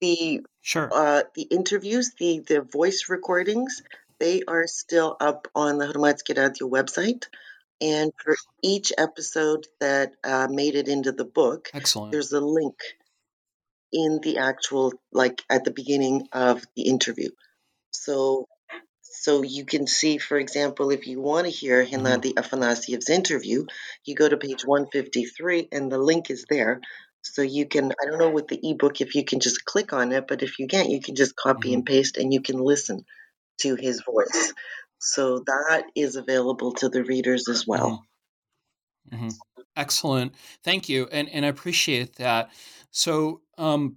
the 0.00 0.46
sure 0.62 0.90
uh, 0.92 1.22
the 1.34 1.42
interviews, 1.42 2.12
the 2.18 2.40
the 2.46 2.60
voice 2.60 3.06
recordings, 3.08 3.82
they 4.18 4.42
are 4.46 4.66
still 4.66 5.16
up 5.20 5.48
on 5.54 5.78
the 5.78 5.86
Hromadske 5.86 6.36
Radio 6.36 6.68
website. 6.68 7.24
And 7.80 8.12
for 8.22 8.36
each 8.62 8.92
episode 8.96 9.66
that 9.80 10.12
uh, 10.24 10.48
made 10.50 10.74
it 10.74 10.88
into 10.88 11.12
the 11.12 11.24
book, 11.24 11.68
Excellent. 11.74 12.12
there's 12.12 12.32
a 12.32 12.40
link 12.40 12.76
in 13.92 14.20
the 14.22 14.38
actual, 14.38 14.92
like 15.12 15.42
at 15.50 15.64
the 15.64 15.70
beginning 15.70 16.28
of 16.32 16.64
the 16.74 16.82
interview. 16.82 17.30
So, 17.90 18.46
so 19.02 19.42
you 19.42 19.64
can 19.64 19.86
see, 19.86 20.18
for 20.18 20.38
example, 20.38 20.90
if 20.90 21.06
you 21.06 21.20
want 21.20 21.46
to 21.46 21.50
hear 21.50 21.84
Gennady 21.84 22.34
mm-hmm. 22.34 22.38
Afanasiev's 22.38 23.10
interview, 23.10 23.66
you 24.04 24.14
go 24.14 24.28
to 24.28 24.36
page 24.36 24.64
153 24.64 25.68
and 25.72 25.90
the 25.90 25.98
link 25.98 26.30
is 26.30 26.46
there. 26.48 26.80
So 27.22 27.42
you 27.42 27.66
can, 27.66 27.92
I 27.92 28.06
don't 28.06 28.18
know 28.18 28.30
with 28.30 28.48
the 28.48 28.60
ebook 28.62 29.00
if 29.00 29.14
you 29.14 29.24
can 29.24 29.40
just 29.40 29.64
click 29.64 29.92
on 29.92 30.12
it, 30.12 30.26
but 30.28 30.42
if 30.42 30.58
you 30.58 30.68
can't, 30.68 30.90
you 30.90 31.00
can 31.00 31.16
just 31.16 31.36
copy 31.36 31.68
mm-hmm. 31.68 31.74
and 31.74 31.86
paste 31.86 32.16
and 32.16 32.32
you 32.32 32.40
can 32.40 32.58
listen 32.58 33.04
to 33.58 33.74
his 33.74 34.02
voice. 34.02 34.52
So 34.98 35.42
that 35.46 35.84
is 35.94 36.16
available 36.16 36.72
to 36.74 36.88
the 36.88 37.04
readers 37.04 37.48
as 37.48 37.66
well. 37.66 38.04
Mm-hmm. 39.12 39.26
mm-hmm. 39.26 39.28
Excellent. 39.76 40.34
Thank 40.64 40.88
you. 40.88 41.06
And, 41.12 41.28
and 41.28 41.44
I 41.44 41.48
appreciate 41.48 42.16
that. 42.16 42.50
So, 42.90 43.42
um, 43.58 43.96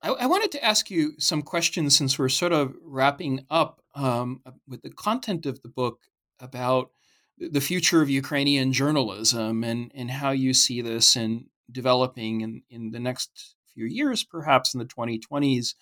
I, 0.00 0.08
I, 0.08 0.26
wanted 0.26 0.50
to 0.52 0.64
ask 0.64 0.90
you 0.90 1.12
some 1.18 1.42
questions 1.42 1.96
since 1.96 2.18
we're 2.18 2.30
sort 2.30 2.52
of 2.52 2.74
wrapping 2.82 3.44
up 3.50 3.82
um, 3.94 4.40
with 4.66 4.80
the 4.80 4.90
content 4.90 5.44
of 5.44 5.60
the 5.60 5.68
book 5.68 6.00
about 6.40 6.90
the 7.38 7.60
future 7.60 8.02
of 8.02 8.10
Ukrainian 8.10 8.72
journalism 8.72 9.64
and, 9.64 9.90
and 9.94 10.10
how 10.10 10.30
you 10.30 10.54
see 10.54 10.80
this 10.80 11.16
in 11.16 11.46
developing 11.70 12.40
in, 12.40 12.62
in 12.70 12.90
the 12.90 13.00
next 13.00 13.54
few 13.74 13.86
years, 13.86 14.24
perhaps 14.24 14.74
in 14.74 14.78
the 14.78 14.86
2020s. 14.86 15.74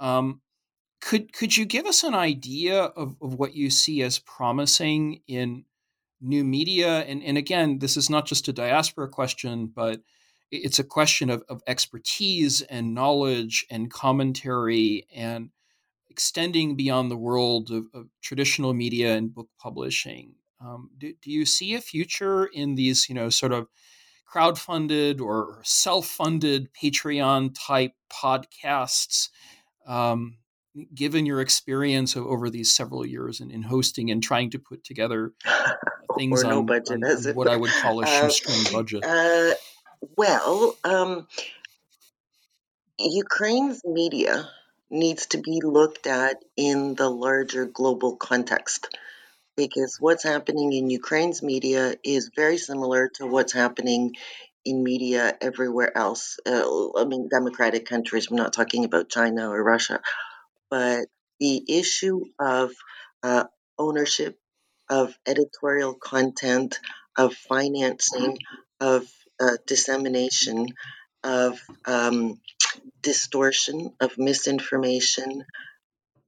Um, 0.00 0.40
could 1.00 1.32
could 1.32 1.56
you 1.56 1.64
give 1.64 1.86
us 1.86 2.02
an 2.02 2.14
idea 2.14 2.82
of, 2.82 3.16
of 3.20 3.34
what 3.34 3.54
you 3.54 3.70
see 3.70 4.02
as 4.02 4.18
promising 4.18 5.20
in 5.26 5.64
new 6.20 6.44
media? 6.44 7.00
And, 7.00 7.22
and 7.22 7.38
again, 7.38 7.78
this 7.78 7.96
is 7.96 8.10
not 8.10 8.26
just 8.26 8.48
a 8.48 8.52
diaspora 8.52 9.08
question, 9.08 9.66
but 9.66 10.00
it's 10.50 10.78
a 10.78 10.84
question 10.84 11.30
of, 11.30 11.44
of 11.48 11.62
expertise 11.66 12.62
and 12.62 12.94
knowledge 12.94 13.66
and 13.70 13.90
commentary 13.90 15.06
and 15.14 15.50
extending 16.10 16.74
beyond 16.74 17.10
the 17.10 17.16
world 17.16 17.70
of, 17.70 17.86
of 17.94 18.08
traditional 18.22 18.74
media 18.74 19.14
and 19.14 19.34
book 19.34 19.48
publishing. 19.58 20.34
Um, 20.60 20.90
do, 20.98 21.12
do 21.22 21.30
you 21.30 21.44
see 21.44 21.74
a 21.74 21.80
future 21.80 22.46
in 22.46 22.74
these, 22.74 23.08
you 23.08 23.14
know, 23.14 23.30
sort 23.30 23.52
of 23.52 23.68
crowd-funded 24.26 25.20
or 25.20 25.60
self-funded 25.62 26.70
Patreon 26.74 27.54
type 27.54 27.92
podcasts? 28.10 29.28
Um, 29.86 30.38
given 30.94 31.26
your 31.26 31.40
experience 31.40 32.16
over 32.16 32.50
these 32.50 32.74
several 32.74 33.06
years 33.06 33.40
in, 33.40 33.50
in 33.50 33.62
hosting 33.62 34.10
and 34.10 34.22
trying 34.22 34.50
to 34.50 34.58
put 34.58 34.84
together 34.84 35.32
things 36.16 36.42
no 36.42 36.58
on, 36.58 36.66
budget, 36.66 37.02
on, 37.02 37.04
on 37.04 37.34
what 37.34 37.48
I 37.48 37.56
would 37.56 37.70
call 37.70 38.02
a 38.02 38.06
uh, 38.06 38.06
shoestring 38.20 38.66
uh, 38.68 38.78
budget? 38.78 39.04
Uh, 39.04 39.54
well, 40.16 40.76
um, 40.84 41.26
Ukraine's 42.98 43.80
media 43.84 44.48
needs 44.90 45.26
to 45.26 45.38
be 45.38 45.60
looked 45.62 46.06
at 46.06 46.42
in 46.56 46.94
the 46.94 47.08
larger 47.08 47.66
global 47.66 48.16
context 48.16 48.96
because 49.56 49.98
what's 50.00 50.22
happening 50.22 50.72
in 50.72 50.88
Ukraine's 50.88 51.42
media 51.42 51.94
is 52.04 52.30
very 52.34 52.58
similar 52.58 53.08
to 53.14 53.26
what's 53.26 53.52
happening 53.52 54.14
in 54.64 54.82
media 54.82 55.36
everywhere 55.40 55.96
else. 55.96 56.38
Uh, 56.46 56.90
I 56.96 57.04
mean, 57.04 57.28
democratic 57.28 57.86
countries, 57.86 58.28
I'm 58.30 58.36
not 58.36 58.52
talking 58.52 58.84
about 58.84 59.08
China 59.08 59.50
or 59.50 59.62
Russia, 59.62 60.00
but 60.70 61.06
the 61.40 61.64
issue 61.68 62.24
of 62.38 62.72
uh, 63.22 63.44
ownership, 63.78 64.38
of 64.88 65.16
editorial 65.26 65.94
content, 65.94 66.78
of 67.16 67.34
financing, 67.34 68.38
of 68.80 69.06
uh, 69.40 69.56
dissemination, 69.66 70.66
of 71.22 71.60
um, 71.84 72.40
distortion, 73.02 73.92
of 74.00 74.18
misinformation. 74.18 75.44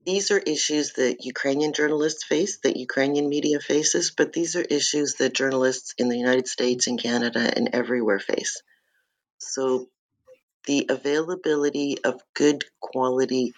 These 0.05 0.30
are 0.30 0.38
issues 0.38 0.95
that 0.95 1.24
Ukrainian 1.24 1.72
journalists 1.72 2.24
face, 2.24 2.59
that 2.61 2.76
Ukrainian 2.76 3.28
media 3.28 3.61
faces, 3.61 4.12
but 4.16 4.32
these 4.32 4.57
are 4.57 4.62
issues 4.62 5.14
that 5.16 5.34
journalists 5.34 5.95
in 5.99 6.09
the 6.09 6.18
United 6.18 6.49
States 6.49 6.86
and 6.86 6.99
Canada 6.99 7.53
and 7.55 7.70
everywhere 7.72 8.18
face. 8.18 8.62
So 9.38 9.88
the 10.66 10.86
availability 10.88 11.99
of 12.05 12.20
good 12.34 12.64
quality 12.80 13.53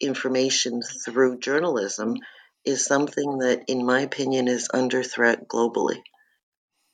information 0.00 0.82
through 0.82 1.38
journalism 1.38 2.16
is 2.64 2.84
something 2.84 3.38
that, 3.38 3.64
in 3.68 3.84
my 3.84 4.00
opinion, 4.00 4.48
is 4.48 4.68
under 4.72 5.02
threat 5.02 5.48
globally. 5.48 6.00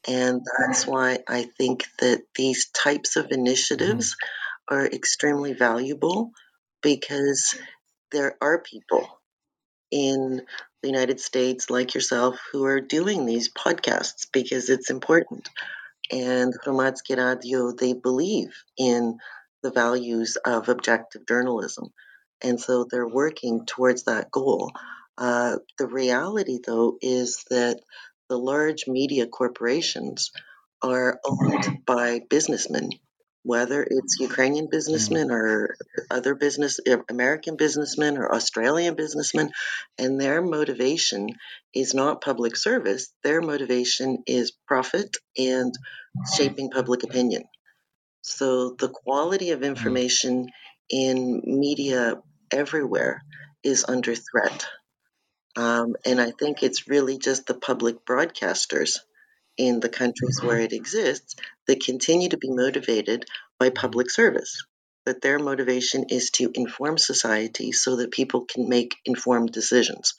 And 0.09 0.42
that's 0.59 0.86
why 0.86 1.18
I 1.28 1.48
think 1.59 1.86
that 1.98 2.22
these 2.36 2.70
types 2.70 3.16
of 3.16 3.32
initiatives 3.32 4.14
mm-hmm. 4.14 4.74
are 4.76 4.86
extremely 4.86 5.52
valuable 5.52 6.30
because 6.82 7.59
there 8.12 8.36
are 8.40 8.62
people 8.62 9.09
in 9.90 10.42
the 10.82 10.88
United 10.88 11.18
States 11.20 11.70
like 11.70 11.94
yourself 11.94 12.38
who 12.52 12.64
are 12.64 12.80
doing 12.80 13.26
these 13.26 13.52
podcasts 13.52 14.26
because 14.32 14.68
it's 14.70 14.90
important. 14.90 15.48
And 16.12 16.54
Hromadske 16.64 17.16
Radio, 17.16 17.72
they 17.72 17.92
believe 17.92 18.54
in 18.78 19.18
the 19.64 19.72
values 19.72 20.36
of 20.44 20.68
objective 20.68 21.26
journalism. 21.26 21.86
And 22.43 22.61
so 22.61 22.84
they're 22.84 23.09
working 23.09 23.64
towards 23.66 24.05
that 24.05 24.30
goal. 24.30 24.72
Uh, 25.18 25.57
the 25.78 25.87
reality, 25.87 26.59
though, 26.64 26.99
is 27.01 27.45
that 27.51 27.80
the 28.28 28.39
large 28.39 28.87
media 28.87 29.26
corporations 29.26 30.30
are 30.82 31.20
owned 31.24 31.64
mm-hmm. 31.64 31.74
by 31.87 32.20
businessmen, 32.28 32.91
whether 33.43 33.82
it's 33.82 34.20
Ukrainian 34.20 34.66
mm-hmm. 34.66 34.76
businessmen 34.76 35.30
or 35.30 35.76
other 36.11 36.34
business, 36.34 36.78
uh, 36.87 36.99
American 37.09 37.57
businessmen 37.57 38.18
or 38.18 38.34
Australian 38.34 38.95
businessmen, 38.95 39.51
and 39.99 40.20
their 40.20 40.43
motivation 40.43 41.30
is 41.74 41.95
not 41.95 42.20
public 42.20 42.57
service. 42.57 43.12
Their 43.22 43.41
motivation 43.41 44.22
is 44.26 44.53
profit 44.66 45.16
and 45.39 45.72
shaping 46.37 46.70
public 46.70 47.03
opinion. 47.05 47.45
So 48.22 48.70
the 48.78 48.89
quality 48.89 49.51
of 49.53 49.61
mm-hmm. 49.61 49.68
information 49.68 50.49
in 50.91 51.43
media 51.45 52.22
everywhere 52.51 53.24
is 53.62 53.84
under 53.89 54.14
threat. 54.14 54.66
Um, 55.57 55.97
and 56.05 56.20
I 56.20 56.32
think 56.32 56.62
it's 56.62 56.89
really 56.89 57.18
just 57.18 57.47
the 57.47 57.55
public 57.55 58.05
broadcasters 58.05 58.99
in 59.57 59.80
the 59.80 59.89
countries 59.89 60.41
where 60.43 60.61
it 60.61 60.72
exists 60.72 61.34
that 61.66 61.82
continue 61.82 62.28
to 62.28 62.37
be 62.37 62.51
motivated 62.51 63.24
by 63.59 63.70
public 63.70 64.11
service. 64.11 64.64
That 65.07 65.22
their 65.22 65.39
motivation 65.39 66.07
is 66.11 66.30
to 66.32 66.51
inform 66.55 66.99
society 66.99 67.72
so 67.72 67.97
that 67.97 68.11
people 68.11 68.45
can 68.45 68.68
make 68.68 68.97
informed 69.05 69.53
decisions, 69.53 70.14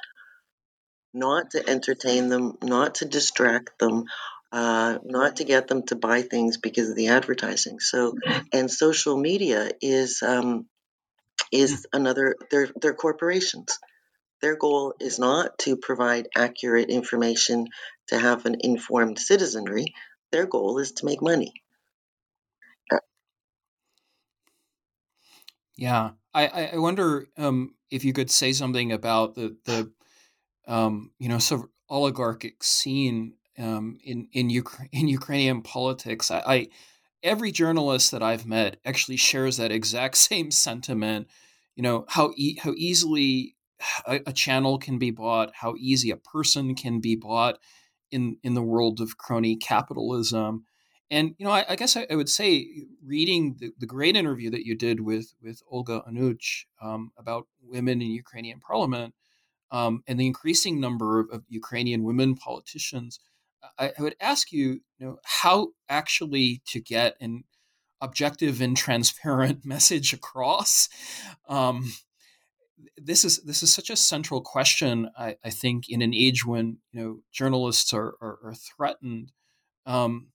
not 1.13 1.51
to 1.51 1.69
entertain 1.69 2.29
them, 2.29 2.57
not 2.63 2.95
to 2.95 3.05
distract 3.05 3.77
them, 3.79 4.05
uh, 4.51 4.97
not 5.03 5.37
to 5.37 5.43
get 5.43 5.67
them 5.67 5.83
to 5.87 5.95
buy 5.95 6.21
things 6.21 6.57
because 6.57 6.89
of 6.89 6.95
the 6.95 7.09
advertising. 7.09 7.79
So, 7.79 8.13
and 8.53 8.71
social 8.71 9.17
media 9.17 9.71
is 9.81 10.21
um, 10.21 10.67
is 11.51 11.85
another. 11.93 12.35
They're 12.51 12.69
they're 12.81 12.93
corporations 12.93 13.77
their 14.41 14.55
goal 14.55 14.93
is 14.99 15.17
not 15.19 15.57
to 15.59 15.77
provide 15.77 16.27
accurate 16.35 16.89
information 16.89 17.67
to 18.07 18.19
have 18.19 18.45
an 18.45 18.57
informed 18.59 19.19
citizenry. 19.19 19.93
Their 20.31 20.45
goal 20.45 20.77
is 20.79 20.91
to 20.93 21.05
make 21.05 21.21
money. 21.21 21.53
Yeah, 25.75 26.11
I, 26.33 26.69
I 26.73 26.77
wonder 26.77 27.27
um, 27.37 27.75
if 27.91 28.03
you 28.03 28.11
could 28.11 28.31
say 28.31 28.51
something 28.51 28.91
about 28.91 29.35
the 29.35 29.57
the 29.65 29.91
um, 30.67 31.11
you 31.19 31.29
know 31.29 31.37
sort 31.37 31.61
of 31.61 31.69
oligarchic 31.89 32.63
scene 32.63 33.33
um, 33.57 33.97
in 34.03 34.27
in, 34.33 34.49
Ukra- 34.49 34.89
in 34.91 35.07
Ukrainian 35.07 35.61
politics. 35.61 36.31
I, 36.31 36.39
I 36.45 36.67
every 37.23 37.51
journalist 37.51 38.11
that 38.11 38.23
I've 38.23 38.45
met 38.45 38.79
actually 38.85 39.17
shares 39.17 39.57
that 39.57 39.71
exact 39.71 40.17
same 40.29 40.51
sentiment. 40.51 41.27
You 41.75 41.83
know 41.83 42.05
how 42.09 42.33
e- 42.35 42.57
how 42.61 42.73
easily 42.75 43.55
a, 44.07 44.21
a, 44.27 44.33
channel 44.33 44.77
can 44.77 44.97
be 44.97 45.11
bought, 45.11 45.51
how 45.55 45.75
easy 45.77 46.11
a 46.11 46.17
person 46.17 46.75
can 46.75 46.99
be 46.99 47.15
bought 47.15 47.57
in 48.11 48.37
in 48.43 48.53
the 48.53 48.63
world 48.63 48.99
of 49.01 49.17
crony 49.17 49.55
capitalism. 49.55 50.65
And 51.09 51.35
you 51.37 51.45
know, 51.45 51.51
I, 51.51 51.65
I 51.69 51.75
guess 51.77 51.95
I, 51.95 52.05
I, 52.11 52.15
would 52.15 52.27
say 52.27 52.67
reading 53.05 53.55
the, 53.59 53.71
the, 53.79 53.85
great 53.85 54.17
interview 54.17 54.49
that 54.49 54.65
you 54.65 54.75
did 54.75 54.99
with 54.99 55.33
with 55.41 55.61
Olga 55.69 56.03
Onuch 56.09 56.65
um, 56.81 57.11
about 57.17 57.47
women 57.61 58.01
in 58.01 58.11
Ukrainian 58.11 58.59
parliament 58.59 59.13
um, 59.71 60.03
and 60.07 60.19
the 60.19 60.25
increasing 60.25 60.79
number 60.79 61.19
of, 61.19 61.29
of 61.31 61.43
Ukrainian 61.49 62.03
women 62.03 62.35
politicians, 62.35 63.19
I, 63.77 63.91
I, 63.97 64.01
would 64.01 64.15
ask 64.19 64.51
you, 64.51 64.81
you 64.97 65.05
know, 65.05 65.17
how 65.23 65.69
actually 65.89 66.61
to 66.67 66.79
get 66.79 67.15
an 67.19 67.43
objective 68.01 68.61
and 68.61 68.75
transparent 68.75 69.59
message 69.65 70.13
across. 70.13 70.89
Um, 71.47 71.93
this 72.97 73.25
is 73.25 73.39
this 73.43 73.63
is 73.63 73.73
such 73.73 73.89
a 73.89 73.95
central 73.95 74.41
question. 74.41 75.09
I, 75.17 75.37
I 75.43 75.49
think 75.49 75.89
in 75.89 76.01
an 76.01 76.13
age 76.13 76.45
when 76.45 76.77
you 76.91 77.01
know 77.01 77.19
journalists 77.31 77.93
are 77.93 78.15
are, 78.21 78.39
are 78.43 78.53
threatened. 78.55 79.31
Um, 79.85 80.27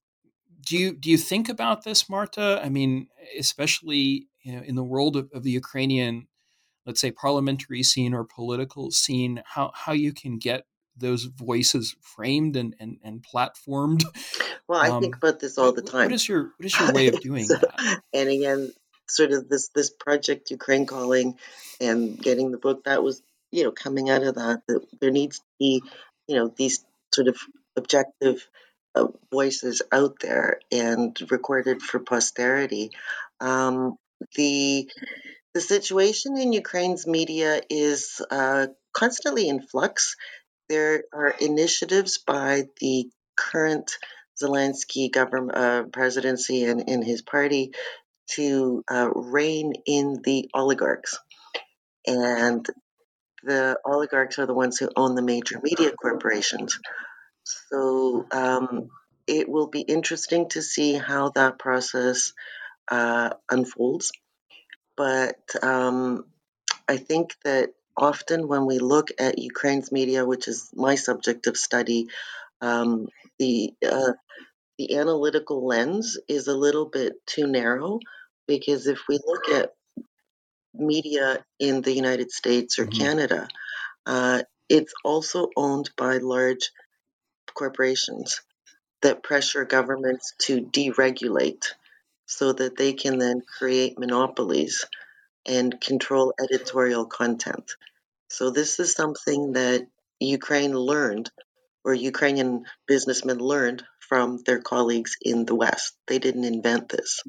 do 0.66 0.76
you 0.76 0.96
do 0.96 1.10
you 1.10 1.18
think 1.18 1.48
about 1.48 1.84
this, 1.84 2.08
Marta? 2.08 2.60
I 2.62 2.68
mean, 2.68 3.08
especially 3.38 4.28
you 4.42 4.56
know 4.56 4.62
in 4.62 4.74
the 4.74 4.84
world 4.84 5.16
of, 5.16 5.30
of 5.32 5.42
the 5.42 5.50
Ukrainian, 5.50 6.28
let's 6.86 7.00
say 7.00 7.10
parliamentary 7.10 7.82
scene 7.82 8.14
or 8.14 8.24
political 8.24 8.90
scene, 8.90 9.42
how 9.44 9.72
how 9.74 9.92
you 9.92 10.12
can 10.12 10.38
get 10.38 10.64
those 11.02 11.24
voices 11.24 11.94
framed 12.00 12.56
and 12.56 12.74
and, 12.80 12.98
and 13.04 13.22
platformed. 13.22 14.02
Well, 14.68 14.80
I 14.80 14.88
um, 14.88 15.02
think 15.02 15.16
about 15.16 15.40
this 15.40 15.58
all 15.58 15.72
the 15.72 15.82
time. 15.82 16.06
What 16.06 16.14
is 16.14 16.28
your 16.28 16.52
what 16.56 16.64
is 16.64 16.78
your 16.78 16.92
way 16.92 17.08
of 17.08 17.20
doing 17.28 17.44
so, 17.44 17.56
that? 17.56 18.00
And 18.14 18.28
again, 18.28 18.72
sort 19.08 19.32
of 19.32 19.48
this 19.48 19.68
this 19.74 19.90
project 19.90 20.50
Ukraine 20.50 20.86
calling 20.86 21.36
and 21.80 22.18
getting 22.18 22.50
the 22.50 22.58
book 22.58 22.84
that 22.84 23.02
was 23.02 23.22
you 23.50 23.64
know 23.64 23.72
coming 23.72 24.08
out 24.08 24.22
of 24.22 24.36
that 24.36 24.62
that 24.68 24.86
there 25.00 25.10
needs 25.10 25.38
to 25.38 25.44
be 25.58 25.82
you 26.26 26.36
know 26.36 26.48
these 26.56 26.84
sort 27.14 27.28
of 27.28 27.36
objective 27.76 28.48
uh, 28.94 29.08
voices 29.30 29.82
out 29.90 30.16
there 30.20 30.60
and 30.70 31.18
recorded 31.30 31.82
for 31.82 31.98
posterity 31.98 32.90
um, 33.40 33.96
the 34.36 34.88
the 35.54 35.60
situation 35.60 36.38
in 36.38 36.52
Ukraine's 36.52 37.06
media 37.06 37.60
is 37.68 38.22
uh, 38.30 38.68
constantly 38.92 39.48
in 39.48 39.60
flux. 39.60 40.16
There 40.68 41.04
are 41.12 41.34
initiatives 41.40 42.18
by 42.18 42.64
the 42.80 43.10
current 43.36 43.92
Zelensky 44.42 45.10
government 45.12 45.56
uh, 45.56 45.82
presidency 45.84 46.64
and 46.64 46.88
in 46.88 47.02
his 47.02 47.22
party 47.22 47.72
to 48.30 48.82
uh, 48.90 49.10
rein 49.14 49.74
in 49.86 50.20
the 50.24 50.48
oligarchs. 50.54 51.18
And 52.06 52.66
the 53.42 53.78
oligarchs 53.84 54.38
are 54.38 54.46
the 54.46 54.54
ones 54.54 54.78
who 54.78 54.90
own 54.96 55.14
the 55.14 55.22
major 55.22 55.60
media 55.62 55.92
corporations. 55.92 56.78
So 57.44 58.26
um, 58.30 58.88
it 59.26 59.48
will 59.48 59.68
be 59.68 59.80
interesting 59.80 60.48
to 60.50 60.62
see 60.62 60.94
how 60.94 61.30
that 61.30 61.58
process 61.58 62.32
uh, 62.90 63.30
unfolds. 63.50 64.12
But 64.96 65.36
um, 65.62 66.24
I 66.88 66.96
think 66.96 67.34
that 67.44 67.70
often 67.96 68.48
when 68.48 68.66
we 68.66 68.78
look 68.78 69.08
at 69.18 69.38
Ukraine's 69.38 69.92
media, 69.92 70.24
which 70.24 70.48
is 70.48 70.70
my 70.74 70.94
subject 70.94 71.46
of 71.46 71.56
study, 71.56 72.08
um, 72.60 73.08
the 73.38 73.74
uh, 73.86 74.12
the 74.78 74.96
analytical 74.96 75.66
lens 75.66 76.18
is 76.28 76.48
a 76.48 76.56
little 76.56 76.86
bit 76.86 77.14
too 77.26 77.46
narrow 77.46 78.00
because 78.46 78.86
if 78.86 79.00
we 79.08 79.18
look 79.24 79.48
at 79.50 79.74
media 80.74 81.44
in 81.58 81.82
the 81.82 81.92
United 81.92 82.30
States 82.30 82.78
or 82.78 82.86
mm-hmm. 82.86 83.02
Canada, 83.02 83.48
uh, 84.06 84.42
it's 84.68 84.94
also 85.04 85.48
owned 85.56 85.90
by 85.96 86.16
large 86.18 86.70
corporations 87.54 88.40
that 89.02 89.22
pressure 89.22 89.64
governments 89.64 90.34
to 90.38 90.62
deregulate 90.62 91.66
so 92.26 92.52
that 92.52 92.76
they 92.76 92.92
can 92.92 93.18
then 93.18 93.42
create 93.58 93.98
monopolies 93.98 94.86
and 95.46 95.80
control 95.80 96.34
editorial 96.42 97.06
content. 97.06 97.72
So, 98.28 98.50
this 98.50 98.80
is 98.80 98.94
something 98.94 99.52
that 99.52 99.86
Ukraine 100.20 100.74
learned, 100.74 101.30
or 101.84 101.94
Ukrainian 101.94 102.64
businessmen 102.86 103.38
learned 103.38 103.84
from 104.08 104.38
their 104.44 104.60
colleagues 104.60 105.16
in 105.20 105.44
the 105.44 105.54
West. 105.54 105.94
They 106.06 106.18
didn't 106.18 106.44
invent 106.44 106.88
this. 106.88 107.22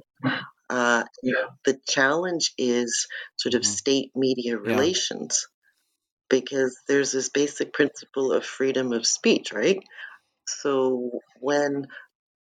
Uh, 0.70 1.04
yeah. 1.22 1.46
The 1.66 1.80
challenge 1.88 2.54
is 2.58 3.08
sort 3.38 3.54
of 3.54 3.62
mm-hmm. 3.62 3.72
state 3.72 4.12
media 4.16 4.58
relations 4.58 5.46
yeah. 5.46 6.38
because 6.38 6.78
there's 6.88 7.12
this 7.12 7.30
basic 7.30 7.74
principle 7.74 8.32
of 8.32 8.46
freedom 8.46 8.92
of 8.92 9.06
speech, 9.06 9.54
right? 9.54 9.80
So 10.48 11.20
when 11.40 11.88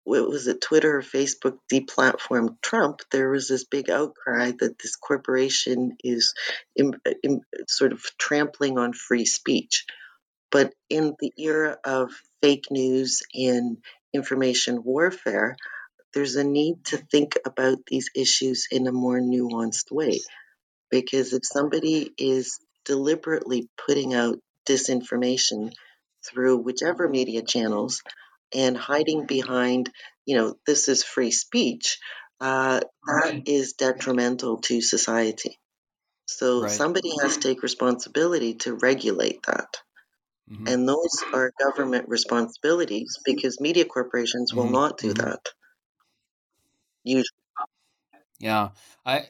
what 0.05 0.29
was 0.29 0.49
it, 0.49 0.61
Twitter 0.61 0.99
or 0.99 1.03
Facebook 1.03 1.59
deplatformed 1.73 2.61
Trump, 2.61 3.01
there 3.11 3.31
was 3.31 3.49
this 3.49 3.65
big 3.65 3.89
outcry 3.89 4.53
that 4.59 4.79
this 4.79 4.97
corporation 4.97 5.97
is 6.03 6.35
in, 6.75 6.95
in, 7.23 7.43
sort 7.69 7.93
of 7.93 8.03
trampling 8.19 8.79
on 8.79 8.93
free 8.93 9.27
speech. 9.27 9.85
But 10.51 10.75
in 10.91 11.15
the 11.19 11.33
era 11.39 11.79
of 11.85 12.11
fake 12.43 12.67
news 12.71 13.23
and 13.33 13.79
information 14.13 14.83
warfare, 14.83 15.57
there's 16.15 16.37
a 16.37 16.45
need 16.45 16.85
to 16.87 16.99
think 16.99 17.39
about 17.47 17.79
these 17.87 18.11
issues 18.15 18.67
in 18.71 18.87
a 18.87 18.93
more 18.93 19.19
nuanced 19.19 19.91
way. 19.91 20.21
Because 20.91 21.33
if 21.33 21.43
somebody 21.45 22.13
is 22.19 22.59
deliberately 22.85 23.69
putting 23.87 24.13
out 24.13 24.39
disinformation 24.69 25.73
through 26.29 26.59
whichever 26.59 27.09
media 27.09 27.43
channels 27.43 28.03
and 28.55 28.77
hiding 28.77 29.27
behind, 29.27 29.91
you 30.27 30.37
know, 30.37 30.55
this 30.67 30.89
is 30.89 31.05
free 31.05 31.31
speech, 31.31 31.99
uh, 32.41 32.81
that 33.07 33.43
is 33.47 33.75
detrimental 33.75 34.61
to 34.63 34.81
society. 34.81 35.59
So 36.27 36.67
Right. 36.67 36.69
somebody 36.69 37.13
has 37.23 37.39
to 37.39 37.49
take 37.49 37.63
responsibility 37.63 38.55
to 38.57 38.75
regulate 38.75 39.43
that. 39.47 39.79
Mhm. 40.47 40.73
And 40.73 40.89
those 40.89 41.25
are 41.33 41.53
government 41.61 42.09
responsibilities 42.09 43.19
because 43.25 43.61
media 43.61 43.85
corporations 43.85 44.55
will 44.57 44.67
Mhm. 44.67 44.73
not 44.73 44.99
do 44.99 45.13
Mhm. 45.13 45.15
that. 45.15 45.41
Usually, 47.05 47.43
Yeah, 48.39 48.71
I 49.05 49.29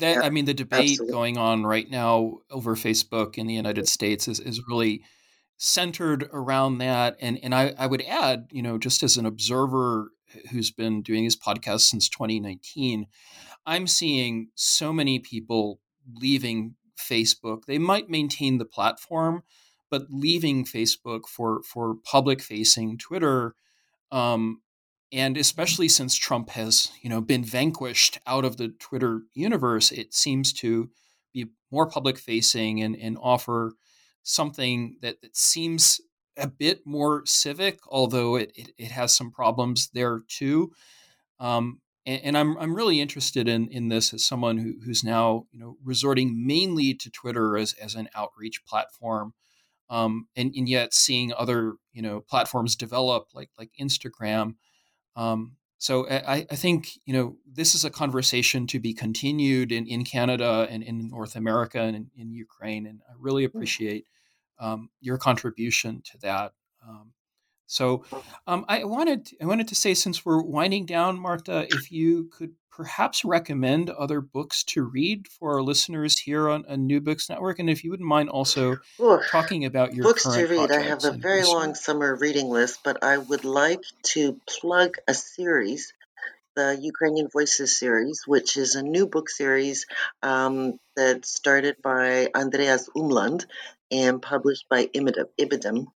that 0.00 0.18
yeah, 0.18 0.22
I 0.22 0.30
mean 0.30 0.44
the 0.44 0.54
debate 0.54 1.06
absolutely. 1.06 1.10
going 1.10 1.38
on 1.38 1.64
right 1.64 1.88
now 1.88 2.40
over 2.50 2.74
Facebook 2.76 3.38
in 3.38 3.46
the 3.46 3.54
United 3.54 3.88
States 3.88 4.28
is 4.28 4.40
is 4.40 4.60
really 4.68 5.04
centered 5.62 6.28
around 6.32 6.78
that. 6.78 7.16
And 7.20 7.38
and 7.42 7.54
I, 7.54 7.74
I 7.78 7.86
would 7.86 8.02
add, 8.02 8.48
you 8.50 8.62
know, 8.62 8.78
just 8.78 9.02
as 9.02 9.16
an 9.16 9.26
observer 9.26 10.10
who's 10.50 10.70
been 10.70 11.02
doing 11.02 11.24
this 11.24 11.36
podcast 11.36 11.82
since 11.82 12.08
2019, 12.08 13.06
I'm 13.64 13.86
seeing 13.86 14.48
so 14.54 14.92
many 14.92 15.18
people 15.18 15.80
leaving 16.14 16.74
Facebook. 16.98 17.66
They 17.66 17.78
might 17.78 18.10
maintain 18.10 18.58
the 18.58 18.64
platform, 18.64 19.44
but 19.90 20.06
leaving 20.10 20.64
Facebook 20.64 21.28
for 21.28 21.62
for 21.62 21.94
public 22.04 22.42
facing 22.42 22.98
Twitter 22.98 23.54
um, 24.10 24.60
and 25.12 25.36
especially 25.36 25.88
since 25.88 26.16
Trump 26.16 26.50
has, 26.50 26.90
you 27.02 27.10
know, 27.10 27.20
been 27.20 27.44
vanquished 27.44 28.18
out 28.26 28.44
of 28.44 28.56
the 28.56 28.68
Twitter 28.68 29.22
universe, 29.34 29.92
it 29.92 30.12
seems 30.14 30.52
to 30.54 30.90
be 31.32 31.46
more 31.70 31.86
public 31.86 32.18
facing 32.18 32.82
and, 32.82 32.96
and 32.96 33.16
offer 33.20 33.74
something 34.22 34.96
that, 35.02 35.20
that 35.22 35.36
seems 35.36 36.00
a 36.36 36.46
bit 36.46 36.86
more 36.86 37.22
civic, 37.26 37.78
although 37.88 38.36
it, 38.36 38.52
it, 38.54 38.70
it 38.78 38.90
has 38.90 39.14
some 39.14 39.30
problems 39.30 39.90
there 39.92 40.20
too. 40.28 40.72
Um, 41.38 41.80
and, 42.06 42.20
and 42.24 42.38
I'm 42.38 42.56
I'm 42.58 42.74
really 42.74 43.00
interested 43.00 43.48
in 43.48 43.68
in 43.68 43.88
this 43.88 44.12
as 44.14 44.24
someone 44.24 44.58
who, 44.58 44.74
who's 44.84 45.04
now 45.04 45.46
you 45.52 45.60
know 45.60 45.76
resorting 45.84 46.46
mainly 46.46 46.94
to 46.94 47.10
Twitter 47.10 47.56
as 47.56 47.74
as 47.74 47.94
an 47.94 48.08
outreach 48.14 48.64
platform, 48.66 49.34
um, 49.90 50.26
and, 50.36 50.52
and 50.56 50.68
yet 50.68 50.94
seeing 50.94 51.32
other 51.34 51.74
you 51.92 52.02
know 52.02 52.20
platforms 52.20 52.76
develop 52.76 53.28
like 53.34 53.50
like 53.58 53.70
Instagram 53.80 54.54
um, 55.16 55.56
so 55.82 56.08
I, 56.08 56.46
I 56.48 56.54
think 56.54 57.00
you 57.06 57.12
know 57.12 57.38
this 57.44 57.74
is 57.74 57.84
a 57.84 57.90
conversation 57.90 58.68
to 58.68 58.78
be 58.78 58.94
continued 58.94 59.72
in, 59.72 59.88
in 59.88 60.04
Canada 60.04 60.68
and 60.70 60.80
in 60.80 61.08
North 61.08 61.34
America 61.34 61.80
and 61.80 61.96
in, 61.96 62.10
in 62.16 62.30
Ukraine, 62.30 62.86
and 62.86 63.00
I 63.10 63.14
really 63.18 63.42
appreciate 63.42 64.06
um, 64.60 64.90
your 65.00 65.18
contribution 65.18 66.00
to 66.04 66.18
that. 66.18 66.52
Um, 66.88 67.14
so 67.72 68.04
um, 68.46 68.66
I 68.68 68.84
wanted 68.84 69.30
I 69.40 69.46
wanted 69.46 69.68
to 69.68 69.74
say 69.74 69.94
since 69.94 70.26
we're 70.26 70.42
winding 70.42 70.84
down, 70.84 71.18
Marta, 71.18 71.66
if 71.70 71.90
you 71.90 72.28
could 72.30 72.52
perhaps 72.70 73.24
recommend 73.24 73.88
other 73.88 74.20
books 74.20 74.62
to 74.64 74.82
read 74.82 75.26
for 75.26 75.54
our 75.54 75.62
listeners 75.62 76.18
here 76.18 76.50
on 76.50 76.66
a 76.68 76.76
New 76.76 77.00
Books 77.00 77.30
Network, 77.30 77.58
and 77.58 77.70
if 77.70 77.82
you 77.82 77.90
wouldn't 77.90 78.08
mind 78.08 78.28
also 78.28 78.76
Ooh, 79.00 79.20
talking 79.30 79.64
about 79.64 79.94
your 79.94 80.04
books 80.04 80.24
to 80.24 80.46
read. 80.46 80.70
I 80.70 80.82
have 80.82 81.04
a 81.04 81.12
very 81.12 81.44
long 81.44 81.74
summer 81.74 82.14
reading 82.14 82.50
list, 82.50 82.80
but 82.84 83.02
I 83.02 83.16
would 83.16 83.46
like 83.46 83.82
to 84.14 84.38
plug 84.46 84.96
a 85.08 85.14
series, 85.14 85.94
the 86.54 86.78
Ukrainian 86.78 87.28
Voices 87.32 87.78
series, 87.78 88.24
which 88.26 88.58
is 88.58 88.74
a 88.74 88.82
new 88.82 89.06
book 89.06 89.30
series 89.30 89.86
um, 90.22 90.78
that 90.96 91.24
started 91.24 91.76
by 91.82 92.28
Andreas 92.34 92.90
Umland 92.94 93.46
and 93.90 94.20
published 94.20 94.66
by 94.68 94.88
Ibidem. 94.88 95.86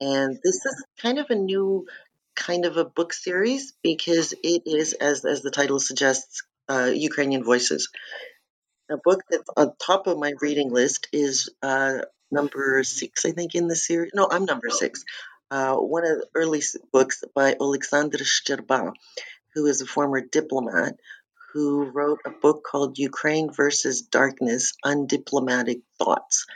And 0.00 0.38
this 0.42 0.56
is 0.56 0.84
kind 1.00 1.18
of 1.18 1.26
a 1.30 1.34
new 1.34 1.86
kind 2.34 2.64
of 2.64 2.76
a 2.76 2.84
book 2.84 3.12
series 3.12 3.74
because 3.82 4.32
it 4.42 4.62
is, 4.66 4.94
as, 4.94 5.24
as 5.24 5.42
the 5.42 5.50
title 5.50 5.78
suggests, 5.78 6.42
uh, 6.68 6.90
Ukrainian 6.94 7.44
Voices. 7.44 7.90
A 8.90 8.96
book 8.96 9.20
that's 9.30 9.48
on 9.56 9.72
top 9.78 10.06
of 10.06 10.18
my 10.18 10.32
reading 10.40 10.70
list 10.70 11.08
is 11.12 11.50
uh, 11.62 11.98
number 12.30 12.82
six, 12.82 13.24
I 13.24 13.32
think, 13.32 13.54
in 13.54 13.68
the 13.68 13.76
series. 13.76 14.12
No, 14.14 14.28
I'm 14.30 14.46
number 14.46 14.70
six. 14.70 15.04
Uh, 15.50 15.74
one 15.76 16.04
of 16.04 16.18
the 16.18 16.26
early 16.34 16.62
books 16.92 17.22
by 17.34 17.56
Alexander 17.60 18.18
Scherba, 18.18 18.92
who 19.54 19.66
is 19.66 19.80
a 19.80 19.86
former 19.86 20.20
diplomat 20.20 20.94
who 21.52 21.90
wrote 21.90 22.20
a 22.24 22.30
book 22.30 22.62
called 22.64 22.98
Ukraine 22.98 23.52
versus 23.52 24.02
Darkness 24.02 24.74
Undiplomatic 24.84 25.82
Thoughts. 25.98 26.46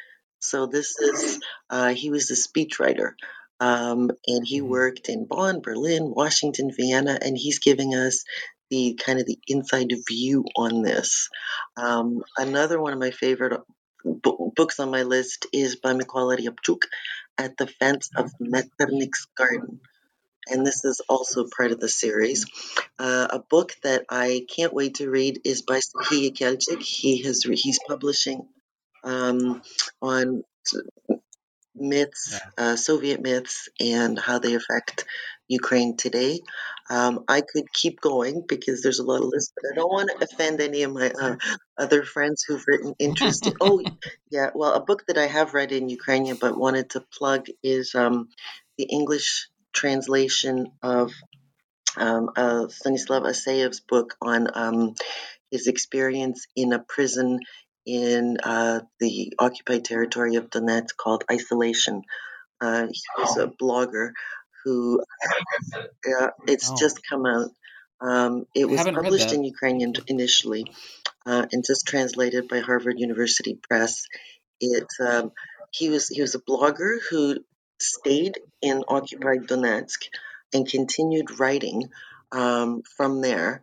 So 0.45 0.67
this 0.67 0.99
is, 1.01 1.41
uh, 1.71 1.95
he 1.95 2.11
was 2.11 2.31
a 2.31 2.35
speechwriter. 2.35 3.13
Um, 3.61 4.11
and 4.27 4.47
he 4.47 4.61
Mhm. 4.61 4.69
worked 4.69 5.09
in 5.09 5.25
Bonn, 5.27 5.61
Berlin, 5.61 6.11
Washington, 6.11 6.71
Vienna, 6.77 7.19
and 7.21 7.37
he's 7.37 7.61
giving 7.61 7.95
us 7.95 8.25
the 8.71 8.95
kind 8.95 9.21
of 9.21 9.27
the 9.27 9.39
inside 9.47 9.93
view 10.09 10.45
on 10.57 10.83
this. 10.83 11.29
Um, 11.77 12.25
another 12.37 12.81
one 12.81 12.93
of 12.93 12.99
my 12.99 13.11
favorite 13.11 13.61
bo- 14.05 14.53
books 14.55 14.81
on 14.81 14.91
my 14.91 15.03
list 15.03 15.47
is 15.53 15.77
by 15.77 15.93
Mykola 15.95 16.37
Ryabchuk, 16.39 16.83
At 17.39 17.57
the 17.57 17.67
Fence 17.67 18.11
of 18.17 18.33
Metternich's 18.41 19.27
Garden. 19.37 19.81
And 20.51 20.67
this 20.67 20.85
is 20.85 21.01
also 21.09 21.49
part 21.57 21.73
of 21.73 21.81
the 21.81 21.89
series. 21.89 22.45
Uh, 22.99 23.29
a 23.31 23.39
book 23.39 23.75
that 23.83 24.05
I 24.11 24.47
can't 24.55 24.75
wait 24.75 24.97
to 24.97 25.09
read 25.09 25.41
is 25.45 25.63
by 25.63 25.79
Serhiy 25.81 26.31
Yekelchyk. 26.31 26.83
He 26.83 27.23
has 27.23 27.47
re- 27.47 27.57
he's 27.57 27.79
publishing 27.89 28.47
um, 29.05 29.63
on 30.01 30.43
myths, 31.75 32.41
uh, 32.57 32.77
Soviet 32.77 33.21
myths, 33.21 33.69
and 33.81 34.19
how 34.19 34.39
they 34.39 34.55
affect 34.55 35.05
Ukraine 35.49 35.97
today. 35.97 36.41
Um, 36.89 37.25
I 37.29 37.41
could 37.41 37.73
keep 37.73 38.01
going 38.01 38.45
because 38.47 38.83
there's 38.83 38.99
a 38.99 39.05
lot 39.05 39.23
of 39.23 39.29
lists, 39.29 39.53
but 39.55 39.73
I 39.73 39.75
don't 39.75 39.91
want 39.91 40.11
to 40.11 40.25
offend 40.25 40.61
any 40.61 40.83
of 40.83 40.93
my 40.93 41.11
uh, 41.11 41.37
other 41.79 42.03
friends 42.03 42.45
who've 42.47 42.65
written 42.67 42.95
interesting. 42.99 43.55
oh, 43.61 43.83
yeah, 44.31 44.51
well, 44.55 44.75
a 44.75 44.81
book 44.81 45.05
that 45.09 45.19
I 45.19 45.27
have 45.27 45.55
read 45.55 45.73
in 45.73 45.89
Ukrainian 45.89 46.37
but 46.41 46.57
wanted 46.57 46.91
to 46.91 47.01
plug 47.01 47.47
is 47.63 47.95
um, 47.95 48.29
the 48.79 48.85
English 48.85 49.49
translation 49.73 50.73
of 50.83 51.13
um, 51.97 52.31
uh, 52.37 52.69
Stanislav 52.69 53.25
Aseyev's 53.25 53.81
book 53.81 54.15
on 54.21 54.49
um, 54.55 54.95
his 55.51 55.67
experience 55.69 56.47
in 56.57 56.73
a 56.73 56.79
prison 56.79 57.41
in 57.87 58.39
uh, 58.43 58.81
the 59.01 59.33
occupied 59.39 59.85
territory 59.85 60.37
of 60.37 60.51
Donetsk 60.51 60.97
called 60.97 61.25
Isolation. 61.31 62.03
Uh, 62.61 62.87
he 62.87 63.03
was 63.19 63.37
a 63.37 63.47
blogger 63.49 64.13
who, 64.65 65.03
uh, 66.21 66.31
it's 66.47 66.71
Oh. 66.71 66.77
just 66.79 67.01
come 67.09 67.27
out. 67.27 67.51
Um, 68.01 68.47
it 68.55 68.69
was 68.69 68.81
published 68.85 69.33
in 69.33 69.45
Ukrainian 69.45 69.95
initially 70.09 70.67
uh, 71.27 71.47
and 71.53 71.65
just 71.65 71.87
translated 71.87 72.49
by 72.49 72.61
Harvard 72.61 72.99
University 72.99 73.59
Press. 73.69 74.05
It 74.61 74.87
um, 75.01 75.33
he 75.71 75.89
was 75.91 76.09
he 76.09 76.21
was 76.21 76.35
a 76.35 76.41
blogger 76.41 76.99
who 77.11 77.39
stayed 77.81 78.39
in 78.63 78.85
occupied 78.89 79.47
Donetsk 79.49 80.01
and 80.53 80.69
continued 80.69 81.39
writing 81.41 81.89
um, 82.33 82.83
from 82.97 83.21
there 83.21 83.63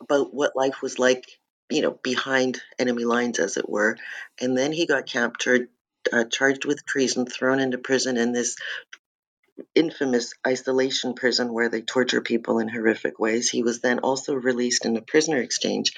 about 0.00 0.32
what 0.34 0.56
life 0.56 0.82
was 0.82 0.98
like, 0.98 1.24
you 1.72 1.82
know, 1.82 1.98
behind 2.02 2.60
enemy 2.78 3.04
lines, 3.04 3.38
as 3.38 3.56
it 3.56 3.68
were. 3.68 3.96
And 4.40 4.56
then 4.56 4.72
he 4.72 4.86
got 4.86 5.06
captured, 5.06 5.68
uh, 6.12 6.24
charged 6.24 6.64
with 6.64 6.84
treason, 6.84 7.26
thrown 7.26 7.60
into 7.60 7.78
prison 7.78 8.16
in 8.16 8.32
this 8.32 8.56
infamous 9.74 10.34
isolation 10.46 11.14
prison 11.14 11.52
where 11.52 11.68
they 11.68 11.82
torture 11.82 12.20
people 12.20 12.58
in 12.58 12.68
horrific 12.68 13.18
ways. 13.18 13.48
He 13.48 13.62
was 13.62 13.80
then 13.80 14.00
also 14.00 14.34
released 14.34 14.84
in 14.86 14.96
a 14.96 15.02
prisoner 15.02 15.38
exchange, 15.38 15.92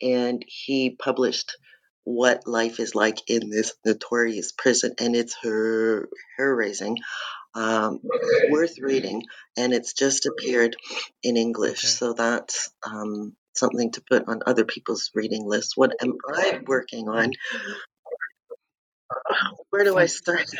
and 0.00 0.44
he 0.46 0.90
published 0.90 1.56
what 2.04 2.48
life 2.48 2.80
is 2.80 2.94
like 2.94 3.18
in 3.28 3.48
this 3.50 3.74
notorious 3.84 4.52
prison, 4.52 4.94
and 4.98 5.14
it's 5.14 5.36
her 5.42 6.08
hair 6.36 6.54
raising 6.54 6.98
um, 7.54 8.00
worth 8.50 8.78
reading, 8.80 9.24
and 9.56 9.72
it's 9.72 9.92
just 9.92 10.26
appeared 10.26 10.76
in 11.22 11.36
English. 11.36 11.84
Okay. 11.84 11.88
So 11.88 12.12
that's 12.14 12.70
um, 12.86 13.36
something 13.54 13.92
to 13.92 14.02
put 14.08 14.28
on 14.28 14.42
other 14.46 14.64
people's 14.64 15.10
reading 15.14 15.46
lists. 15.46 15.76
What 15.76 15.94
am 16.02 16.14
I 16.28 16.60
working 16.66 17.08
on? 17.08 17.30
Where 19.70 19.84
do 19.84 19.96
I 19.96 20.06
start? 20.06 20.50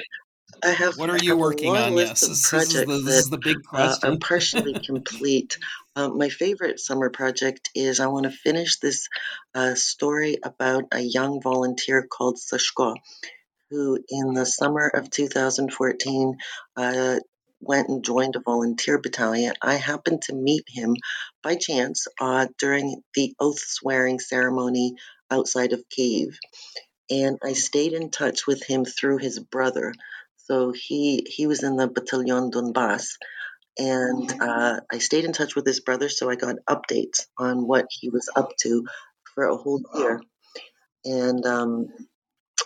I 0.62 0.70
have. 0.70 0.96
What 0.98 1.10
are 1.10 1.16
I 1.16 1.20
you 1.22 1.36
working 1.36 1.74
on? 1.74 1.96
Yes, 1.96 2.20
this, 2.20 2.28
this, 2.28 2.50
projects 2.50 2.74
is 2.74 2.86
the, 2.86 2.92
this 2.92 3.04
that 3.04 3.18
is 3.18 3.30
the 3.30 3.38
big 3.38 3.56
uh, 3.58 3.68
question. 3.68 4.12
are 4.12 4.16
partially 4.18 4.78
complete. 4.86 5.58
Um, 5.96 6.18
my 6.18 6.28
favorite 6.28 6.80
summer 6.80 7.10
project 7.10 7.70
is 7.74 8.00
I 8.00 8.06
want 8.06 8.24
to 8.24 8.30
finish 8.30 8.78
this 8.78 9.08
uh, 9.54 9.74
story 9.74 10.38
about 10.42 10.84
a 10.92 11.00
young 11.00 11.40
volunteer 11.42 12.06
called 12.06 12.36
Sashko, 12.36 12.96
who 13.70 13.98
in 14.08 14.34
the 14.34 14.46
summer 14.46 14.86
of 14.86 15.10
2014 15.10 16.36
uh, 16.76 17.16
went 17.62 17.88
and 17.88 18.04
joined 18.04 18.36
a 18.36 18.40
volunteer 18.40 18.98
battalion. 18.98 19.54
I 19.62 19.74
happened 19.76 20.22
to 20.22 20.34
meet 20.34 20.64
him 20.68 20.96
by 21.42 21.56
chance 21.56 22.06
uh, 22.20 22.48
during 22.58 23.02
the 23.14 23.34
oath 23.40 23.60
swearing 23.60 24.18
ceremony 24.18 24.96
outside 25.30 25.72
of 25.72 25.88
Kiev 25.88 26.38
and 27.12 27.38
I 27.44 27.52
stayed 27.52 27.92
in 27.92 28.10
touch 28.10 28.46
with 28.46 28.64
him 28.64 28.84
through 28.84 29.18
his 29.18 29.38
brother. 29.38 29.92
So 30.36 30.72
he 30.72 31.26
he 31.28 31.46
was 31.46 31.62
in 31.62 31.76
the 31.76 31.86
Battalion 31.86 32.50
Donbass, 32.50 33.16
and 33.78 34.32
uh, 34.40 34.80
I 34.90 34.98
stayed 34.98 35.24
in 35.24 35.32
touch 35.32 35.54
with 35.54 35.66
his 35.66 35.80
brother, 35.80 36.08
so 36.08 36.30
I 36.30 36.36
got 36.36 36.56
updates 36.68 37.26
on 37.38 37.66
what 37.66 37.86
he 37.90 38.08
was 38.08 38.28
up 38.34 38.56
to 38.62 38.86
for 39.34 39.44
a 39.44 39.56
whole 39.56 39.82
year, 39.94 40.20
and 41.04 41.44
um, 41.46 41.88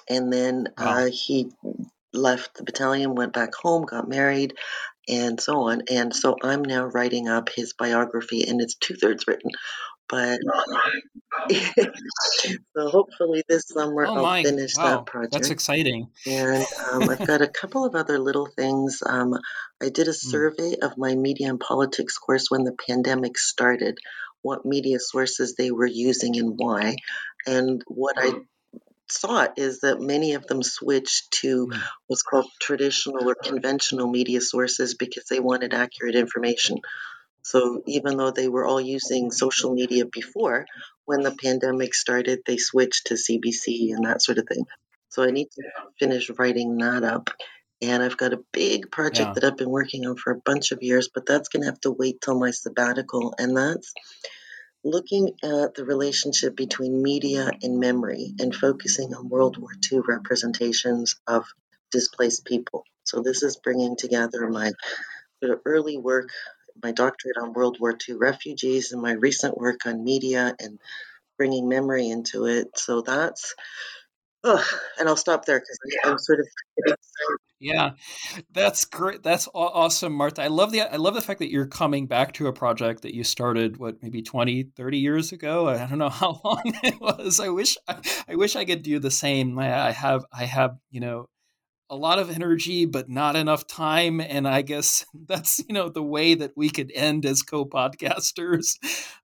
and 0.09 0.33
then 0.33 0.69
uh, 0.77 1.07
he 1.07 1.51
left 2.13 2.55
the 2.57 2.65
battalion, 2.65 3.15
went 3.15 3.33
back 3.33 3.55
home, 3.55 3.85
got 3.85 4.09
married, 4.09 4.55
and 5.09 5.41
so 5.41 5.69
on. 5.69 5.83
And 5.91 6.15
so 6.15 6.37
I'm 6.43 6.63
now 6.63 6.85
writing 6.87 7.29
up 7.29 7.49
his 7.55 7.75
biography, 7.75 8.45
and 8.49 8.61
it's 8.61 8.75
two 8.75 8.95
thirds 8.95 9.27
written, 9.27 9.51
but 10.09 10.41
so 12.77 12.89
hopefully 12.89 13.43
this 13.49 13.69
summer 13.69 14.07
Oh 14.07 14.25
I'll 14.25 14.43
finish 14.43 14.75
that 14.75 15.07
project. 15.07 15.33
that's 15.33 15.51
exciting. 15.51 16.09
And 16.27 16.67
um, 16.93 17.09
I've 17.09 17.27
got 17.27 17.43
a 17.43 17.49
couple 17.49 17.85
of 17.85 17.95
other 17.95 18.19
little 18.19 18.47
things. 18.47 19.03
Um, 19.05 19.35
I 19.83 19.91
did 19.91 20.09
a 20.09 20.11
Mm, 20.27 20.31
survey 20.31 20.77
of 20.83 20.99
my 20.99 21.15
media 21.15 21.49
and 21.49 21.61
politics 21.61 22.19
course 22.19 22.47
when 22.49 22.65
the 22.65 22.77
pandemic 22.89 23.39
started, 23.39 23.99
what 24.43 24.65
media 24.65 24.99
sources 24.99 25.55
they 25.57 25.71
were 25.71 25.87
using 25.87 26.37
and 26.39 26.55
why. 26.57 26.97
And 27.47 27.83
what 27.87 28.17
I 28.19 28.33
saw 29.09 29.47
is 29.57 29.81
that 29.81 30.01
many 30.01 30.35
of 30.35 30.47
them 30.47 30.63
switched 30.63 31.31
to 31.43 31.69
mm, 31.69 31.83
what's 32.07 32.23
called 32.23 32.47
traditional 32.61 33.29
or 33.29 33.35
conventional 33.35 34.09
media 34.09 34.41
sources 34.41 34.95
because 34.95 35.25
they 35.25 35.41
wanted 35.41 35.75
accurate 35.75 36.15
information. 36.15 36.79
So 37.43 37.83
even 37.87 38.17
though 38.17 38.33
they 38.33 38.49
were 38.49 38.67
all 38.67 38.81
using 38.81 39.31
social 39.31 39.73
media 39.73 40.05
before, 40.05 40.67
when 41.05 41.23
the 41.23 41.31
pandemic 41.31 41.95
started, 41.95 42.41
they 42.45 42.57
switched 42.57 43.07
to 43.07 43.15
CBC 43.15 43.95
and 43.95 44.05
that 44.05 44.21
sort 44.21 44.39
of 44.39 44.49
thing. 44.49 44.67
So 45.11 45.23
I 45.23 45.31
need 45.31 45.51
to 45.53 45.63
finish 45.99 46.29
writing 46.31 46.77
that 46.79 47.05
up. 47.05 47.31
And 47.81 48.03
I've 48.03 48.17
got 48.17 48.33
a 48.33 48.43
big 48.53 48.91
project 48.91 49.29
yeah, 49.29 49.33
that 49.35 49.45
I've 49.45 49.57
been 49.57 49.71
working 49.71 50.07
on 50.07 50.17
for 50.17 50.33
a 50.33 50.41
bunch 50.41 50.73
of 50.73 50.83
years, 50.83 51.09
but 51.13 51.27
that's 51.27 51.49
going 51.49 51.63
to 51.63 51.71
have 51.71 51.81
to 51.83 51.93
wait 51.93 52.21
till 52.21 52.39
my 52.39 52.51
sabbatical. 52.51 53.35
And 53.39 53.57
that's 53.57 53.93
looking 54.87 55.33
at 55.43 55.75
the 55.75 55.85
relationship 55.85 56.55
between 56.57 57.03
media 57.03 57.51
and 57.63 57.81
memory 57.81 58.35
and 58.39 58.55
focusing 58.55 59.13
on 59.15 59.29
World 59.29 59.59
War 59.59 59.73
II 59.93 60.01
representations 60.07 61.17
of 61.27 61.45
displaced 61.91 62.45
people. 62.45 62.85
So 63.05 63.21
this 63.21 63.43
is 63.43 63.57
bringing 63.57 63.97
together 63.97 64.49
my 64.49 64.73
early 65.65 65.97
work, 65.97 66.31
my 66.83 66.93
doctorate 66.93 67.37
on 67.37 67.53
World 67.53 67.79
War 67.81 67.97
II 68.09 68.15
refugees, 68.17 68.93
and 68.93 69.03
my 69.03 69.13
recent 69.13 69.59
work 69.59 69.87
on 69.87 70.05
media 70.05 70.55
and 70.61 70.79
bringing 71.37 71.69
memory 71.69 72.09
into 72.09 72.47
it. 72.47 72.79
So 72.79 73.03
that's, 73.03 73.55
oh, 74.47 74.65
and 74.99 75.09
I'll 75.09 75.17
stop 75.17 75.45
there 75.45 75.61
because 75.61 75.79
I'm 76.05 76.19
sort 76.19 76.41
of 76.41 76.47
yeah. 77.59 77.93
That's 78.53 78.85
great. 78.85 79.23
That's 79.23 79.49
awesome, 79.55 80.13
Martha. 80.13 80.43
I 80.43 80.49
love 80.49 80.73
the 80.73 80.83
I 80.83 80.97
love 80.97 81.15
the 81.15 81.23
fact 81.23 81.39
that 81.39 81.51
you're 81.51 81.67
coming 81.67 82.07
back 82.07 82.33
to 82.35 82.49
a 82.49 82.53
project 82.53 83.03
that 83.03 83.15
you 83.15 83.25
started 83.25 83.79
what 83.79 84.03
maybe 84.03 84.23
20, 84.23 84.65
30 84.77 84.99
years 84.99 85.33
ago. 85.33 85.69
I 85.69 85.87
don't 85.87 85.99
know 85.99 86.09
how 86.11 86.41
long 86.45 86.63
it 86.83 87.01
was. 87.01 87.41
I 87.41 87.49
wish 87.49 87.77
I, 87.89 87.97
I 88.29 88.37
wish 88.37 88.57
I 88.57 88.65
could 88.65 88.83
do 88.83 88.99
the 88.99 89.11
same. 89.11 89.59
I, 89.59 89.89
I 89.89 89.91
have 89.93 90.25
I 90.33 90.45
have, 90.45 90.77
you 90.91 91.01
know, 91.01 91.29
a 91.89 91.97
lot 91.97 92.19
of 92.19 92.31
energy 92.31 92.85
but 92.85 93.09
not 93.09 93.37
enough 93.37 93.67
time 93.67 94.21
and 94.21 94.47
I 94.47 94.63
guess 94.63 95.07
that's, 95.27 95.61
you 95.67 95.75
know, 95.75 95.89
the 95.89 96.03
way 96.03 96.35
that 96.35 96.53
we 96.57 96.69
could 96.69 96.93
end 96.95 97.25
as 97.25 97.43
co-podcasters. 97.43 98.77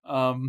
Um 0.05 0.49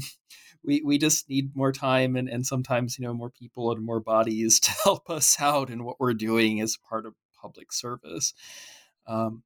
we, 0.66 0.82
we 0.84 0.98
just 0.98 1.30
need 1.30 1.56
more 1.56 1.72
time 1.72 2.16
and, 2.16 2.30
and 2.30 2.46
sometimes 2.46 2.98
you 2.98 3.06
know 3.06 3.14
more 3.14 3.30
people 3.30 3.72
and 3.72 3.84
more 3.84 4.00
bodies 4.00 4.60
to 4.62 4.72
help 4.84 5.10
us 5.10 5.38
out 5.40 5.70
in 5.70 5.84
what 5.84 6.00
we're 6.00 6.14
doing 6.14 6.62
as 6.62 6.78
part 6.90 7.06
of 7.06 7.14
public 7.42 7.72
service 7.74 8.34
um, 9.08 9.44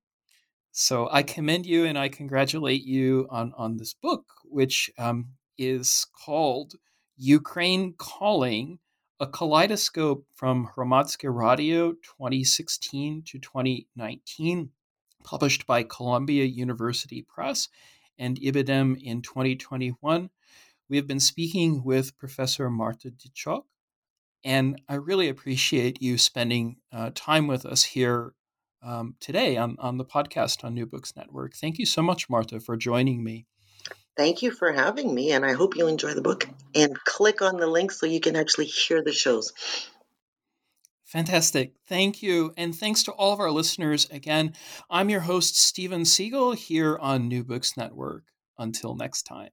so 0.80 1.10
I 1.12 1.24
commend 1.24 1.66
you 1.66 1.86
and 1.86 1.98
I 1.98 2.08
congratulate 2.08 2.84
you 2.84 3.26
on, 3.32 3.52
on 3.58 3.78
this 3.78 3.96
book, 3.96 4.26
which 4.44 4.92
um, 5.00 5.30
is 5.58 6.06
called 6.24 6.76
Ukraine 7.16 7.96
Calling 7.98 8.78
A 9.20 9.26
Kaleidoscope 9.26 10.28
from 10.36 10.70
Hromadske 10.76 11.34
Radio 11.36 11.94
2016 11.94 13.24
to 13.24 13.40
2019, 13.40 14.70
published 15.24 15.66
by 15.66 15.82
Columbia 15.82 16.46
University 16.46 17.24
Press 17.24 17.70
and 18.20 18.40
Ibidem 18.40 19.02
in 19.02 19.24
2021. 19.24 20.30
We 20.90 20.98
have 20.98 21.08
been 21.08 21.20
speaking 21.20 21.84
with 21.84 22.18
Professor 22.18 22.70
Marta 22.70 23.12
Dyczok, 23.12 23.64
and 24.44 24.82
I 24.88 24.96
really 24.96 25.30
appreciate 25.30 26.02
you 26.02 26.18
spending 26.18 26.78
uh, 26.92 27.12
time 27.14 27.48
with 27.48 27.66
us 27.66 27.84
here 27.84 28.34
um, 28.82 29.16
today 29.20 29.58
on, 29.58 29.76
on 29.80 29.98
the 29.98 30.06
podcast 30.06 30.64
on 30.64 30.74
New 30.74 30.86
Books 30.86 31.16
Network. 31.16 31.56
Thank 31.56 31.78
you 31.78 31.86
so 31.86 32.02
much, 32.02 32.30
Marta, 32.30 32.60
for 32.60 32.78
joining 32.78 33.24
me. 33.24 33.46
Thank 34.16 34.42
you 34.42 34.52
for 34.52 34.72
having 34.72 35.14
me, 35.14 35.32
and 35.32 35.46
I 35.46 35.54
hope 35.54 35.76
you 35.76 35.88
enjoy 35.88 36.14
the 36.14 36.22
book. 36.22 36.48
And 36.74 36.98
click 37.04 37.42
on 37.42 37.58
the 37.58 37.68
link 37.68 37.92
so 37.92 38.06
you 38.06 38.20
can 38.20 38.36
actually 38.36 38.66
hear 38.66 39.04
the 39.04 39.12
shows. 39.12 39.54
Fantastic. 41.06 41.74
Thank 41.88 42.22
you. 42.22 42.54
And 42.58 42.76
thanks 42.76 43.04
to 43.04 43.12
all 43.14 43.32
of 43.32 43.40
our 43.40 43.52
listeners. 43.52 44.10
Again, 44.10 44.54
I'm 44.90 45.10
your 45.10 45.22
host, 45.22 45.58
Stephen 45.58 46.04
Siegel, 46.04 46.54
here 46.54 46.98
on 46.98 47.28
New 47.28 47.44
Books 47.44 47.78
Network. 47.78 48.24
Until 48.58 48.96
next 48.96 49.24
time. 49.24 49.50